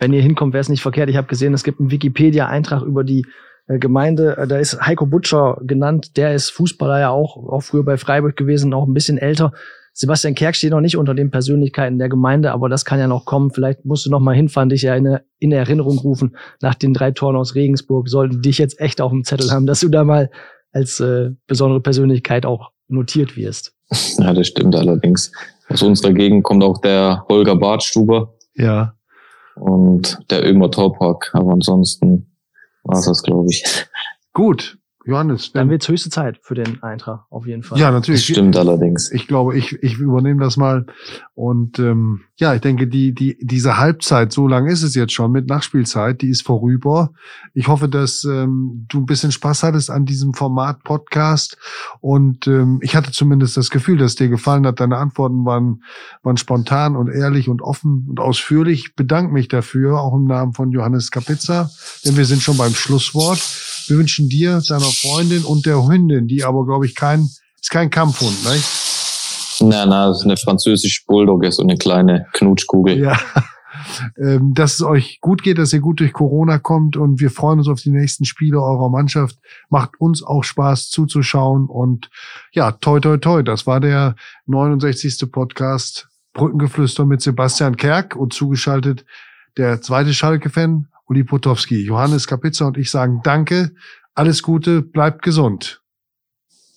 Wenn 0.00 0.12
ihr 0.12 0.20
hinkommt, 0.20 0.52
wäre 0.52 0.62
es 0.62 0.68
nicht 0.68 0.82
verkehrt. 0.82 1.10
Ich 1.10 1.16
habe 1.16 1.28
gesehen, 1.28 1.54
es 1.54 1.62
gibt 1.62 1.78
einen 1.78 1.92
Wikipedia-Eintrag 1.92 2.82
über 2.82 3.04
die 3.04 3.24
Gemeinde. 3.66 4.36
Äh, 4.36 4.46
da 4.46 4.58
ist 4.58 4.80
Heiko 4.80 5.06
Butcher 5.06 5.58
genannt. 5.62 6.16
Der 6.16 6.34
ist 6.34 6.50
Fußballer 6.50 7.00
ja 7.00 7.10
auch, 7.10 7.36
auch 7.36 7.62
früher 7.62 7.84
bei 7.84 7.96
Freiburg 7.96 8.36
gewesen, 8.36 8.74
auch 8.74 8.86
ein 8.86 8.94
bisschen 8.94 9.18
älter. 9.18 9.52
Sebastian 9.92 10.34
Kerk 10.34 10.54
steht 10.54 10.72
noch 10.72 10.82
nicht 10.82 10.98
unter 10.98 11.14
den 11.14 11.30
Persönlichkeiten 11.30 11.98
der 11.98 12.10
Gemeinde, 12.10 12.52
aber 12.52 12.68
das 12.68 12.84
kann 12.84 12.98
ja 12.98 13.06
noch 13.06 13.24
kommen. 13.24 13.50
Vielleicht 13.50 13.86
musst 13.86 14.04
du 14.04 14.10
noch 14.10 14.20
mal 14.20 14.34
hinfahren, 14.34 14.68
dich 14.68 14.82
ja 14.82 14.94
in, 14.94 15.18
in 15.38 15.52
Erinnerung 15.52 15.98
rufen 15.98 16.36
nach 16.60 16.74
den 16.74 16.92
drei 16.92 17.12
Toren 17.12 17.34
aus 17.34 17.54
Regensburg. 17.54 18.08
Sollten 18.10 18.42
dich 18.42 18.58
jetzt 18.58 18.78
echt 18.78 19.00
auf 19.00 19.10
dem 19.10 19.24
Zettel 19.24 19.50
haben, 19.50 19.66
dass 19.66 19.80
du 19.80 19.88
da 19.88 20.04
mal 20.04 20.30
als 20.72 21.00
äh, 21.00 21.30
besondere 21.46 21.80
Persönlichkeit 21.80 22.44
auch 22.44 22.72
notiert 22.88 23.36
wirst. 23.36 23.72
Ja, 24.18 24.32
das 24.32 24.48
stimmt 24.48 24.74
allerdings. 24.74 25.30
Aus 25.68 25.82
unserer 25.82 26.12
Gegend 26.12 26.42
kommt 26.42 26.62
auch 26.62 26.78
der 26.78 27.24
Holger 27.28 27.56
Bartstuber. 27.56 28.34
Ja. 28.54 28.94
Und 29.54 30.18
der 30.30 30.44
Ömer 30.46 30.70
Torpark. 30.70 31.30
Aber 31.32 31.52
ansonsten 31.52 32.35
war 32.88 32.98
es 32.98 33.06
das, 33.06 33.22
glaube 33.22 33.48
ich. 33.50 33.64
Gut. 34.32 34.78
Johannes. 35.06 35.52
Dann 35.52 35.70
wird's 35.70 35.88
höchste 35.88 36.10
Zeit 36.10 36.40
für 36.42 36.54
den 36.56 36.82
Eintrag, 36.82 37.26
auf 37.30 37.46
jeden 37.46 37.62
Fall. 37.62 37.78
Ja, 37.78 37.92
natürlich. 37.92 38.22
Das 38.22 38.34
stimmt 38.34 38.56
allerdings. 38.56 39.10
Ich 39.12 39.28
glaube, 39.28 39.56
ich, 39.56 39.80
ich 39.82 39.98
übernehme 39.98 40.42
das 40.42 40.56
mal. 40.56 40.86
Und 41.34 41.78
ähm, 41.78 42.22
ja, 42.38 42.54
ich 42.54 42.60
denke, 42.60 42.86
die, 42.86 43.14
die, 43.14 43.38
diese 43.40 43.78
Halbzeit, 43.78 44.30
so 44.30 44.46
lang 44.46 44.66
ist 44.66 44.82
es 44.82 44.94
jetzt 44.94 45.14
schon 45.14 45.32
mit 45.32 45.46
Nachspielzeit, 45.46 46.20
die 46.20 46.28
ist 46.28 46.42
vorüber. 46.42 47.12
Ich 47.54 47.66
hoffe, 47.66 47.88
dass 47.88 48.24
ähm, 48.24 48.84
du 48.88 48.98
ein 48.98 49.06
bisschen 49.06 49.32
Spaß 49.32 49.62
hattest 49.62 49.90
an 49.90 50.04
diesem 50.04 50.34
Format 50.34 50.84
Podcast. 50.84 51.56
Und 52.00 52.46
ähm, 52.46 52.78
ich 52.82 52.94
hatte 52.94 53.10
zumindest 53.10 53.56
das 53.56 53.70
Gefühl, 53.70 53.96
dass 53.96 54.16
dir 54.16 54.28
gefallen 54.28 54.66
hat. 54.66 54.80
Deine 54.80 54.98
Antworten 54.98 55.46
waren, 55.46 55.82
waren 56.22 56.36
spontan 56.36 56.94
und 56.94 57.08
ehrlich 57.08 57.48
und 57.48 57.62
offen 57.62 58.04
und 58.06 58.20
ausführlich. 58.20 58.80
Ich 58.88 58.94
bedanke 58.94 59.32
mich 59.32 59.48
dafür, 59.48 59.98
auch 60.02 60.14
im 60.14 60.26
Namen 60.26 60.52
von 60.52 60.72
Johannes 60.72 61.10
Kapitza, 61.10 61.70
denn 62.04 62.18
wir 62.18 62.26
sind 62.26 62.42
schon 62.42 62.58
beim 62.58 62.74
Schlusswort. 62.74 63.40
Wir 63.86 63.96
wünschen 63.96 64.28
dir, 64.28 64.62
deiner 64.68 64.84
Freundin 64.84 65.42
und 65.42 65.64
der 65.64 65.88
Hündin, 65.88 66.28
die 66.28 66.44
aber, 66.44 66.66
glaube 66.66 66.84
ich, 66.84 66.94
kein, 66.94 67.30
ist 67.58 67.70
kein 67.70 67.88
Kampfhund, 67.88 68.44
ne? 68.44 68.60
Nein, 69.60 69.88
nein, 69.88 70.08
das 70.08 70.18
ist 70.18 70.24
eine 70.24 70.36
französische 70.36 71.02
Bulldogge, 71.06 71.50
so 71.52 71.62
eine 71.62 71.76
kleine 71.76 72.26
Knutschkugel. 72.32 72.98
Ja. 72.98 73.18
Ähm, 74.18 74.54
dass 74.54 74.74
es 74.74 74.82
euch 74.82 75.20
gut 75.20 75.42
geht, 75.42 75.58
dass 75.58 75.72
ihr 75.72 75.80
gut 75.80 76.00
durch 76.00 76.12
Corona 76.12 76.58
kommt 76.58 76.96
und 76.96 77.20
wir 77.20 77.30
freuen 77.30 77.58
uns 77.58 77.68
auf 77.68 77.80
die 77.80 77.90
nächsten 77.90 78.24
Spiele 78.24 78.60
eurer 78.60 78.88
Mannschaft. 78.88 79.38
Macht 79.68 80.00
uns 80.00 80.22
auch 80.22 80.44
Spaß 80.44 80.88
zuzuschauen 80.88 81.66
und 81.66 82.10
ja, 82.52 82.72
toi, 82.72 83.00
toi, 83.00 83.18
toi. 83.18 83.42
Das 83.42 83.66
war 83.66 83.80
der 83.80 84.16
69. 84.46 85.30
Podcast 85.30 86.08
Brückengeflüster 86.32 87.04
mit 87.04 87.22
Sebastian 87.22 87.76
Kerk 87.76 88.16
und 88.16 88.32
zugeschaltet 88.32 89.04
der 89.56 89.80
zweite 89.80 90.12
Schalke-Fan 90.12 90.88
Uli 91.06 91.24
Potowski. 91.24 91.80
Johannes 91.82 92.26
Kapitzer 92.26 92.66
und 92.66 92.76
ich 92.76 92.90
sagen 92.90 93.20
Danke, 93.22 93.72
alles 94.14 94.42
Gute, 94.42 94.82
bleibt 94.82 95.22
gesund. 95.22 95.80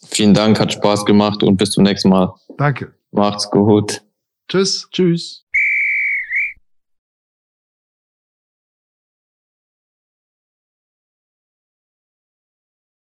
Vielen 0.07 0.33
Dank, 0.33 0.59
hat 0.59 0.73
Spaß 0.73 1.05
gemacht 1.05 1.43
und 1.43 1.57
bis 1.57 1.71
zum 1.71 1.83
nächsten 1.83 2.09
Mal. 2.09 2.33
Danke. 2.59 2.93
Macht's 3.11 3.49
gut. 3.49 4.01
Tschüss. 4.49 4.89
Tschüss. 4.91 5.45